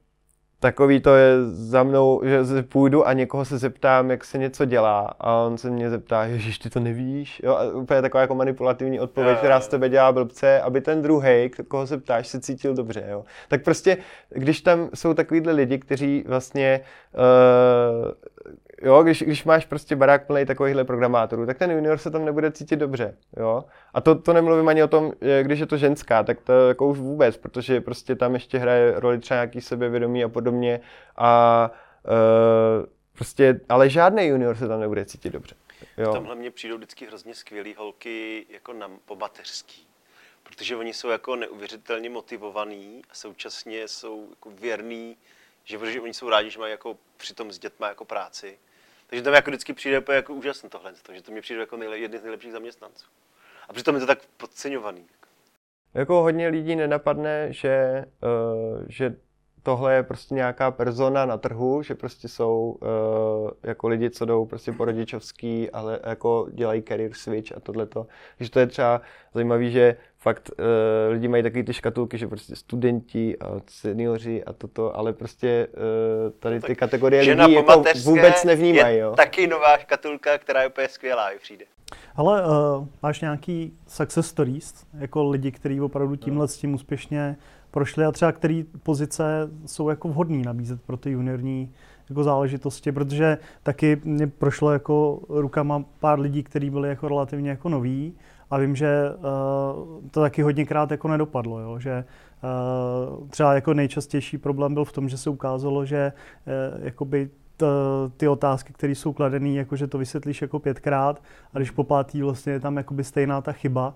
takový 0.63 1.01
to 1.01 1.15
je 1.15 1.33
za 1.45 1.83
mnou, 1.83 2.23
že 2.25 2.63
půjdu 2.63 3.07
a 3.07 3.13
někoho 3.13 3.45
se 3.45 3.59
zeptám, 3.59 4.11
jak 4.11 4.25
se 4.25 4.39
něco 4.39 4.65
dělá. 4.65 5.15
A 5.21 5.35
on 5.35 5.59
se 5.59 5.71
mě 5.71 5.91
zeptá, 5.91 6.29
že 6.29 6.59
ty 6.59 6.71
to 6.71 6.81
nevíš, 6.81 7.41
jo, 7.45 7.55
a 7.55 7.65
úplně 7.65 8.03
taková 8.03 8.21
jako 8.21 8.35
manipulativní 8.35 9.01
odpověď, 9.01 9.39
která 9.39 9.61
z 9.61 9.69
tebe 9.69 9.89
dělá 9.89 10.13
blbce, 10.13 10.61
aby 10.61 10.81
ten 10.81 11.03
druhý, 11.03 11.51
koho 11.69 11.87
se 11.87 11.99
ptáš, 11.99 12.29
se 12.29 12.41
cítil 12.41 12.75
dobře, 12.75 13.05
jo. 13.11 13.25
Tak 13.49 13.65
prostě, 13.65 13.97
když 14.31 14.61
tam 14.61 14.89
jsou 14.95 15.15
takovýhle 15.15 15.53
lidi, 15.53 15.79
kteří 15.79 16.25
vlastně 16.27 16.81
uh, 17.15 18.13
jo, 18.83 19.03
když, 19.03 19.23
když 19.23 19.45
máš 19.45 19.67
prostě 19.67 19.97
barák 19.97 20.27
plný 20.27 20.47
takovýchhle 20.47 20.85
programátorů, 20.85 21.47
tak 21.47 21.59
ten 21.59 21.71
junior 21.71 21.99
se 21.99 22.11
tam 22.11 22.25
nebude 22.25 22.53
cítit 22.53 22.77
dobře, 22.77 23.17
jo. 23.37 23.65
A 23.95 24.01
to, 24.01 24.15
to 24.15 24.33
nemluvím 24.33 24.69
ani 24.69 24.83
o 24.83 24.89
tom, 24.89 25.13
když 25.43 25.61
je 25.61 25.67
to 25.67 25.77
ženská, 25.77 26.23
tak 26.23 26.41
to 26.41 26.53
jako 26.69 26.87
už 26.89 26.99
vůbec, 26.99 27.37
protože 27.37 27.81
prostě 27.81 28.17
tam 28.17 28.35
ještě 28.35 28.59
hraje 28.59 29.01
roli 29.01 29.19
třeba 29.19 29.37
nějaký 29.37 29.61
sebevědomí 29.61 30.25
a 30.25 30.29
podobně 30.29 30.81
a 31.17 31.71
uh, 32.05 32.87
prostě, 33.13 33.61
ale 33.69 33.91
žádný 33.91 34.27
junior 34.27 34.57
se 34.57 34.69
tam 34.69 34.81
nebude 34.81 35.05
cítit 35.05 35.31
dobře. 35.31 35.55
Jo. 35.99 36.13
Tamhle 36.13 36.35
mě 36.35 36.51
přijdou 36.51 36.77
vždycky 36.77 37.07
hrozně 37.07 37.35
skvělý 37.35 37.75
holky 37.75 38.47
jako 38.51 38.73
na, 38.73 38.91
po 39.05 39.17
mateřský. 39.17 39.87
Protože 40.43 40.77
oni 40.77 40.95
jsou 40.95 41.09
jako 41.09 41.37
neuvěřitelně 41.37 42.11
motivovaní 42.11 43.03
a 43.11 43.15
současně 43.15 43.89
jsou 43.89 44.27
jako 44.31 44.51
věrný, 44.51 45.17
že 45.65 45.79
protože 45.79 46.01
oni 46.01 46.15
jsou 46.15 46.31
rádi, 46.31 46.51
že 46.51 46.59
mají 46.59 46.71
jako 46.71 46.97
přitom 47.17 47.53
s 47.53 47.59
dětma 47.59 47.89
jako 47.89 48.05
práci. 48.05 48.59
Takže 49.13 49.23
to 49.23 49.31
mi 49.31 49.37
jako 49.37 49.51
vždycky 49.51 49.73
přijde 49.73 50.03
jako 50.13 50.35
úžasné 50.35 50.69
tohle, 50.69 50.93
že 51.13 51.23
to 51.23 51.33
mi 51.33 51.41
přijde 51.41 51.61
jako 51.61 51.77
nejle, 51.77 51.99
jedný 51.99 52.19
z 52.19 52.23
nejlepších 52.23 52.53
zaměstnanců. 52.53 53.07
A 53.69 53.73
přitom 53.73 53.95
je 53.95 54.01
to 54.01 54.07
tak 54.07 54.19
podceňovaný. 54.37 55.07
Jako 55.95 56.23
hodně 56.23 56.49
lidí 56.49 56.77
nenapadne, 56.77 57.53
že, 57.53 58.05
uh, 58.23 58.85
že 58.89 59.17
tohle 59.63 59.95
je 59.95 60.03
prostě 60.03 60.35
nějaká 60.35 60.71
persona 60.71 61.27
na 61.27 61.39
trhu, 61.39 61.83
že 61.83 61.95
prostě 61.95 62.29
jsou 62.29 62.79
uh, 62.81 63.51
jako 63.63 63.89
lidi, 63.89 64.11
co 64.11 64.25
jdou 64.25 64.47
prostě 64.47 64.73
po 64.73 64.85
rodičovský, 64.85 65.71
ale 65.71 66.01
jako 66.05 66.49
dělají 66.53 66.83
career 66.83 67.11
switch 67.15 67.57
a 67.57 67.61
tohleto. 67.61 68.07
Takže 68.39 68.51
to 68.51 68.61
je 68.61 68.67
třeba 68.67 69.01
zajímavé, 69.35 69.71
že 69.71 69.97
fakt 70.19 70.51
uh, 70.59 70.65
lidi 71.13 71.29
mají 71.29 71.43
takové 71.43 71.63
ty 71.63 71.73
škatulky, 71.73 72.19
že 72.19 72.29
prostě 72.29 72.57
studenti 72.57 73.39
a 73.39 73.47
seniori 73.67 74.45
a 74.45 74.53
toto, 74.53 74.97
ale 74.97 75.13
prostě 75.13 75.69
uh, 75.73 76.33
tady 76.39 76.61
ty 76.61 76.77
kategorie 76.77 77.23
lidí 77.35 77.53
jako 77.53 77.85
vůbec 78.05 78.45
nevnímají. 78.45 78.99
Jo. 78.99 79.15
taky 79.17 79.47
nová 79.47 79.79
škatulka, 79.79 80.39
která 80.39 80.63
je 80.63 80.69
úplně 80.69 80.89
skvělá, 80.89 81.31
i 81.31 81.39
přijde. 81.39 81.65
Ale 82.17 82.47
uh, 82.47 82.87
máš 83.03 83.21
nějaký 83.21 83.79
success 83.87 84.29
stories, 84.29 84.87
jako 84.99 85.31
lidi, 85.31 85.53
kteří 85.53 85.81
opravdu 85.81 86.17
tímhle 86.17 86.49
s 86.49 86.57
tím 86.57 86.75
úspěšně 86.75 87.37
prošli 87.73 88.05
a 88.05 88.13
třeba 88.13 88.33
který 88.33 88.65
pozice 88.83 89.51
jsou 89.67 89.89
jako 89.89 90.09
vhodný 90.09 90.43
nabízet 90.43 90.83
pro 90.83 90.97
ty 90.97 91.11
juniorní 91.11 91.73
jako 92.09 92.25
záležitosti, 92.25 92.93
protože 92.93 93.39
taky 93.63 94.01
mě 94.05 94.27
prošlo 94.27 94.73
jako 94.73 95.21
rukama 95.29 95.85
pár 96.01 96.21
lidí, 96.21 96.43
kteří 96.43 96.71
byli 96.71 96.89
jako 96.89 97.09
relativně 97.09 97.51
jako 97.51 97.69
noví 97.69 98.15
a 98.51 98.59
vím, 98.59 98.77
že 98.77 99.11
uh, 99.11 100.09
to 100.11 100.21
taky 100.21 100.43
hodněkrát 100.43 100.91
jako 100.91 101.09
nedopadlo, 101.09 101.59
jo? 101.59 101.79
že 101.79 102.05
uh, 103.21 103.29
třeba 103.29 103.55
jako 103.55 103.75
nejčastější 103.75 104.39
problém 104.39 104.75
byl 104.75 104.85
v 104.85 104.93
tom, 104.93 105.09
že 105.09 105.19
se 105.19 105.31
ukázalo, 105.31 105.85
že 105.85 106.13
uh, 106.77 106.85
jakoby 106.85 107.31
ty 108.17 108.29
otázky, 108.29 108.73
které 108.73 108.95
jsou 108.95 109.13
kladené, 109.13 109.49
jakože 109.49 109.87
to 109.87 109.99
vysvětlíš 109.99 110.43
jako 110.43 110.59
pětkrát 110.59 111.23
a 111.55 111.59
když 111.59 111.71
po 111.71 111.85
pátý 111.85 112.23
vlastně 112.23 112.53
je 112.53 112.61
tam 112.61 112.77
jakoby 112.77 113.05
stejná 113.05 113.41
ta 113.41 113.53
chyba 113.53 113.95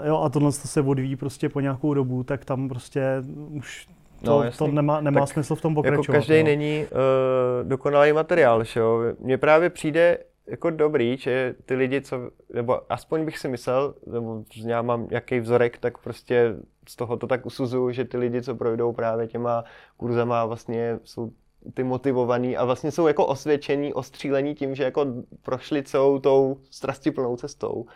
uh, 0.00 0.06
jo, 0.06 0.20
a 0.20 0.28
tohle 0.28 0.52
se 0.52 0.80
odvíjí 0.80 1.16
prostě 1.16 1.48
po 1.48 1.60
nějakou 1.60 1.94
dobu, 1.94 2.24
tak 2.24 2.44
tam 2.44 2.68
prostě 2.68 3.22
už 3.50 3.88
to, 4.24 4.44
no, 4.44 4.50
to 4.58 4.66
nemá, 4.66 5.00
nemá 5.00 5.26
smysl 5.26 5.54
v 5.54 5.60
tom 5.60 5.72
jako 5.72 5.82
pokračovat. 5.82 6.14
Jako 6.14 6.26
každý 6.26 6.38
jo. 6.38 6.44
není 6.44 6.86
uh, 6.90 7.68
dokonalý 7.68 8.12
materiál, 8.12 8.64
že 8.64 8.80
jo. 8.80 9.00
Mně 9.20 9.38
právě 9.38 9.70
přijde, 9.70 10.18
jako 10.46 10.70
dobrý, 10.70 11.16
že 11.16 11.54
ty 11.64 11.74
lidi, 11.74 12.00
co, 12.00 12.16
nebo 12.54 12.92
aspoň 12.92 13.24
bych 13.24 13.38
si 13.38 13.48
myslel, 13.48 13.94
nebo 14.06 14.44
já 14.66 14.82
mám 14.82 15.06
nějaký 15.10 15.40
vzorek, 15.40 15.78
tak 15.78 15.98
prostě 15.98 16.54
z 16.88 16.96
toho 16.96 17.16
to 17.16 17.26
tak 17.26 17.46
usuzuju, 17.46 17.90
že 17.90 18.04
ty 18.04 18.16
lidi, 18.16 18.42
co 18.42 18.54
projdou 18.54 18.92
právě 18.92 19.26
těma 19.26 19.64
kurzama, 19.96 20.44
vlastně 20.44 20.98
jsou 21.04 21.30
ty 21.74 21.82
motivovaný 21.82 22.56
a 22.56 22.64
vlastně 22.64 22.90
jsou 22.90 23.06
jako 23.06 23.26
osvědčení, 23.26 23.94
ostřílení 23.94 24.54
tím, 24.54 24.74
že 24.74 24.84
jako 24.84 25.06
prošli 25.42 25.82
celou 25.82 26.18
tou 26.18 26.56
strastiplnou 26.70 27.36
cestou, 27.36 27.86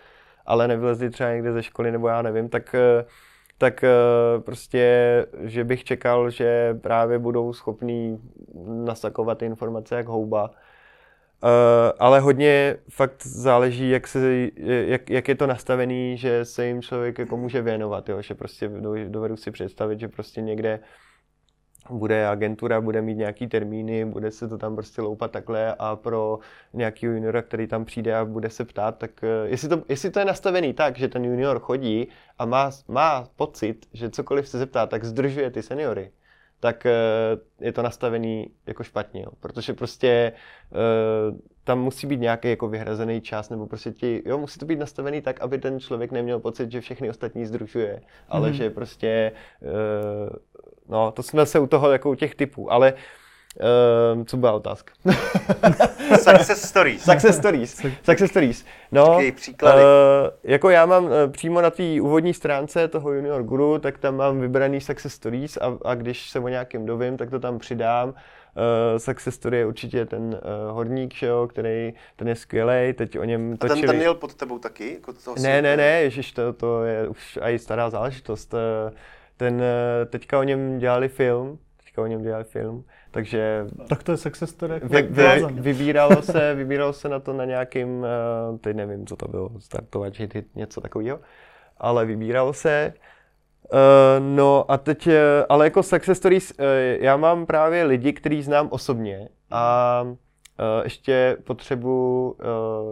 ale 0.47 0.69
nevylezli 0.69 1.11
třeba 1.11 1.33
někde 1.33 1.53
ze 1.53 1.63
školy, 1.63 1.93
nebo 1.93 2.09
já 2.09 2.23
nevím, 2.23 2.49
tak 2.49 2.75
tak 3.59 3.85
prostě, 4.39 5.27
že 5.41 5.65
bych 5.65 5.85
čekal, 5.85 6.31
že 6.31 6.75
právě 6.75 7.19
budou 7.19 7.53
schopní 7.53 8.19
nasakovat 8.65 9.43
informace 9.43 9.97
jak 9.97 10.07
houba 10.07 10.51
Uh, 11.45 11.49
ale 11.99 12.21
hodně 12.21 12.77
fakt 12.91 13.27
záleží, 13.27 13.91
jak, 13.91 14.09
se, 14.09 14.49
jak, 14.87 15.11
jak 15.11 15.29
je 15.29 15.35
to 15.35 15.47
nastavený, 15.47 16.17
že 16.19 16.45
se 16.45 16.67
jim 16.67 16.83
člověk 16.83 17.19
jako 17.19 17.37
může 17.37 17.63
věnovat, 17.63 18.09
jo? 18.09 18.23
že 18.23 18.35
prostě 18.35 18.71
dovedu 19.09 19.37
si 19.37 19.51
představit, 19.51 20.01
že 20.01 20.09
prostě 20.09 20.41
někde 20.41 20.81
bude 21.93 22.27
agentura, 22.27 22.81
bude 22.81 23.03
mít 23.03 23.15
nějaký 23.15 23.47
termíny, 23.47 24.05
bude 24.05 24.31
se 24.31 24.49
to 24.49 24.59
tam 24.59 24.75
prostě 24.75 25.03
loupat 25.03 25.31
takhle 25.31 25.75
a 25.79 25.97
pro 25.97 26.39
nějaký 26.73 27.07
juniora, 27.07 27.43
který 27.43 27.67
tam 27.67 27.85
přijde 27.85 28.17
a 28.17 28.25
bude 28.25 28.51
se 28.51 28.65
ptát, 28.65 28.99
tak 28.99 29.11
uh, 29.23 29.51
jestli 29.51 29.69
to, 29.69 29.83
jestli 29.89 30.11
to 30.11 30.19
je 30.19 30.25
nastavený 30.25 30.73
tak, 30.73 30.99
že 30.99 31.09
ten 31.09 31.25
junior 31.25 31.61
chodí 31.61 32.09
a 32.39 32.45
má, 32.45 32.71
má 32.89 33.29
pocit, 33.37 33.87
že 33.93 34.11
cokoliv 34.11 34.49
se 34.49 34.59
zeptá, 34.59 34.87
tak 34.87 35.05
zdržuje 35.05 35.51
ty 35.51 35.63
seniory, 35.63 36.13
tak 36.63 36.87
eh, 36.87 36.95
je 37.61 37.73
to 37.73 37.83
nastavený 37.83 38.51
jako 38.67 38.83
špatně, 38.83 39.23
jo. 39.23 39.31
protože 39.41 39.73
prostě 39.73 40.33
uh, 40.71 41.39
tam 41.65 41.81
musí 41.81 42.07
být 42.07 42.21
nějaký 42.21 42.49
jako 42.49 42.69
vyhrazený 42.69 43.21
čas, 43.21 43.51
nebo 43.51 43.67
prostě 43.67 43.91
ti, 43.91 44.23
jo, 44.27 44.39
musí 44.39 44.59
to 44.59 44.67
být 44.67 44.79
nastavený 44.79 45.23
tak, 45.23 45.41
aby 45.41 45.59
ten 45.59 45.81
člověk 45.81 46.13
neměl 46.13 46.41
pocit, 46.41 46.73
že 46.73 46.81
všechny 46.81 47.11
ostatní 47.11 47.47
združuje, 47.47 48.03
ale 48.29 48.49
mm. 48.49 48.55
že 48.55 48.71
prostě, 48.71 49.33
no, 50.89 51.11
to 51.11 51.23
jsme 51.23 51.47
se 51.47 51.59
u 51.59 51.67
toho 51.67 51.93
jako 51.93 52.11
u 52.11 52.15
těch 52.15 52.35
typů, 52.35 52.73
ale 52.73 52.95
Uh, 54.17 54.25
co 54.25 54.37
byla 54.37 54.53
otázka? 54.53 54.93
Success 56.17 56.69
stories. 56.69 57.03
Success 57.03 57.37
stories. 57.37 57.75
Success 58.03 58.31
stories. 58.31 58.65
No, 58.93 59.19
příklady. 59.37 59.83
Uh, 59.83 59.89
jako 60.45 60.71
já 60.71 60.87
mám 60.87 61.05
uh, 61.05 61.11
přímo 61.31 61.61
na 61.61 61.71
té 61.71 62.01
úvodní 62.01 62.35
stránce 62.35 62.89
toho 62.89 63.13
Junior 63.13 63.43
Guru, 63.43 63.79
tak 63.79 63.99
tam 63.99 64.17
mám 64.17 64.41
vybraný 64.41 64.81
success 64.81 65.15
stories 65.15 65.57
a, 65.57 65.79
a 65.85 65.95
když 65.95 66.31
se 66.31 66.39
o 66.39 66.49
nějakým 66.49 66.87
dovím, 66.87 67.17
tak 67.17 67.31
to 67.31 67.39
tam 67.39 67.59
přidám. 67.59 68.09
Uh, 68.09 68.15
success 68.99 69.35
story 69.35 69.59
je 69.59 69.67
určitě 69.67 70.07
ten 70.07 70.23
uh, 70.23 70.75
horník, 70.75 71.15
že 71.15 71.27
jo, 71.27 71.47
který 71.51 71.93
ten 72.17 72.29
je 72.29 72.35
skvělý, 72.35 72.93
teď 72.93 73.19
o 73.19 73.25
něm 73.25 73.57
točili. 73.57 73.79
A 73.79 73.83
ten, 73.83 73.91
ten 73.91 74.03
jel 74.03 74.15
pod 74.15 74.35
tebou 74.35 74.59
taky? 74.59 74.95
Jako 74.95 75.13
toho 75.13 75.37
ne, 75.41 75.63
ne, 75.63 75.77
ne, 75.77 76.03
ježiš, 76.03 76.33
to, 76.33 76.53
to 76.53 76.85
je 76.85 77.09
už 77.09 77.39
i 77.43 77.59
stará 77.59 77.91
záležitost. 77.91 78.55
Ten, 79.43 79.63
teďka 80.07 80.39
o 80.39 80.43
něm 80.43 80.79
dělali 80.79 81.09
film, 81.09 81.59
teďka 81.85 82.03
o 82.03 82.07
něm 82.07 82.23
dělali 82.23 82.45
film 82.45 82.85
takže... 83.11 83.67
Tak 83.89 84.03
to 84.03 84.13
je 84.13 84.17
success 84.17 84.51
story. 84.51 84.81
Vy, 84.83 85.03
vy, 85.03 85.47
vybíralo, 85.51 86.23
se, 86.23 86.55
vybíralo 86.61 86.93
se 86.93 87.09
na 87.09 87.21
to 87.21 87.33
na 87.33 87.45
nějakým, 87.45 87.89
uh, 87.99 88.59
teď 88.59 88.77
nevím, 88.77 89.07
co 89.07 89.17
to 89.17 89.29
bylo, 89.29 89.51
startovat, 89.59 90.19
hit, 90.19 90.47
něco 90.55 90.81
takového, 90.81 91.21
ale 91.79 92.07
vybíralo 92.07 92.53
se. 92.53 92.95
Uh, 93.73 94.37
no 94.37 94.71
a 94.71 94.79
teď, 94.79 95.09
ale 95.49 95.67
jako 95.67 95.83
success 95.83 96.19
stories, 96.19 96.53
já 97.01 97.17
mám 97.17 97.47
právě 97.47 97.85
lidi, 97.85 98.13
který 98.13 98.43
znám 98.43 98.69
osobně 98.71 99.29
a 99.51 100.05
Eh, 100.05 100.17
ještě 100.85 101.37
potřebuji 101.45 102.31
uh, 102.31 102.37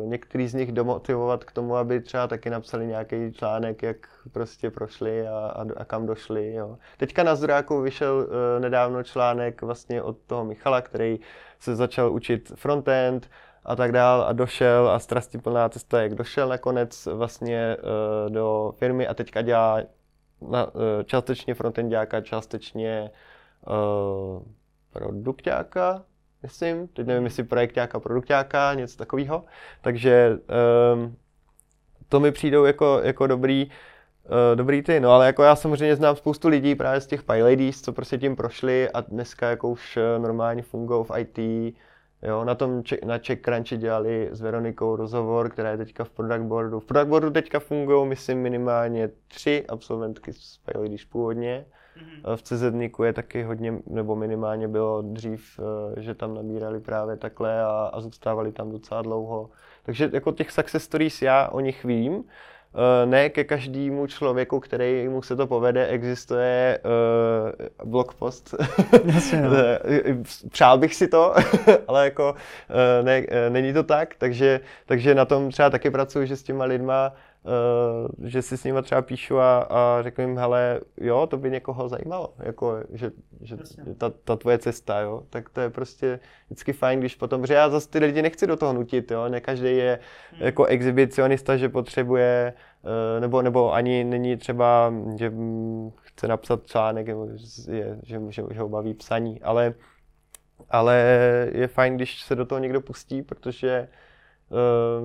některý 0.09 0.49
z 0.49 0.55
nich 0.55 0.73
domotivovat 0.73 1.45
k 1.45 1.53
tomu, 1.53 1.77
aby 1.77 2.01
třeba 2.01 2.27
taky 2.27 2.51
napsali 2.51 2.87
nějaký 2.87 3.33
článek, 3.33 3.83
jak 3.83 3.97
prostě 4.33 4.71
prošli 4.71 5.29
a, 5.29 5.39
a, 5.39 5.65
a 5.77 5.85
kam 5.85 6.07
došli. 6.07 6.55
Jo. 6.55 6.79
Teďka 6.97 7.23
na 7.23 7.35
Zdrojáku 7.35 7.81
vyšel 7.81 8.17
uh, 8.17 8.63
nedávno 8.63 9.03
článek 9.03 9.63
vlastně 9.63 10.03
od 10.03 10.17
toho 10.27 10.45
Michala, 10.45 10.81
který 10.81 11.21
se 11.59 11.77
začal 11.77 12.13
učit 12.13 12.53
frontend 12.55 13.31
a 13.65 13.77
tak 13.77 13.93
dál 13.93 14.23
a 14.23 14.33
došel 14.33 14.89
a 14.89 14.99
strastiplná 14.99 15.69
cesta, 15.69 16.03
jak 16.03 16.15
došel 16.15 16.49
nakonec 16.49 17.07
vlastně 17.07 17.77
do 18.29 18.73
firmy 18.77 19.07
a 19.07 19.15
teďka 19.15 19.43
dělá 19.43 19.81
na, 20.51 20.67
částečně 21.05 21.55
frontendáka, 21.55 22.21
částečně 22.21 23.11
uh, 23.67 24.43
produktáka, 24.93 26.03
myslím, 26.43 26.89
teď 26.89 27.07
nevím, 27.07 27.25
jestli 27.25 27.43
projektáka, 27.43 28.01
produktáka, 28.01 28.75
něco 28.75 28.97
takového. 28.97 29.45
Takže 29.81 30.39
um, 30.95 31.17
to 32.09 32.21
mi 32.21 32.33
přijdou 32.33 32.65
jako, 32.65 33.01
jako 33.05 33.27
dobrý, 33.27 33.71
uh, 34.25 34.57
dobrý 34.57 34.83
ty, 34.83 35.01
no 35.01 35.11
ale 35.11 35.27
jako 35.27 35.43
já 35.43 35.57
samozřejmě 35.57 35.97
znám 35.97 36.17
spoustu 36.17 36.49
lidí 36.49 36.75
právě 36.75 37.01
z 37.01 37.07
těch 37.07 37.23
PyLadies, 37.23 37.83
co 37.83 37.93
prostě 37.93 38.19
tím 38.19 38.37
prošli 38.37 38.91
a 38.91 39.01
dneska 39.01 39.51
jako 39.51 39.71
už 39.71 39.97
eh, 39.97 40.19
normálně 40.19 40.63
fungují 40.63 41.05
v 41.05 41.19
IT, 41.19 41.39
Jo, 42.23 42.45
na 42.45 42.55
tom 42.55 42.83
na 43.05 43.19
Czech 43.19 43.41
Crunchy 43.41 43.77
dělali 43.77 44.29
s 44.33 44.41
Veronikou 44.41 44.97
rozhovor, 44.97 45.51
která 45.51 45.71
je 45.71 45.77
teďka 45.77 46.05
v 46.05 46.11
Product 46.11 46.43
Boardu. 46.43 46.81
V 46.81 46.85
Product 46.85 47.09
Boardu 47.09 47.31
teďka 47.31 47.61
fungují, 47.61 48.09
myslím, 48.09 48.39
minimálně 48.39 49.11
tři 49.29 49.65
absolventky 49.69 50.33
z 50.33 50.59
PyLadies 50.59 51.05
původně. 51.05 51.67
Mm-hmm. 51.97 52.37
V 52.37 52.43
CZ 52.43 53.03
je 53.05 53.13
taky 53.13 53.43
hodně, 53.43 53.75
nebo 53.87 54.17
minimálně 54.17 54.69
bylo 54.69 55.03
dřív, 55.03 55.61
eh, 55.97 56.01
že 56.01 56.15
tam 56.15 56.35
nabírali 56.35 56.81
právě 56.81 57.17
takhle 57.17 57.63
a, 57.63 57.91
a 57.93 58.01
zůstávali 58.01 58.53
tam 58.53 58.71
docela 58.71 59.03
dlouho. 59.03 59.51
Takže 59.83 60.11
jako 60.13 60.33
těch 60.33 60.51
success 60.51 60.85
stories 60.85 61.23
já 61.23 61.49
o 61.49 61.61
nich 61.61 61.85
vím. 61.85 62.25
Eh, 62.75 63.07
ne 63.07 63.31
ke 63.31 63.45
každému 63.45 64.07
člověku, 64.07 64.61
který 64.61 65.09
mu 65.09 65.23
se 65.23 65.37
to 65.37 65.47
povede, 65.47 65.87
existuje 65.87 66.79
uh, 66.85 67.89
blogpost. 67.91 68.55
Jasně, 69.05 69.43
no. 69.43 69.51
Přál 70.51 70.79
bych 70.79 70.95
si 70.95 71.09
to, 71.09 71.35
ale 71.89 72.05
jako 72.05 72.33
uh, 72.33 73.05
ne, 73.05 73.27
není 73.49 73.73
to 73.73 73.83
tak, 73.83 74.15
takže, 74.19 74.61
takže 74.87 75.15
na 75.15 75.25
tom 75.25 75.51
třeba 75.51 75.71
taky 75.71 75.91
pracuji, 75.91 76.27
že 76.27 76.37
s 76.37 76.43
těma 76.43 76.65
lidma 76.65 77.13
Uh, 77.13 77.30
že 78.25 78.43
si 78.43 78.57
s 78.57 78.65
nimi 78.65 78.83
třeba 78.83 79.03
píšu 79.03 79.39
a, 79.39 79.59
a 79.59 80.03
řeknu 80.03 80.25
jim, 80.25 80.39
hele, 80.39 80.81
jo, 80.97 81.27
to 81.27 81.37
by 81.37 81.51
někoho 81.51 81.89
zajímalo, 81.89 82.35
jako, 82.39 82.79
že, 82.93 83.11
že 83.41 83.57
ta, 83.99 84.11
ta 84.25 84.37
tvoje 84.37 84.59
cesta, 84.59 85.01
jo, 85.01 85.23
tak 85.31 85.49
to 85.49 85.61
je 85.61 85.71
prostě 85.71 86.21
vždycky 86.47 86.73
fajn, 86.73 87.01
když 87.01 87.15
potom, 87.15 87.47
že 87.47 87.55
já 87.55 87.69
zase 87.69 87.89
ty 87.89 87.99
lidi 87.99 88.23
nechci 88.23 88.47
do 88.47 88.57
toho 88.57 88.73
nutit, 88.73 89.11
jo, 89.11 89.29
ne 89.29 89.41
každý 89.41 89.77
je 89.77 89.99
hmm. 90.33 90.43
jako 90.43 90.65
exhibicionista, 90.65 91.57
že 91.57 91.69
potřebuje, 91.69 92.55
uh, 92.83 93.21
nebo, 93.21 93.43
nebo 93.43 93.73
ani 93.73 94.05
není 94.05 94.37
třeba, 94.37 94.95
že 95.17 95.33
chce 96.01 96.29
napsat 96.29 96.67
článek, 96.67 97.07
nebo 97.07 97.29
je, 97.71 97.99
že, 98.03 98.21
že, 98.31 98.43
že 98.51 98.61
ho 98.61 98.69
baví 98.69 98.95
psaní, 98.95 99.43
ale, 99.43 99.75
ale 100.71 100.97
je 101.53 101.69
fajn, 101.69 101.97
když 101.97 102.23
se 102.23 102.35
do 102.35 102.45
toho 102.45 102.59
někdo 102.59 102.81
pustí, 102.81 103.23
protože 103.23 103.89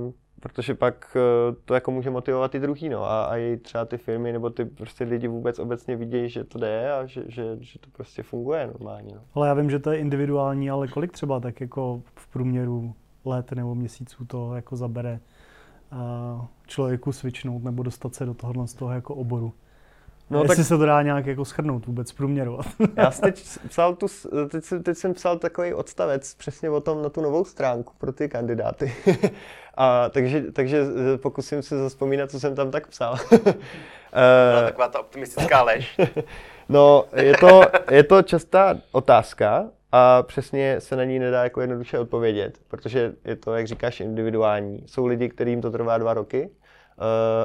uh, 0.05 0.13
protože 0.39 0.75
pak 0.75 1.17
eh, 1.17 1.55
to 1.65 1.73
jako 1.73 1.91
může 1.91 2.09
motivovat 2.09 2.55
i 2.55 2.59
druhý, 2.59 2.89
no, 2.89 3.03
a, 3.03 3.25
a 3.25 3.35
i 3.37 3.57
třeba 3.57 3.85
ty 3.85 3.97
firmy 3.97 4.33
nebo 4.33 4.49
ty 4.49 4.65
prostě 4.65 5.03
lidi 5.03 5.27
vůbec 5.27 5.59
obecně 5.59 5.95
vidějí, 5.95 6.29
že 6.29 6.43
to 6.43 6.59
jde 6.59 6.93
a 6.93 7.05
že, 7.05 7.23
že, 7.27 7.57
že 7.59 7.79
to 7.79 7.89
prostě 7.89 8.23
funguje 8.23 8.67
normálně. 8.67 9.15
No. 9.15 9.21
Ale 9.33 9.47
já 9.47 9.53
vím, 9.53 9.69
že 9.69 9.79
to 9.79 9.91
je 9.91 9.97
individuální, 9.97 10.69
ale 10.69 10.87
kolik 10.87 11.11
třeba 11.11 11.39
tak 11.39 11.61
jako 11.61 12.01
v 12.15 12.27
průměru 12.27 12.93
let 13.25 13.51
nebo 13.51 13.75
měsíců 13.75 14.25
to 14.25 14.55
jako 14.55 14.75
zabere 14.75 15.19
uh, 15.91 16.45
člověku 16.67 17.11
switchnout 17.11 17.63
nebo 17.63 17.83
dostat 17.83 18.15
se 18.15 18.25
do 18.25 18.33
tohohle 18.33 18.67
z 18.67 18.73
toho 18.73 18.91
jako 18.91 19.15
oboru? 19.15 19.53
No, 20.29 20.41
Jestli 20.41 20.55
tak... 20.55 20.65
se 20.65 20.77
to 20.77 20.85
dá 20.85 21.01
nějak 21.01 21.25
jako 21.25 21.45
schrnout 21.45 21.85
vůbec, 21.85 22.11
průměrovat. 22.11 22.65
Já 22.97 23.11
jsem 23.11 23.21
teď 23.21 23.43
psal 23.69 23.95
tu, 23.95 24.07
teď, 24.49 24.63
jsem, 24.63 24.83
teď 24.83 24.97
jsem 24.97 25.13
psal 25.13 25.37
takový 25.37 25.73
odstavec 25.73 26.33
přesně 26.33 26.69
o 26.69 26.81
tom 26.81 27.01
na 27.01 27.09
tu 27.09 27.21
novou 27.21 27.45
stránku 27.45 27.93
pro 27.97 28.11
ty 28.11 28.29
kandidáty. 28.29 28.93
A 29.77 30.09
takže, 30.09 30.51
takže 30.51 30.83
pokusím 31.17 31.61
se 31.61 31.77
zaspomínat, 31.77 32.31
co 32.31 32.39
jsem 32.39 32.55
tam 32.55 32.71
tak 32.71 32.87
psal. 32.87 33.17
Byla 34.51 34.61
taková 34.65 34.87
ta 34.87 34.99
optimistická 34.99 35.61
lež. 35.63 35.97
no, 36.69 37.05
je 37.15 37.37
to, 37.37 37.61
je 37.91 38.03
to 38.03 38.21
častá 38.21 38.77
otázka 38.91 39.65
a 39.91 40.23
přesně 40.23 40.81
se 40.81 40.95
na 40.95 41.03
ní 41.03 41.19
nedá 41.19 41.43
jako 41.43 41.61
jednoduše 41.61 41.99
odpovědět, 41.99 42.57
protože 42.67 43.13
je 43.25 43.35
to, 43.35 43.55
jak 43.55 43.67
říkáš, 43.67 43.99
individuální. 43.99 44.83
Jsou 44.85 45.05
lidi, 45.05 45.29
kterým 45.29 45.61
to 45.61 45.71
trvá 45.71 45.97
dva 45.97 46.13
roky, 46.13 46.49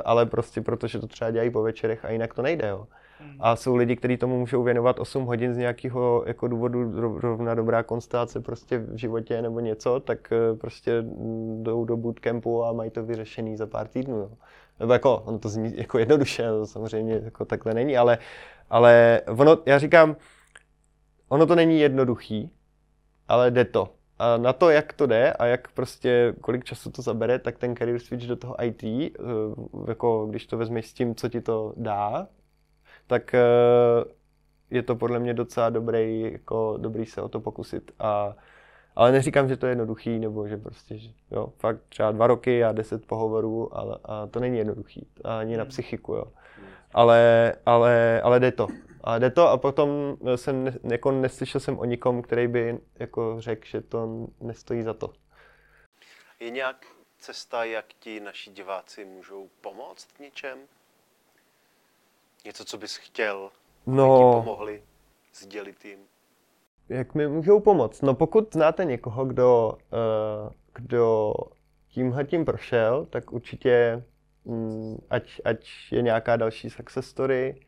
ale 0.05 0.27
prostě 0.27 0.61
protože 0.61 0.99
to 0.99 1.07
třeba 1.07 1.31
dělají 1.31 1.51
po 1.51 1.63
večerech 1.63 2.05
a 2.05 2.11
jinak 2.11 2.35
to 2.35 2.43
nejde. 2.43 2.69
Jo. 2.69 2.87
Hmm. 3.21 3.37
A 3.41 3.57
jsou 3.57 3.77
lidi, 3.77 3.97
kteří 3.97 4.17
tomu 4.17 4.39
můžou 4.39 4.63
věnovat 4.63 4.99
8 4.99 5.25
hodin 5.25 5.55
z 5.55 5.57
nějakého 5.57 6.25
jako 6.27 6.49
důvodu, 6.49 7.01
rovna 7.21 7.55
dobrá 7.55 7.83
konstelace 7.83 8.41
prostě 8.41 8.79
v 8.79 8.97
životě 8.97 9.43
nebo 9.43 9.61
něco, 9.61 10.01
tak 10.01 10.33
eh, 10.33 10.57
prostě 10.57 11.05
jdou 11.63 11.85
do 11.85 11.97
bootcampu 11.97 12.65
a 12.65 12.73
mají 12.73 12.91
to 12.91 13.05
vyřešený 13.05 13.57
za 13.57 13.67
pár 13.67 13.89
týdnů. 13.89 14.17
Jo. 14.17 14.31
Nebo 14.81 14.93
jako, 14.93 15.19
ono 15.19 15.39
to 15.39 15.49
zní 15.49 15.77
jako 15.77 15.99
jednoduše, 15.99 16.49
to 16.49 16.67
samozřejmě 16.67 17.21
jako 17.25 17.45
takhle 17.45 17.75
není, 17.75 17.97
ale, 17.97 18.19
ale 18.71 19.21
ono, 19.27 19.59
já 19.67 19.79
říkám, 19.79 20.17
ono 21.29 21.47
to 21.47 21.55
není 21.55 21.81
jednoduchý, 21.81 22.51
ale 23.29 23.51
jde 23.51 23.65
to. 23.65 23.89
A 24.21 24.37
na 24.37 24.53
to, 24.53 24.71
jak 24.71 24.93
to 24.93 25.07
jde 25.07 25.33
a 25.33 25.47
jak 25.47 25.73
prostě, 25.73 26.35
kolik 26.41 26.65
času 26.65 26.91
to 26.91 27.03
zabere, 27.03 27.39
tak 27.39 27.59
ten 27.59 27.77
career 27.77 27.99
switch 27.99 28.27
do 28.27 28.37
toho 28.37 28.65
IT, 28.65 28.85
eh, 28.85 29.11
jako 29.89 30.27
když 30.27 30.47
to 30.47 30.59
vezmeš 30.59 30.87
s 30.87 30.93
tím, 30.93 31.15
co 31.15 31.29
ti 31.29 31.41
to 31.41 31.75
dá, 31.77 32.29
tak 33.07 33.35
eh, 33.35 33.41
je 34.71 34.83
to 34.83 34.97
podle 34.97 35.19
mě 35.19 35.35
docela 35.35 35.71
dobrý, 35.71 36.21
jako 36.21 36.77
dobrý 36.81 37.07
se 37.07 37.23
o 37.23 37.29
to 37.29 37.41
pokusit. 37.41 37.93
A, 37.99 38.37
ale 38.97 39.13
neříkám, 39.13 39.49
že 39.49 39.57
to 39.57 39.67
je 39.67 39.71
jednoduchý, 39.71 40.19
nebo 40.19 40.49
že 40.49 40.57
prostě, 40.57 40.99
že, 40.99 41.11
jo, 41.31 41.53
fakt 41.59 41.81
třeba 41.89 42.13
dva 42.13 42.27
roky 42.27 42.65
a 42.65 42.73
deset 42.73 43.07
pohovorů, 43.07 43.77
ale 43.77 43.99
a 44.05 44.27
to 44.27 44.41
není 44.41 44.59
jednoduchý, 44.59 45.07
ani 45.25 45.57
na 45.57 45.65
psychiku, 45.65 46.15
jo. 46.15 46.25
Ale, 46.95 47.53
ale, 47.67 48.21
ale 48.21 48.41
jde 48.41 48.53
to. 48.53 48.69
A 49.05 49.19
jde 49.19 49.31
to 49.31 49.49
a 49.49 49.57
potom 49.59 50.17
jsem, 50.37 50.67
jako 50.91 51.11
neslyšel 51.13 51.61
jsem 51.61 51.79
o 51.79 51.85
nikom, 51.85 52.23
který 52.23 52.49
by 52.49 52.79
jako 52.99 53.37
řekl, 53.41 53.67
že 53.67 53.81
to 53.81 54.27
nestojí 54.41 54.83
za 54.83 54.95
to. 54.95 55.13
Je 56.41 56.51
nějak 56.51 56.87
cesta, 57.19 57.65
jak 57.65 57.87
ti 57.99 58.21
naši 58.21 58.51
diváci 58.51 59.05
můžou 59.05 59.49
pomoct 59.61 60.05
v 60.17 60.21
něčem? 60.21 60.59
Něco, 62.45 62.65
co 62.65 62.79
bys 62.79 62.97
chtěl, 62.97 63.51
No. 63.87 64.15
aby 64.15 64.25
ti 64.25 64.45
pomohli 64.47 64.83
sdělit 65.35 65.85
jim? 65.85 65.99
Jak 66.89 67.15
mi 67.15 67.29
můžou 67.29 67.61
pomoct? 67.61 68.03
No 68.03 68.15
pokud 68.15 68.53
znáte 68.55 68.85
někoho, 68.85 69.25
kdo, 69.25 69.73
uh, 69.93 70.53
kdo 70.75 71.35
tímhle 71.89 72.25
tím 72.25 72.45
prošel, 72.45 73.07
tak 73.11 73.33
určitě 73.33 74.05
mm, 74.45 74.99
ať, 75.11 75.41
ať 75.45 75.69
je 75.91 76.03
nějaká 76.03 76.37
další 76.37 76.71
success 76.71 77.09
story. 77.09 77.61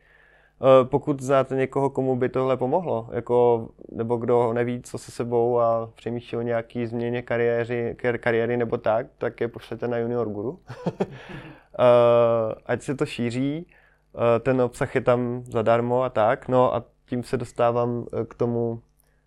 Uh, 0.63 0.87
pokud 0.89 1.21
znáte 1.21 1.55
někoho, 1.55 1.89
komu 1.89 2.15
by 2.15 2.29
tohle 2.29 2.57
pomohlo, 2.57 3.09
jako, 3.11 3.69
nebo 3.91 4.17
kdo 4.17 4.53
neví, 4.53 4.81
co 4.81 4.97
se 4.97 5.11
sebou 5.11 5.59
a 5.59 5.89
přemýšlí 5.95 6.37
o 6.37 6.41
nějaký 6.41 6.85
změně 6.85 7.21
kariéry, 7.21 7.95
kar- 7.99 8.17
kariéry 8.17 8.57
nebo 8.57 8.77
tak, 8.77 9.07
tak 9.17 9.41
je 9.41 9.47
pošlete 9.47 9.87
na 9.87 9.97
Junior 9.97 10.29
Guru. 10.29 10.49
uh, 10.49 10.59
ať 12.65 12.81
se 12.81 12.95
to 12.95 13.05
šíří, 13.05 13.67
uh, 14.13 14.21
ten 14.39 14.61
obsah 14.61 14.95
je 14.95 15.01
tam 15.01 15.43
zadarmo 15.45 16.03
a 16.03 16.09
tak. 16.09 16.47
No 16.47 16.75
a 16.75 16.83
tím 17.05 17.23
se 17.23 17.37
dostávám 17.37 18.05
eh, 18.13 18.25
k 18.25 18.33
tomu 18.33 18.81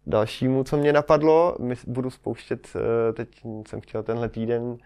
dalšímu, 0.06 0.64
co 0.64 0.76
mě 0.76 0.92
napadlo. 0.92 1.56
My 1.60 1.74
budu 1.86 2.10
spouštět, 2.10 2.68
eh, 2.76 3.12
teď 3.12 3.28
jsem 3.68 3.80
chtěl 3.80 4.02
tenhle 4.02 4.28
týden, 4.28 4.76
eh, 4.80 4.84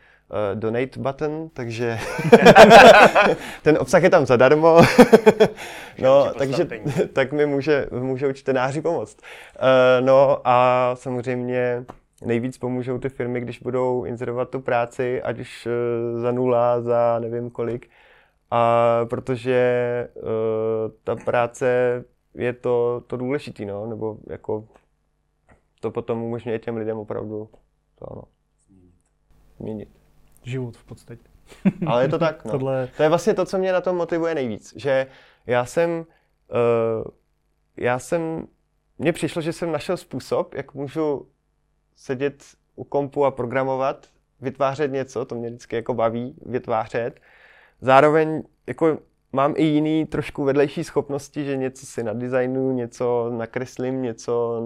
donate 0.55 1.01
button, 1.01 1.49
takže 1.53 1.99
ten 3.63 3.79
obsah 3.79 4.03
je 4.03 4.11
tam 4.11 4.27
zadarmo. 4.27 4.81
no, 6.03 6.35
takže 6.39 6.69
tak 7.13 7.33
mi 7.33 7.47
může, 7.47 7.87
můžou 8.01 8.33
čtenáři 8.33 8.83
pomoct. 8.83 9.19
Eh, 9.57 10.01
no 10.01 10.41
a 10.45 10.91
samozřejmě 10.95 11.85
nejvíc 12.25 12.59
pomůžou 12.59 12.99
ty 12.99 13.09
firmy, 13.09 13.41
když 13.41 13.59
budou 13.59 14.05
inzerovat 14.05 14.51
tu 14.51 14.61
práci, 14.61 15.23
ať 15.23 15.39
už 15.39 15.67
eh, 15.67 16.21
za 16.21 16.33
nula, 16.33 16.81
za 16.81 17.19
nevím 17.19 17.51
kolik. 17.51 17.91
A 18.53 19.01
protože 19.11 20.09
uh, 20.15 20.23
ta 21.05 21.17
práce 21.17 22.05
je 22.35 22.53
to, 22.53 23.03
to 23.07 23.17
důležitý, 23.17 23.65
no, 23.65 23.87
nebo 23.87 24.19
jako 24.27 24.69
to 25.81 25.91
potom 25.91 26.23
umožňuje 26.23 26.59
těm 26.59 26.77
lidem 26.77 26.99
opravdu 26.99 27.49
to, 27.99 28.07
no, 28.15 28.23
změnit. 29.59 30.00
Život 30.43 30.77
v 30.77 30.85
podstatě. 30.85 31.23
Ale 31.87 32.05
je 32.05 32.09
to 32.09 32.19
tak, 32.19 32.45
no. 32.45 32.51
Tohle, 32.51 32.89
To 32.97 33.03
je 33.03 33.09
vlastně 33.09 33.35
to, 33.35 33.45
co 33.45 33.59
mě 33.59 33.73
na 33.73 33.81
tom 33.81 33.97
motivuje 33.97 34.35
nejvíc, 34.35 34.73
že 34.77 35.07
já 35.47 35.65
jsem, 35.65 35.91
uh, 36.01 37.05
já 37.77 37.99
jsem, 37.99 38.47
mně 38.99 39.13
přišlo, 39.13 39.43
že 39.43 39.53
jsem 39.53 39.73
našel 39.73 39.97
způsob, 39.97 40.55
jak 40.55 40.75
můžu 40.75 41.29
sedět 41.97 42.45
u 42.77 42.85
kompu 42.85 43.25
a 43.25 43.31
programovat, 43.31 44.07
vytvářet 44.41 44.93
něco, 44.93 45.25
to 45.25 45.35
mě 45.35 45.49
vždycky 45.49 45.77
jako 45.77 45.95
baví, 45.95 46.35
vytvářet. 46.47 47.21
Zároveň 47.81 48.43
jako 48.67 48.99
mám 49.33 49.55
i 49.57 49.65
jiný 49.65 50.07
trošku 50.07 50.45
vedlejší 50.45 50.85
schopnosti, 50.85 51.45
že 51.45 51.57
něco 51.57 51.87
si 51.87 52.03
nadesignuju, 52.03 52.73
něco 52.73 53.31
nakreslím, 53.37 54.03
něco 54.03 54.63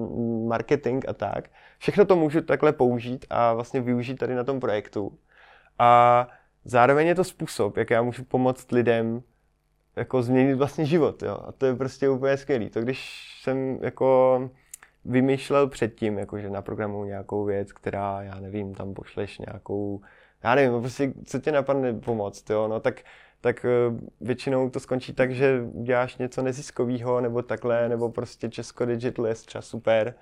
marketing 0.46 1.04
a 1.08 1.12
tak. 1.12 1.50
Všechno 1.78 2.04
to 2.04 2.16
můžu 2.16 2.40
takhle 2.40 2.72
použít 2.72 3.26
a 3.30 3.52
vlastně 3.52 3.80
využít 3.80 4.16
tady 4.16 4.34
na 4.34 4.44
tom 4.44 4.60
projektu. 4.60 5.18
A 5.78 6.28
zároveň 6.64 7.06
je 7.06 7.14
to 7.14 7.24
způsob, 7.24 7.76
jak 7.76 7.90
já 7.90 8.02
můžu 8.02 8.24
pomoct 8.24 8.72
lidem 8.72 9.22
jako 9.96 10.22
změnit 10.22 10.54
vlastně 10.54 10.86
život, 10.86 11.22
jo. 11.22 11.38
A 11.48 11.52
to 11.52 11.66
je 11.66 11.74
prostě 11.74 12.08
úplně 12.08 12.36
skvělý. 12.36 12.70
To 12.70 12.80
když 12.80 13.30
jsem 13.42 13.78
jako 13.82 14.50
vymýšlel 15.04 15.68
předtím, 15.68 16.18
jako 16.18 16.38
že 16.38 16.50
naprogramuju 16.50 17.04
nějakou 17.04 17.44
věc, 17.44 17.72
která, 17.72 18.22
já 18.22 18.40
nevím, 18.40 18.74
tam 18.74 18.94
pošleš 18.94 19.38
nějakou, 19.38 20.00
já 20.42 20.54
nevím, 20.54 20.80
prostě 20.80 21.12
co 21.24 21.38
tě 21.38 21.52
napadne 21.52 21.92
pomoct, 21.92 22.50
jo, 22.50 22.68
no 22.68 22.80
tak 22.80 23.02
tak 23.44 23.64
eh, 23.64 23.68
většinou 24.20 24.70
to 24.70 24.80
skončí 24.80 25.12
tak, 25.12 25.34
že 25.34 25.62
uděláš 25.72 26.16
něco 26.16 26.42
neziskového 26.42 27.20
nebo 27.20 27.42
takhle, 27.42 27.88
nebo 27.88 28.08
prostě 28.08 28.48
Česko 28.48 28.84
Digital 28.84 29.26
je 29.26 29.34
třeba 29.34 29.62
super. 29.62 30.14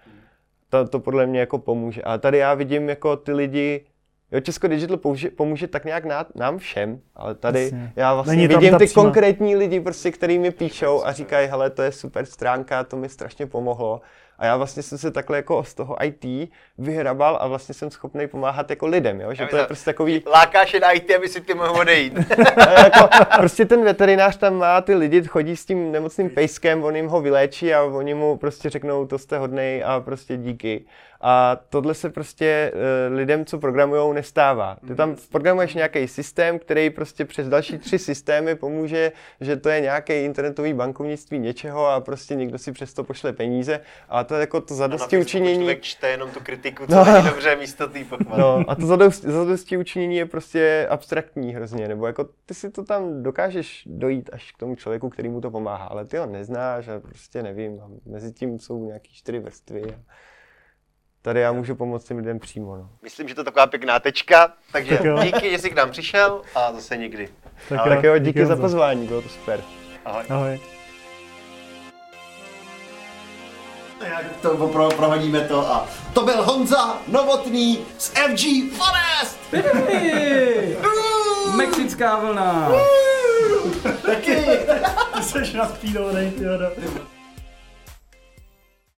To, 0.68 0.88
to 0.88 1.00
podle 1.00 1.26
mě 1.26 1.40
jako 1.40 1.58
pomůže. 1.58 2.02
A 2.02 2.18
tady 2.18 2.38
já 2.38 2.54
vidím 2.54 2.88
jako 2.88 3.16
ty 3.16 3.32
lidi, 3.32 3.86
jo, 4.32 4.40
Česko 4.40 4.68
Digital 4.68 4.96
pomůže, 4.96 5.30
pomůže 5.30 5.66
tak 5.68 5.84
nějak 5.84 6.04
ná, 6.04 6.26
nám 6.34 6.58
všem, 6.58 7.00
ale 7.16 7.34
tady 7.34 7.62
Jasně. 7.62 7.92
já 7.96 8.14
vlastně 8.14 8.36
Není 8.36 8.48
vidím 8.48 8.78
ty 8.78 8.84
přímá- 8.84 8.94
konkrétní 9.02 9.56
lidi, 9.56 9.80
prostě, 9.80 10.10
který 10.10 10.38
mi 10.38 10.50
píšou 10.50 11.04
a 11.04 11.12
říkají, 11.12 11.48
hele, 11.48 11.70
to 11.70 11.82
je 11.82 11.92
super 11.92 12.26
stránka, 12.26 12.84
to 12.84 12.96
mi 12.96 13.08
strašně 13.08 13.46
pomohlo. 13.46 14.00
A 14.38 14.46
já 14.46 14.56
vlastně 14.56 14.82
jsem 14.82 14.98
se 14.98 15.10
takhle 15.10 15.36
jako 15.36 15.64
z 15.64 15.74
toho 15.74 15.96
IT 16.04 16.50
vyhrabal 16.78 17.38
a 17.40 17.46
vlastně 17.46 17.74
jsem 17.74 17.90
schopný 17.90 18.26
pomáhat 18.26 18.70
jako 18.70 18.86
lidem, 18.86 19.20
jo? 19.20 19.34
že 19.34 19.42
Já 19.42 19.48
to 19.48 19.56
je 19.56 19.64
prostě 19.66 19.84
takový, 19.84 20.22
Lákáš 20.26 20.74
je 20.74 20.80
na 20.80 20.90
IT, 20.90 21.10
aby 21.16 21.28
si 21.28 21.40
ty 21.40 21.54
mohl 21.54 21.70
odejít. 21.80 22.12
jako, 22.84 23.08
prostě 23.36 23.64
ten 23.64 23.84
veterinář 23.84 24.36
tam 24.36 24.54
má 24.54 24.80
ty 24.80 24.94
lidi, 24.94 25.24
chodí 25.24 25.56
s 25.56 25.66
tím 25.66 25.92
nemocným 25.92 26.30
pejskem, 26.30 26.84
on 26.84 26.96
jim 26.96 27.06
ho 27.08 27.20
vyléčí 27.20 27.74
a 27.74 27.82
oni 27.82 28.14
mu 28.14 28.36
prostě 28.36 28.70
řeknou, 28.70 29.06
to 29.06 29.18
jste 29.18 29.38
hodnej 29.38 29.84
a 29.84 30.00
prostě 30.00 30.36
díky. 30.36 30.84
A 31.24 31.60
tohle 31.68 31.94
se 31.94 32.10
prostě 32.10 32.72
uh, 32.74 33.14
lidem, 33.16 33.44
co 33.44 33.58
programujou, 33.58 34.12
nestává. 34.12 34.76
Ty 34.86 34.94
tam 34.94 35.16
programuješ 35.32 35.74
nějaký 35.74 36.08
systém, 36.08 36.58
který 36.58 36.90
prostě 36.90 37.24
přes 37.24 37.48
další 37.48 37.78
tři 37.78 37.98
systémy 37.98 38.54
pomůže, 38.54 39.12
že 39.40 39.56
to 39.56 39.68
je 39.68 39.80
nějaký 39.80 40.12
internetový 40.12 40.72
bankovnictví 40.74 41.38
něčeho 41.38 41.86
a 41.86 42.00
prostě 42.00 42.34
někdo 42.34 42.58
si 42.58 42.72
přes 42.72 42.94
to 42.94 43.04
pošle 43.04 43.32
peníze. 43.32 43.80
A 44.08 44.24
to 44.24 44.34
je 44.34 44.40
jako 44.40 44.60
to 44.60 44.74
zadosti 44.74 45.18
učinění. 45.18 45.58
Člověk 45.58 45.80
čte 45.82 46.08
jenom 46.08 46.30
tu 46.30 46.40
kritiku, 46.40 46.86
co 46.86 46.94
No. 46.94 47.04
není 47.04 47.24
dobře 47.28 47.56
místo 47.56 47.88
té 47.88 48.04
pochvaly. 48.04 48.40
No, 48.42 48.64
a 48.68 48.74
to 48.74 48.86
zadosti, 48.86 49.30
zadosti 49.30 49.76
učinění 49.76 50.16
je 50.16 50.26
prostě 50.26 50.86
abstraktní 50.90 51.54
hrozně, 51.54 51.88
nebo 51.88 52.06
jako 52.06 52.28
ty 52.46 52.54
si 52.54 52.70
to 52.70 52.84
tam 52.84 53.22
dokážeš 53.22 53.82
dojít 53.86 54.30
až 54.32 54.52
k 54.52 54.58
tomu 54.58 54.74
člověku, 54.76 55.08
který 55.10 55.28
mu 55.28 55.40
to 55.40 55.50
pomáhá, 55.50 55.84
ale 55.86 56.04
ty 56.04 56.16
ho 56.16 56.26
neznáš 56.26 56.88
a 56.88 57.00
prostě 57.00 57.42
nevím, 57.42 57.80
a 57.80 57.88
mezi 58.06 58.32
tím 58.32 58.58
jsou 58.58 58.84
nějaký 58.84 59.12
čtyři 59.14 59.38
vrstvy. 59.38 59.82
A 59.82 59.94
tady 61.22 61.40
já 61.40 61.52
můžu 61.52 61.74
pomoct 61.74 62.04
těm 62.04 62.16
lidem 62.16 62.38
přímo, 62.38 62.76
no. 62.76 62.88
Myslím, 63.02 63.28
že 63.28 63.34
to 63.34 63.40
je 63.40 63.44
taková 63.44 63.66
pěkná 63.66 64.00
tečka, 64.00 64.52
takže 64.72 64.96
Tak 64.96 65.04
jo. 65.06 65.18
díky, 65.22 65.50
že 65.50 65.58
jsi 65.58 65.70
k 65.70 65.74
nám 65.74 65.90
přišel 65.90 66.42
a 66.54 66.72
zase 66.72 66.96
někdy. 66.96 67.28
tak, 67.68 67.80
Tak 67.88 68.04
jo, 68.04 68.18
díky 68.18 68.46
za 68.46 68.54
Honzo. 68.54 68.62
pozvání, 68.62 69.06
bylo 69.06 69.22
to 69.22 69.28
super. 69.28 69.60
Ahoj. 70.04 70.24
Ahoj. 70.30 70.60
To 74.42 74.68
pro, 74.68 74.88
prohodíme 74.88 75.40
to 75.40 75.72
a 75.72 75.88
to 76.12 76.24
byl 76.24 76.42
Honza 76.42 76.98
Novotný 77.08 77.78
z 77.98 78.08
FG 78.08 78.72
Forest! 78.76 79.38
Mexická 81.56 82.16
vlna! 82.18 82.72
Taky! 84.06 84.36
Ty 85.16 85.22
jsi 85.22 85.56
naspídovaný, 85.56 86.30
ty 86.30 86.44